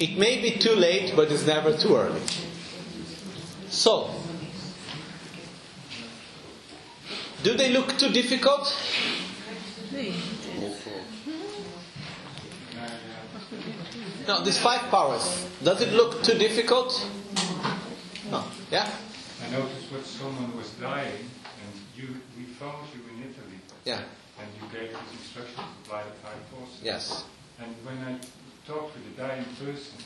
[0.01, 2.21] It may be too late, but it's never too early.
[3.69, 4.09] So,
[7.41, 8.67] do they look too difficult?
[14.27, 15.47] No, these five powers.
[15.63, 16.91] Does it look too difficult?
[18.29, 18.43] No.
[18.71, 18.91] Yeah?
[19.41, 24.01] I noticed when someone was dying, and you, we found you in Italy, Yeah.
[24.37, 26.79] and you gave us instructions to apply the five forces.
[26.83, 27.23] Yes.
[27.59, 28.19] And when I
[28.67, 29.97] talked with the dying person,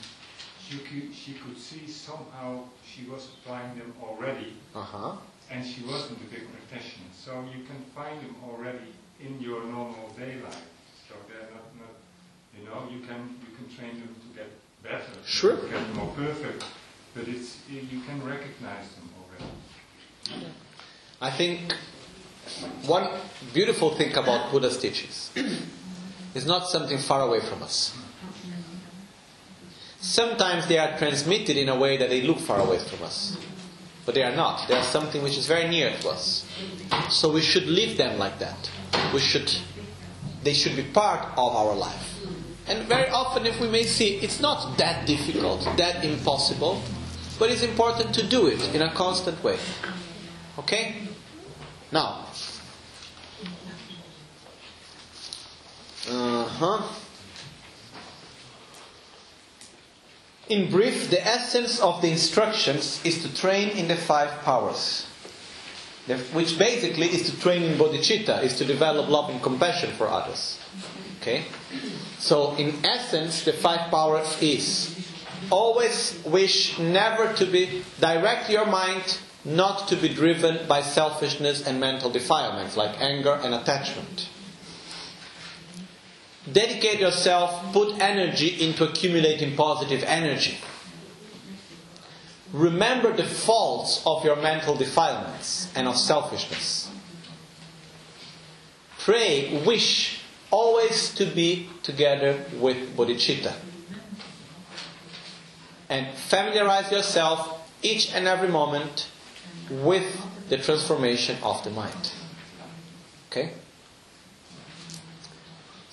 [0.68, 5.12] she could, she could see somehow she was applying them already, Uh huh.
[5.52, 7.10] and she wasn't a big practitioner.
[7.14, 10.66] So you can find them already in your normal day life.
[11.08, 11.94] So they're not, not
[12.58, 14.50] you know, you can you can train them to get
[14.84, 15.56] better, Sure.
[15.58, 16.64] to get more perfect,
[17.14, 20.48] but it's you can recognize them already.
[21.22, 21.74] I think
[22.86, 23.08] one
[23.54, 25.32] beautiful thing about Buddha's teachings
[26.34, 27.96] is not something far away from us.
[30.06, 33.38] Sometimes they are transmitted in a way that they look far away from us.
[34.06, 34.68] But they are not.
[34.68, 36.46] They are something which is very near to us.
[37.10, 38.70] So we should live them like that.
[39.12, 39.52] We should
[40.44, 42.20] they should be part of our life.
[42.68, 46.84] And very often if we may see it's not that difficult, that impossible,
[47.40, 49.58] but it's important to do it in a constant way.
[50.60, 50.98] Okay?
[51.92, 52.28] Now.
[56.08, 57.05] Uh huh.
[60.48, 65.08] In brief, the essence of the instructions is to train in the five powers,
[66.34, 70.60] which basically is to train in bodhicitta, is to develop love and compassion for others.
[71.22, 71.46] Okay?
[72.20, 74.94] So, in essence, the five powers is
[75.50, 81.80] always wish never to be, direct your mind not to be driven by selfishness and
[81.80, 84.30] mental defilements like anger and attachment.
[86.52, 90.58] Dedicate yourself, put energy into accumulating positive energy.
[92.54, 96.90] Remember the faults of your mental defilements and of selfishness.
[99.00, 103.54] Pray, wish always to be together with bodhicitta.
[105.90, 109.08] And familiarize yourself each and every moment
[109.70, 112.12] with the transformation of the mind.
[113.30, 113.52] Okay?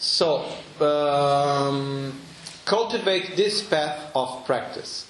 [0.02, 0.44] So,
[0.80, 2.18] um,
[2.64, 5.06] cultivate this path of practice.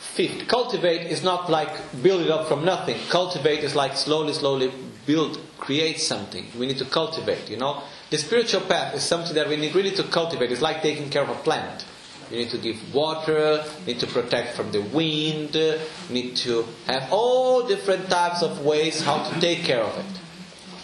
[0.00, 1.70] Fifth, cultivate is not like
[2.02, 2.98] build it up from nothing.
[3.08, 4.72] Cultivate is like slowly, slowly
[5.06, 6.44] build, create something.
[6.58, 7.82] We need to cultivate, you know.
[8.10, 10.50] The spiritual path is something that we need really to cultivate.
[10.50, 11.84] It's like taking care of a plant.
[12.32, 15.78] You need to give water, you need to protect from the wind, you
[16.10, 20.21] need to have all different types of ways how to take care of it.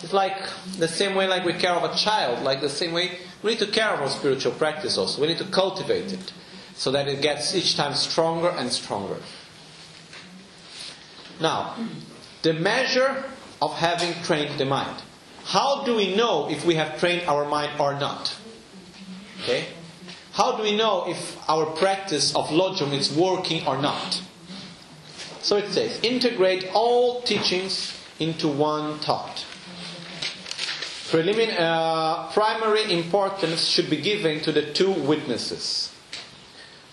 [0.02, 0.36] It's like
[0.78, 3.58] the same way like we care of a child, like the same way we need
[3.60, 5.20] to care of our spiritual practice also.
[5.20, 6.32] We need to cultivate it
[6.74, 9.16] so that it gets each time stronger and stronger.
[11.40, 11.76] Now,
[12.42, 13.24] the measure
[13.60, 15.02] of having trained the mind.
[15.44, 18.36] How do we know if we have trained our mind or not?
[19.42, 19.66] Okay?
[20.32, 24.22] How do we know if our practice of lojong is working or not?
[25.42, 29.44] So it says, integrate all teachings into one thought.
[31.08, 35.90] Prelimin- uh, primary importance should be given to the two witnesses.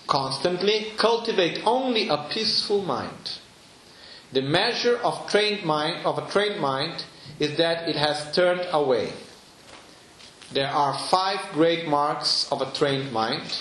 [0.06, 3.38] Constantly cultivate only a peaceful mind.
[4.32, 7.04] The measure of trained mind of a trained mind
[7.38, 9.12] is that it has turned away.
[10.50, 13.60] There are five great marks of a trained mind.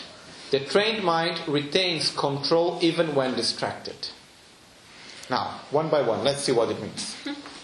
[0.51, 4.07] The trained mind retains control even when distracted.
[5.29, 7.15] Now, one by one, let's see what it means.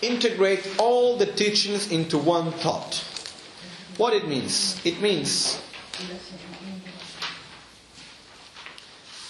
[0.00, 3.04] Integrate all the teachings into one thought.
[3.96, 4.80] What it means?
[4.84, 5.60] It means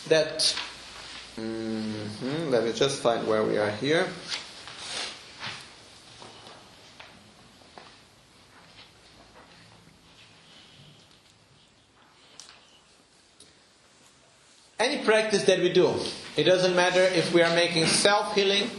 [0.08, 0.54] that.
[1.38, 4.08] Mhm, let me just find where we are here.
[14.78, 15.92] Any practice that we do,
[16.36, 18.70] it doesn't matter if we are making self healing,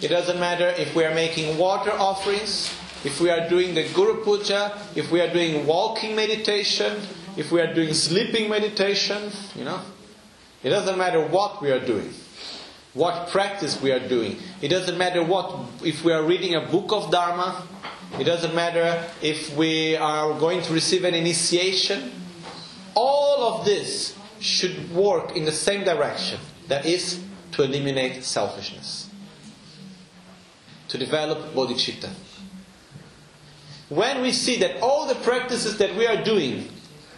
[0.00, 4.22] it doesn't matter if we are making water offerings, if we are doing the Guru
[4.24, 7.00] Puja, if we are doing walking meditation,
[7.36, 9.80] if we are doing sleeping meditation, you know.
[10.62, 12.12] It doesn't matter what we are doing,
[12.94, 14.38] what practice we are doing.
[14.60, 15.54] It doesn't matter what,
[15.84, 17.66] if we are reading a book of Dharma,
[18.18, 22.10] it doesn't matter if we are going to receive an initiation.
[22.94, 27.20] All of this should work in the same direction that is,
[27.52, 29.07] to eliminate selfishness,
[30.88, 32.10] to develop bodhicitta.
[33.88, 36.68] When we see that all the practices that we are doing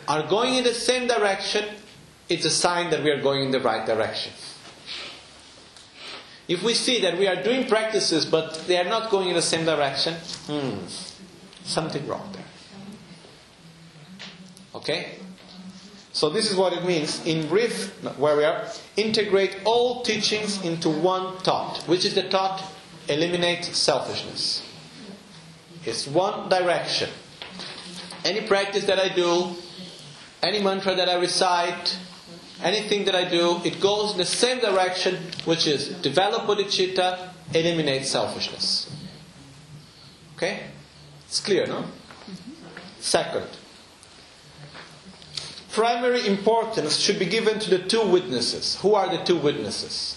[0.06, 1.64] are going in the same direction,
[2.28, 4.32] it's a sign that we are going in the right direction.
[6.46, 9.42] If we see that we are doing practices but they are not going in the
[9.42, 10.14] same direction,
[10.46, 10.78] hmm,
[11.64, 12.44] something wrong there.
[14.74, 15.18] Okay?
[16.12, 18.66] So this is what it means in brief, where we are.
[18.96, 21.82] Integrate all teachings into one thought.
[21.88, 22.62] Which is the thought?
[23.10, 24.62] Eliminate selfishness.
[25.84, 27.10] It's one direction.
[28.24, 29.56] Any practice that I do,
[30.42, 31.98] any mantra that I recite,
[32.62, 38.06] anything that I do, it goes in the same direction, which is develop bodhicitta, eliminate
[38.06, 38.88] selfishness.
[40.36, 40.60] Okay?
[41.26, 41.84] It's clear, no?
[43.00, 43.48] Second,
[45.72, 48.76] primary importance should be given to the two witnesses.
[48.82, 50.16] Who are the two witnesses?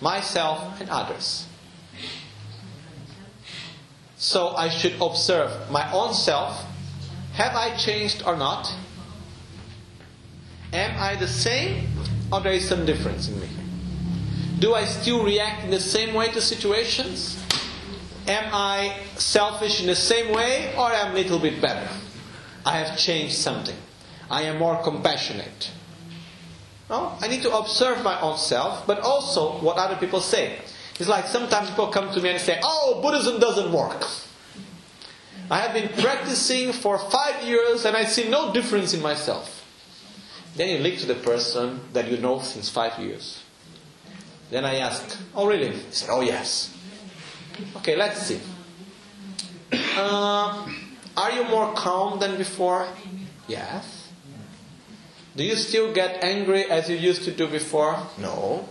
[0.00, 1.46] Myself and others.
[4.24, 6.64] So I should observe my own self.
[7.34, 8.74] Have I changed or not?
[10.72, 11.88] Am I the same
[12.32, 13.48] or there is some difference in me?
[14.60, 17.36] Do I still react in the same way to situations?
[18.26, 21.86] Am I selfish in the same way or am I a little bit better?
[22.64, 23.76] I have changed something.
[24.30, 25.70] I am more compassionate.
[26.88, 30.60] No, I need to observe my own self, but also what other people say.
[30.98, 34.06] It's like sometimes people come to me and say, Oh, Buddhism doesn't work.
[35.50, 39.62] I have been practicing for five years and I see no difference in myself.
[40.56, 43.42] Then you look to the person that you know since five years.
[44.50, 45.70] Then I ask, Oh, really?
[45.72, 46.72] He said, Oh, yes.
[47.76, 48.40] Okay, let's see.
[49.96, 50.68] Uh,
[51.16, 52.86] are you more calm than before?
[53.48, 54.08] Yes.
[55.36, 57.98] Do you still get angry as you used to do before?
[58.18, 58.68] No.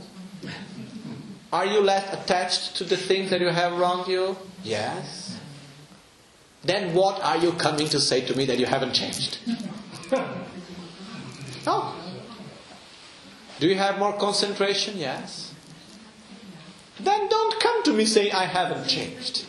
[1.53, 4.35] Are you less attached to the things that you have around you?
[4.63, 5.37] Yes.
[6.63, 9.37] Then what are you coming to say to me that you haven't changed?
[11.65, 11.93] no.
[13.59, 14.97] Do you have more concentration?
[14.97, 15.53] Yes.
[16.99, 19.45] Then don't come to me saying I haven't changed.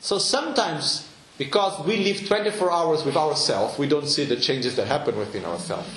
[0.00, 4.88] So sometimes, because we live 24 hours with ourselves, we don't see the changes that
[4.88, 5.88] happen within ourselves.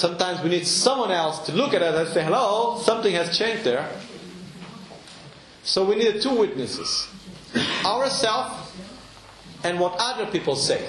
[0.00, 3.64] Sometimes we need someone else to look at us and say, hello, something has changed
[3.64, 3.86] there.
[5.62, 7.06] So we need two witnesses
[7.84, 8.72] ourselves
[9.62, 10.88] and what other people say.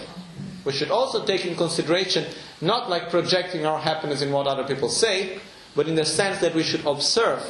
[0.64, 2.26] We should also take in consideration
[2.62, 5.40] not like projecting our happiness in what other people say,
[5.76, 7.44] but in the sense that we should observe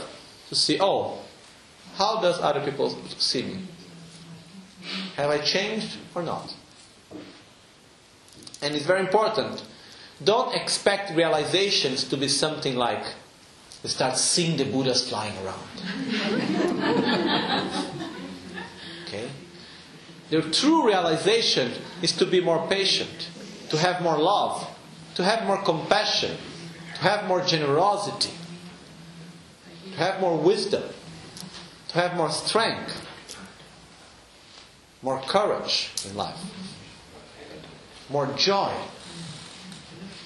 [0.50, 1.20] to see, oh,
[1.94, 2.90] how does other people
[3.20, 3.60] see me?
[5.16, 6.56] Have I changed or not?
[8.64, 9.64] And it's very important.
[10.24, 13.04] Don't expect realizations to be something like
[13.84, 15.58] you start seeing the Buddhas flying around.
[19.08, 19.30] okay?
[20.30, 21.72] The true realization
[22.02, 23.30] is to be more patient,
[23.70, 24.68] to have more love,
[25.16, 26.38] to have more compassion,
[26.96, 28.34] to have more generosity,
[29.92, 30.84] to have more wisdom,
[31.88, 33.06] to have more strength,
[35.02, 36.40] more courage in life,
[38.10, 38.72] more joy,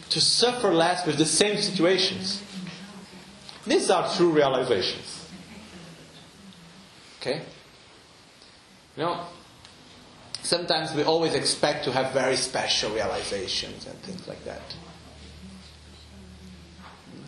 [0.10, 2.41] to suffer less with the same situations.
[3.65, 5.27] These are true realizations.
[7.19, 7.41] Okay?
[8.95, 9.26] You know,
[10.44, 14.61] sometimes we always expect to have very special realizations and things like that.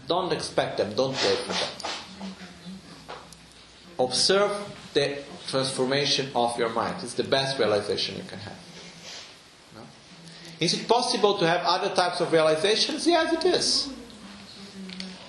[0.08, 1.94] Don't expect them, don't wait for them.
[4.00, 4.52] Observe
[4.94, 5.18] the
[5.48, 7.04] transformation of your mind.
[7.04, 8.67] It's the best realization you can have.
[10.60, 13.06] Is it possible to have other types of realizations?
[13.06, 13.94] Yes, it is.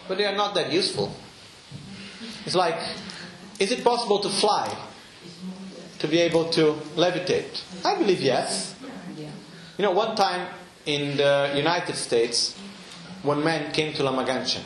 [0.07, 1.15] But they are not that useful.
[2.47, 2.79] It's like,
[3.59, 4.75] is it possible to fly?
[5.99, 7.63] To be able to levitate?
[7.85, 8.75] I believe yes.
[9.17, 10.49] You know, one time
[10.87, 12.57] in the United States,
[13.23, 14.63] one man came to Lama Gangchen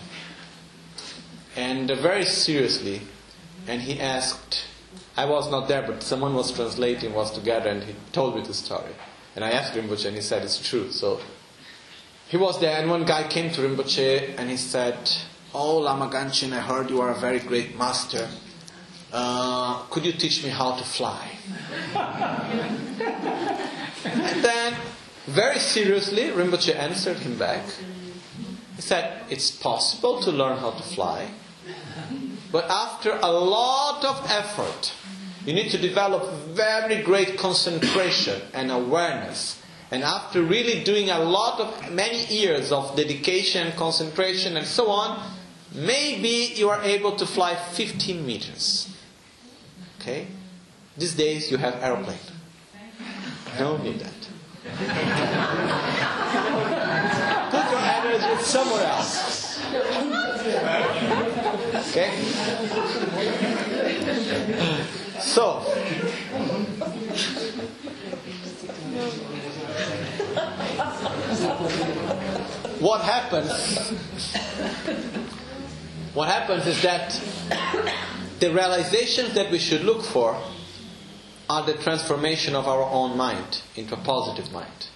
[1.57, 3.03] and very seriously,
[3.67, 4.65] and he asked,
[5.17, 8.55] I was not there, but someone was translating, was together, and he told me the
[8.55, 8.93] story.
[9.35, 10.91] And I asked Rinpoche, and he said it's true.
[10.91, 11.21] So
[12.29, 15.11] he was there, and one guy came to Rinpoche, and he said,
[15.55, 18.29] Oh, Lama Gangchen, I heard you are a very great master.
[19.13, 21.29] Uh, could you teach me how to fly?
[24.05, 24.75] and then,
[25.27, 27.65] very seriously, Rinpoche answered him back.
[28.77, 31.29] He said, It's possible to learn how to fly,
[32.51, 34.95] but after a lot of effort,
[35.45, 39.61] you need to develop very great concentration and awareness.
[39.91, 45.23] And after really doing a lot of many years of dedication, concentration, and so on,
[45.75, 48.89] maybe you are able to fly 15 meters.
[50.01, 50.29] Okay?
[50.97, 52.17] These days you have aeroplane.
[53.59, 54.13] Don't need that.
[57.51, 59.59] Put your energy somewhere else.
[61.91, 62.11] Okay?
[65.33, 65.61] So,
[72.81, 73.93] what happens?
[76.13, 77.19] What happens is that
[78.41, 80.39] the realizations that we should look for
[81.49, 84.89] are the transformation of our own mind into a positive mind,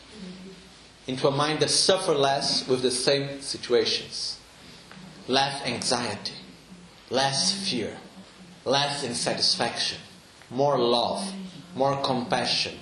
[1.06, 4.38] into a mind that suffers less with the same situations,
[5.28, 6.34] less anxiety,
[7.08, 7.96] less fear,
[8.66, 9.96] less insatisfaction,
[10.50, 11.32] more love,
[11.74, 12.74] more compassion,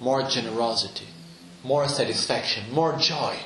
[0.00, 1.06] more generosity,
[1.62, 3.36] more satisfaction, more joy.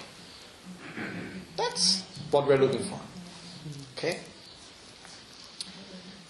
[1.56, 3.00] That's what we're looking for.
[3.96, 4.20] Okay?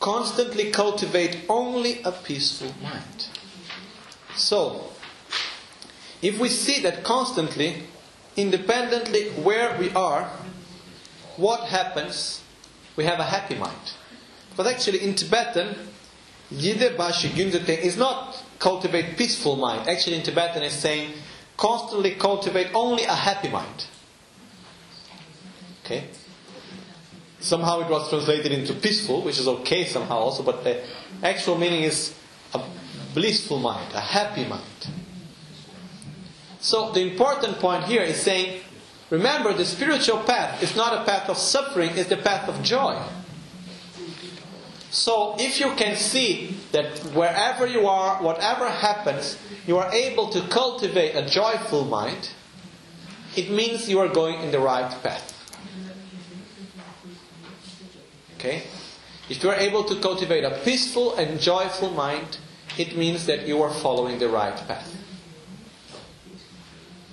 [0.01, 3.28] Constantly cultivate only a peaceful mind.
[4.36, 4.90] So,
[6.23, 7.85] if we see that constantly,
[8.36, 10.31] independently where we are,
[11.36, 12.43] what happens?
[12.97, 13.93] We have a happy mind.
[14.56, 15.77] But actually, in Tibetan,
[16.55, 19.89] Yide Bashi Gyunzete is not cultivate peaceful mind.
[19.89, 21.12] Actually, in Tibetan, it's saying
[21.56, 23.86] constantly cultivate only a happy mind.
[25.85, 26.05] Okay?
[27.40, 30.82] Somehow it was translated into peaceful, which is okay somehow also, but the
[31.22, 32.14] actual meaning is
[32.55, 32.62] a
[33.12, 34.62] blissful mind, a happy mind.
[36.60, 38.62] So the important point here is saying,
[39.10, 42.98] remember the spiritual path is not a path of suffering, it's the path of joy.
[44.95, 50.41] So if you can see that wherever you are, whatever happens, you are able to
[50.43, 52.31] cultivate a joyful mind,
[53.35, 55.33] it means you are going in the right path.
[58.37, 58.62] Okay?
[59.29, 62.39] If you are able to cultivate a peaceful and joyful mind,
[62.79, 64.95] it means that you are following the right path.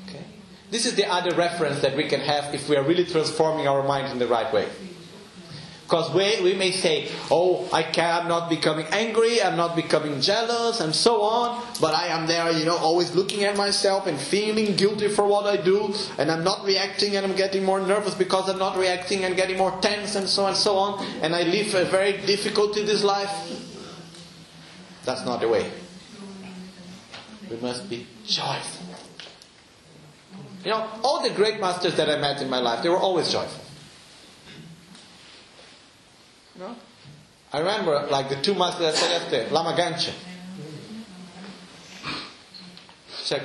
[0.08, 0.24] Okay?
[0.70, 3.82] This is the other reference that we can have if we are really transforming our
[3.82, 4.70] mind in the right way.
[5.91, 10.80] Because we, we may say, oh, I I'm not becoming angry, I'm not becoming jealous,
[10.80, 14.77] and so on, but I am there, you know, always looking at myself and feeling
[14.77, 18.47] guilty for what I do, and I'm not reacting and I'm getting more nervous because
[18.49, 21.43] I'm not reacting and getting more tense and so on and so on, and I
[21.43, 23.30] live a very difficult in this life.
[25.03, 25.69] That's not the way.
[27.49, 28.95] We must be joyful.
[30.63, 33.30] You know, all the great masters that I met in my life, they were always
[33.30, 33.70] joyful.
[36.62, 36.76] No?
[37.52, 40.14] I remember, like the two masters I said yesterday, Lama Gangchen.
[43.26, 43.42] Check.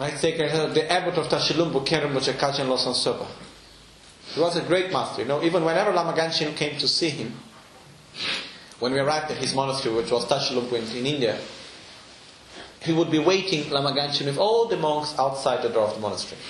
[0.00, 3.28] I take the abbot of Tashi Lhunpo, Kenrambucha Kachen Losan Soba.
[4.34, 5.22] He was a great master.
[5.22, 7.34] You know, even whenever Lama Gangchen came to see him,
[8.80, 11.38] when we arrived at his monastery, which was Tashi Lhunpo in, in India,
[12.80, 16.00] he would be waiting, Lama Gangchen, with all the monks outside the door of the
[16.00, 16.40] monastery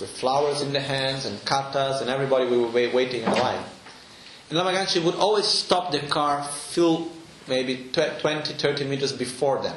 [0.00, 3.64] with flowers in the hands and khatas and everybody we were waiting in line.
[4.48, 7.10] And Lama Gangchen would always stop the car few,
[7.48, 9.76] maybe 20, 30 meters before them.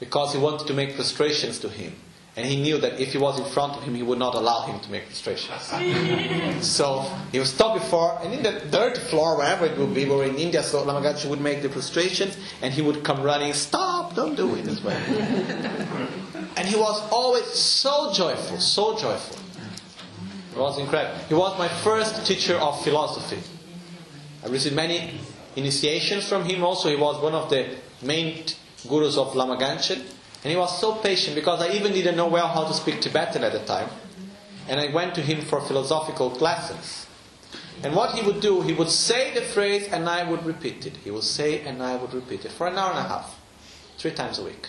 [0.00, 1.94] Because he wanted to make prostrations to him.
[2.36, 4.66] And he knew that if he was in front of him, he would not allow
[4.66, 5.62] him to make prostrations.
[6.66, 10.10] so he would stop before, and in the dirt floor, wherever it would be, we
[10.10, 13.52] were in India, so Lama Gangchen would make the prostrations, and he would come running,
[13.52, 14.96] stop, don't do it this way.
[16.56, 19.43] and he was always so joyful, so joyful.
[20.54, 21.18] It was incredible.
[21.28, 23.38] He was my first teacher of philosophy.
[24.44, 25.18] I received many
[25.56, 26.90] initiations from him also.
[26.90, 28.44] He was one of the main
[28.88, 29.98] gurus of Lama Gangchen.
[29.98, 33.42] And he was so patient because I even didn't know well how to speak Tibetan
[33.42, 33.88] at the time.
[34.68, 37.06] And I went to him for philosophical classes.
[37.82, 40.98] And what he would do, he would say the phrase and I would repeat it.
[40.98, 43.40] He would say and I would repeat it for an hour and a half,
[43.98, 44.68] three times a week.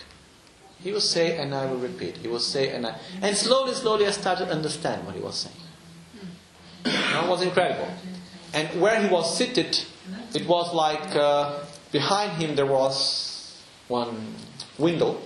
[0.82, 2.16] He would say and I would repeat.
[2.18, 2.98] He would say and I.
[3.22, 5.65] And slowly, slowly I started to understand what he was saying.
[6.86, 7.88] It was incredible.
[8.54, 9.78] And where he was seated,
[10.34, 11.60] it was like uh,
[11.92, 14.34] behind him there was one
[14.78, 15.20] window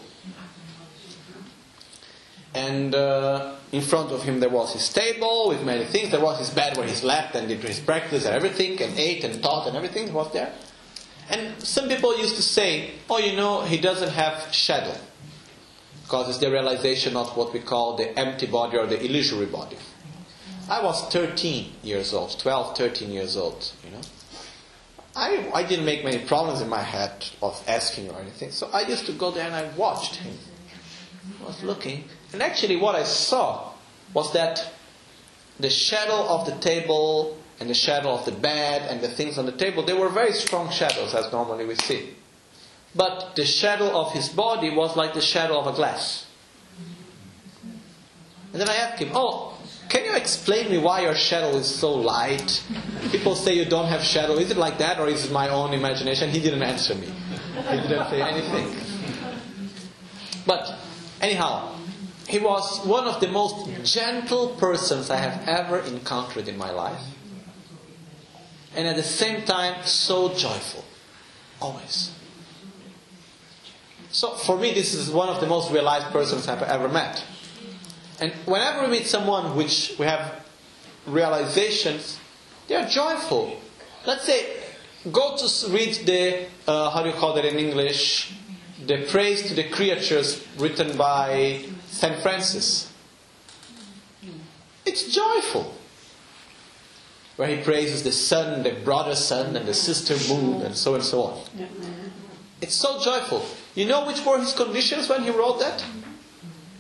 [2.54, 6.10] and uh, in front of him there was his table with many things.
[6.10, 9.24] There was his bed where he slept and did his practice and everything, and ate
[9.24, 10.52] and taught and everything was there.
[11.28, 14.96] And some people used to say, oh, you know, he doesn't have shadow.
[16.02, 19.76] Because it's the realization of what we call the empty body or the illusory body.
[20.70, 24.00] I was 13 years old, 12, 13 years old, you know.
[25.16, 28.52] I, I didn't make many problems in my head of asking or anything.
[28.52, 30.32] So I used to go there and I watched him.
[31.42, 32.04] I was looking.
[32.32, 33.72] And actually, what I saw
[34.14, 34.72] was that
[35.58, 39.46] the shadow of the table and the shadow of the bed and the things on
[39.46, 42.14] the table, they were very strong shadows as normally we see.
[42.94, 46.26] But the shadow of his body was like the shadow of a glass.
[48.52, 49.56] And then I asked him, Oh,
[49.90, 52.62] can you explain me why your shadow is so light?
[53.10, 54.34] People say you don't have shadow.
[54.34, 56.30] Is it like that or is it my own imagination?
[56.30, 57.08] He didn't answer me.
[57.08, 58.72] He didn't say anything.
[60.46, 60.78] But
[61.20, 61.74] anyhow,
[62.28, 67.02] he was one of the most gentle persons I have ever encountered in my life.
[68.76, 70.84] And at the same time, so joyful.
[71.60, 72.12] Always.
[74.12, 77.24] So for me, this is one of the most realized persons I've ever met.
[78.20, 80.44] And whenever we meet someone which we have
[81.06, 82.18] realizations,
[82.68, 83.58] they are joyful.
[84.06, 84.60] Let's say,
[85.10, 88.34] go to read the, uh, how do you call that in English?
[88.86, 92.20] The Praise to the Creatures written by St.
[92.22, 92.92] Francis.
[94.84, 95.74] It's joyful.
[97.36, 101.02] Where he praises the sun, the brother sun, and the sister moon, and so and
[101.02, 101.42] so on.
[102.60, 103.46] It's so joyful.
[103.74, 105.82] You know which were his conditions when he wrote that?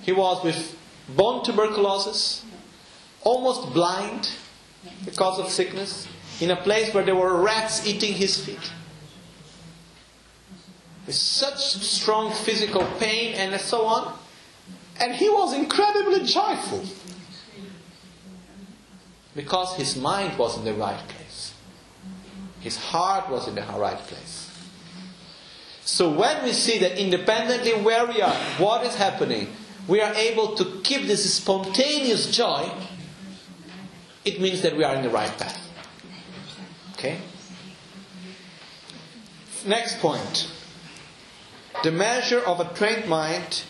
[0.02, 0.76] He was with
[1.16, 2.44] bone tuberculosis,
[3.22, 4.30] almost blind
[5.04, 6.08] because of sickness,
[6.40, 8.72] in a place where there were rats eating his feet.
[11.06, 14.16] With such strong physical pain and so on.
[14.98, 16.84] And he was incredibly joyful.
[19.34, 21.54] Because his mind was in the right place.
[22.60, 24.50] His heart was in the right place.
[25.84, 29.48] So when we see that independently where we are, what is happening,
[29.88, 32.70] we are able to keep this spontaneous joy,
[34.24, 35.58] it means that we are in the right path.
[36.94, 37.18] Okay?
[39.66, 40.50] Next point.
[41.82, 43.62] The measure of a trained mind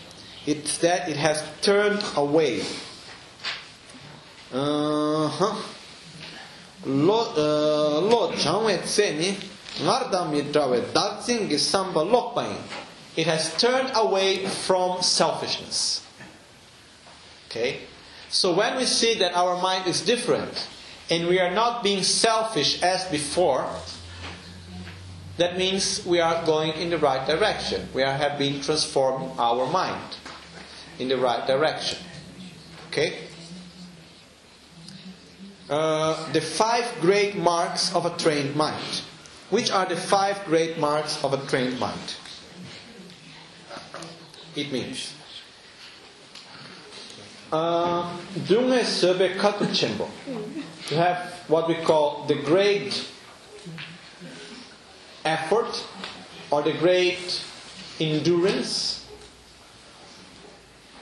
[0.45, 2.61] is that it has turned away.
[4.53, 5.55] Uh-huh.
[6.85, 8.35] Lo uh, lo
[11.57, 12.03] samba.
[13.15, 16.05] It has turned away from selfishness.
[17.49, 17.81] Okay?
[18.29, 20.67] So when we see that our mind is different
[21.09, 23.67] and we are not being selfish as before,
[25.37, 27.89] that means we are going in the right direction.
[27.93, 30.15] We have been transforming our mind
[30.99, 31.99] in the right direction.
[32.87, 33.17] Okay?
[35.69, 39.01] Uh, the five great marks of a trained mind.
[39.49, 42.15] Which are the five great marks of a trained mind?
[44.55, 45.13] It means
[48.47, 50.07] Dunge Söbe Katuchembo.
[50.89, 53.05] You have what we call the great
[55.25, 55.83] effort
[56.49, 57.43] or the great
[57.99, 59.05] endurance.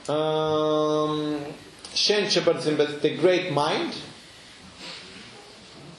[0.08, 1.40] Um,
[1.94, 3.94] the great mind.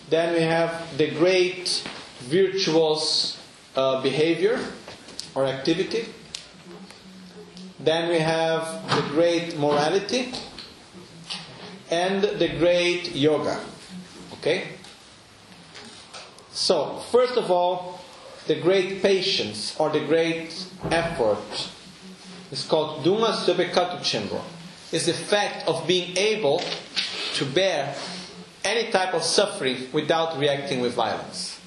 [0.10, 1.88] Then we have the great
[2.20, 3.40] virtuous
[3.76, 4.60] uh, behavior
[5.34, 6.08] or activity.
[7.84, 10.34] Then we have the great morality
[11.90, 13.60] and the great yoga.
[14.34, 14.68] Okay?
[16.52, 18.00] So, first of all,
[18.48, 21.70] the great patience or the great effort
[22.52, 24.42] is called Dunga Sobekatu Chembo.
[24.92, 26.62] Is the fact of being able
[27.36, 27.96] to bear
[28.64, 31.60] any type of suffering without reacting with violence.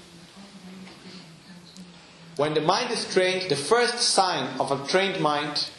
[2.36, 5.70] When the mind is trained, the first sign of a trained mind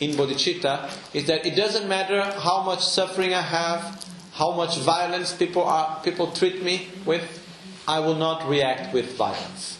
[0.00, 5.32] in bodhicitta is that it doesn't matter how much suffering I have, how much violence
[5.32, 7.46] people are people treat me with,
[7.86, 9.78] I will not react with violence.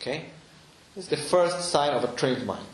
[0.00, 0.26] Okay?
[0.96, 2.66] It's the first sign of a trained mind.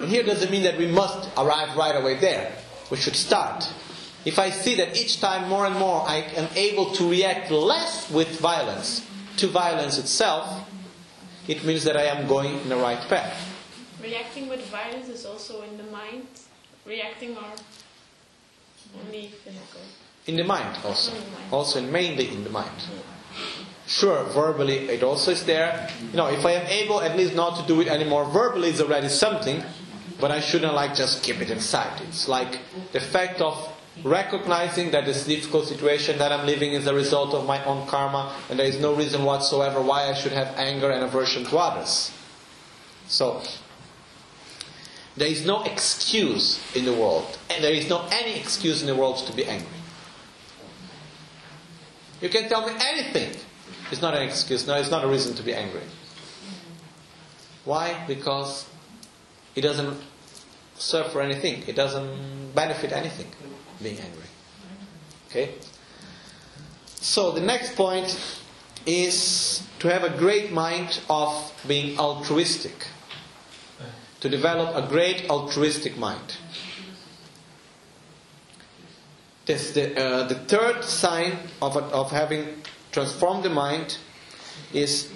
[0.00, 2.52] And here doesn't mean that we must arrive right away there.
[2.90, 3.68] We should start.
[4.24, 8.10] If I see that each time more and more I am able to react less
[8.10, 10.63] with violence to violence itself,
[11.48, 13.36] it means that I am going in the right path.
[14.02, 16.26] Reacting with violence is also in the mind.
[16.86, 17.44] Reacting or
[19.06, 19.80] only physical.
[20.26, 21.12] In the mind also.
[21.50, 22.70] Also mainly in the mind.
[23.86, 25.88] Sure, verbally it also is there.
[26.10, 28.80] You know, if I am able at least not to do it anymore, verbally is
[28.80, 29.62] already something,
[30.20, 32.00] but I shouldn't like just keep it inside.
[32.08, 32.58] It's like
[32.92, 37.46] the fact of recognizing that this difficult situation that I'm living is a result of
[37.46, 41.04] my own karma and there is no reason whatsoever why I should have anger and
[41.04, 42.10] aversion to others.
[43.06, 43.42] So,
[45.16, 48.96] there is no excuse in the world, and there is no any excuse in the
[48.96, 49.68] world to be angry.
[52.20, 53.38] You can tell me anything.
[53.92, 54.66] It's not an excuse.
[54.66, 55.82] No, it's not a reason to be angry.
[57.64, 58.02] Why?
[58.08, 58.66] Because
[59.54, 60.00] it doesn't
[60.74, 61.62] serve for anything.
[61.68, 63.30] It doesn't benefit anything
[63.82, 64.28] being angry.
[65.28, 65.54] Okay?
[66.86, 68.16] So the next point
[68.86, 72.86] is to have a great mind of being altruistic.
[74.20, 76.38] To develop a great altruistic mind.
[79.44, 82.62] This, the, uh, the third sign of, of having
[82.92, 83.98] transformed the mind
[84.72, 85.10] is.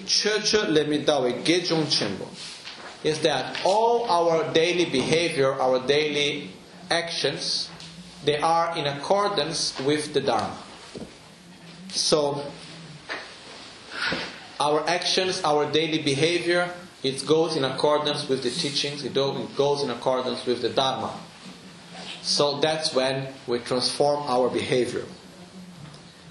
[3.03, 6.51] Is that all our daily behavior, our daily
[6.91, 7.68] actions,
[8.23, 10.57] they are in accordance with the Dharma.
[11.89, 12.43] So,
[14.59, 19.89] our actions, our daily behavior, it goes in accordance with the teachings, it goes in
[19.89, 21.17] accordance with the Dharma.
[22.21, 25.05] So that's when we transform our behavior.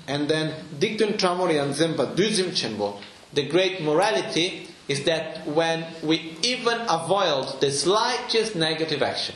[0.07, 3.00] And then Diktun Tramori and Zempa Duzim Chenbo,
[3.33, 9.34] the great morality is that when we even avoid the slightest negative action,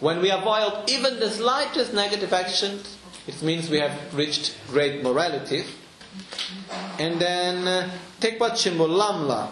[0.00, 2.80] when we avoid even the slightest negative action,
[3.26, 5.64] it means we have reached great morality.
[6.98, 9.50] And then uh, Tekpa Chimbo Lamla,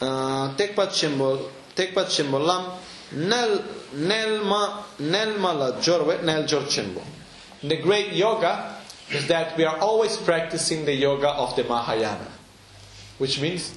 [0.00, 2.78] uh, Tekpa Chimbo, Tekpa Chimbo Lam,
[3.14, 3.58] Nel
[3.94, 7.02] Nelma la Jorwe Nel Jorchimbo.
[7.62, 8.76] The great yoga
[9.10, 12.26] is that we are always practicing the yoga of the Mahayana.
[13.18, 13.76] Which means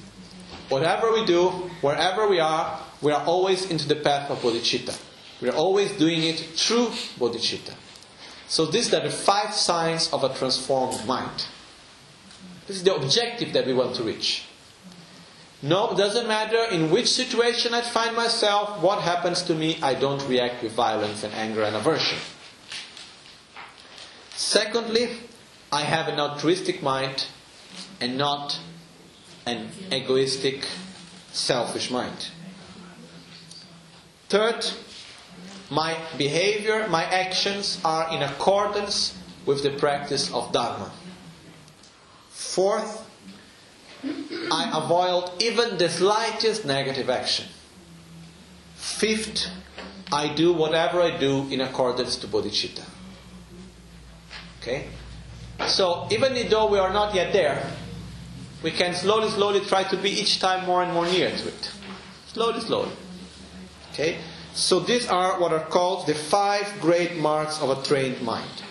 [0.68, 1.50] whatever we do,
[1.82, 4.98] wherever we are, we are always into the path of bodhicitta.
[5.40, 7.74] We are always doing it through bodhicitta.
[8.48, 11.46] So these are the five signs of a transformed mind.
[12.66, 14.44] This is the objective that we want to reach.
[15.62, 19.94] No, it doesn't matter in which situation I find myself, what happens to me, I
[19.94, 22.18] don't react with violence and anger and aversion.
[24.34, 25.08] Secondly,
[25.72, 27.26] I have an altruistic mind
[28.00, 28.58] and not
[29.46, 30.66] an egoistic,
[31.32, 32.28] selfish mind.
[34.28, 34.66] Third,
[35.70, 40.92] my behavior, my actions are in accordance with the practice of Dharma.
[42.30, 43.08] Fourth,
[44.04, 47.46] I avoid even the slightest negative action.
[48.74, 49.48] Fifth,
[50.12, 52.84] I do whatever I do in accordance to bodhicitta.
[54.60, 54.86] Okay?
[55.66, 57.66] So, even though we are not yet there,
[58.62, 61.70] we can slowly, slowly try to be each time more and more near to it.
[62.28, 62.92] Slowly, slowly.
[63.92, 64.18] Okay?
[64.56, 68.62] So, these are what are called the five great marks of a trained mind.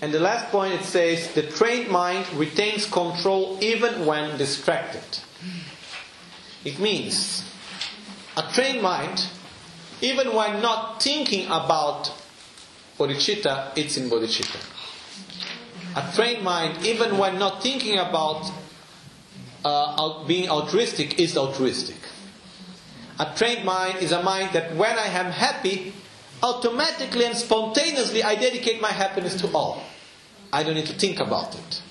[0.00, 5.20] And the last point it says the trained mind retains control even when distracted.
[6.64, 7.44] It means
[8.36, 9.24] a trained mind,
[10.00, 12.12] even when not thinking about
[12.98, 14.58] bodhicitta, it's in bodhicitta.
[15.94, 18.50] A trained mind, even when not thinking about
[19.64, 21.98] uh, being altruistic, is altruistic.
[23.22, 25.94] A trained mind is a mind that when I am happy,
[26.42, 29.80] automatically and spontaneously I dedicate my happiness to all.
[30.52, 31.82] I don't need to think about it.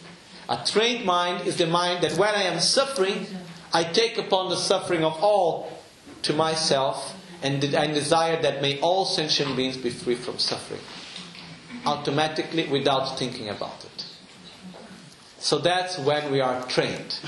[0.50, 3.27] A trained mind is the mind that when I am suffering,
[3.72, 5.72] I take upon the suffering of all
[6.24, 10.82] to myself and desire that may all sentient beings be free from suffering.
[11.85, 14.06] Automatically, without thinking about it.
[15.40, 17.19] So that's when we are trained.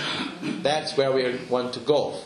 [0.62, 2.20] That's where we want to go.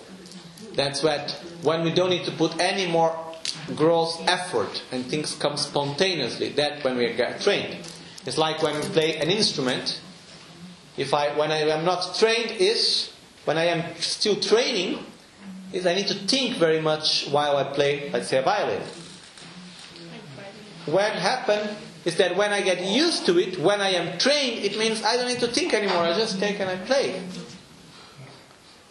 [0.78, 1.32] That's what,
[1.64, 3.18] when we don't need to put any more
[3.76, 7.78] gross effort and things come spontaneously, that's when we get trained.
[8.28, 10.00] It's like when we play an instrument.
[10.96, 13.12] If I, when I am not trained, is
[13.46, 15.00] when I am still training,
[15.74, 18.84] is I need to think very much while I play, let's say, a violin.
[20.86, 21.76] What happens
[22.06, 25.18] is that when I get used to it, when I am trained, it means I
[25.18, 26.04] don't need to think anymore.
[26.04, 27.24] I just take and I play.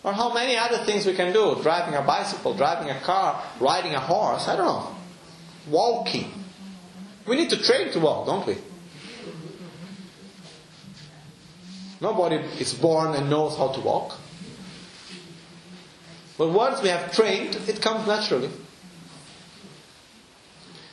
[0.06, 1.60] Or how many other things we can do?
[1.60, 4.46] Driving a bicycle, driving a car, riding a horse.
[4.46, 4.94] I don't know.
[5.68, 6.32] Walking.
[7.26, 8.56] We need to train to walk, don't we?
[12.00, 14.16] Nobody is born and knows how to walk.
[16.38, 18.50] But once we have trained, it comes naturally.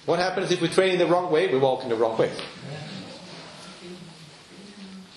[0.08, 1.54] What happens if we train in the wrong way?
[1.54, 2.32] We walk in the wrong way.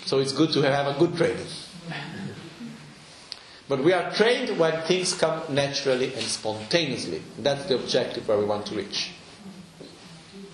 [0.05, 1.47] So it's good to have a good training.
[3.69, 7.23] But we are trained when things come naturally and spontaneously.
[7.39, 9.13] That's the objective where we want to reach.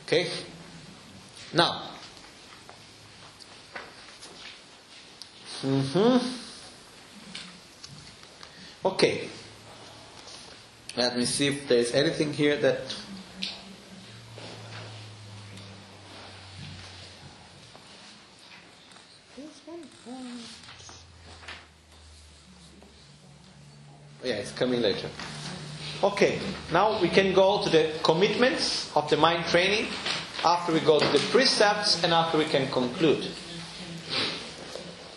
[0.06, 0.28] Okay?
[1.52, 1.92] Now,
[5.62, 6.18] Mm-hmm.
[8.84, 9.28] Okay.
[10.96, 12.80] Let me see if there's anything here that.
[24.24, 25.08] Yeah, it's coming later.
[26.02, 26.38] Okay,
[26.72, 29.86] now we can go to the commitments of the mind training
[30.44, 33.26] after we go to the precepts and after we can conclude.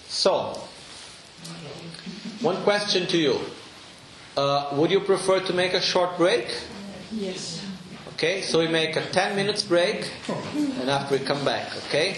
[0.08, 0.60] So,
[2.42, 3.40] one question to you.
[4.38, 6.46] Uh, would you prefer to make a short break?
[7.12, 7.66] Yes.
[8.14, 10.12] Okay, so we make a 10 minutes break
[10.80, 12.18] and after we come back, okay?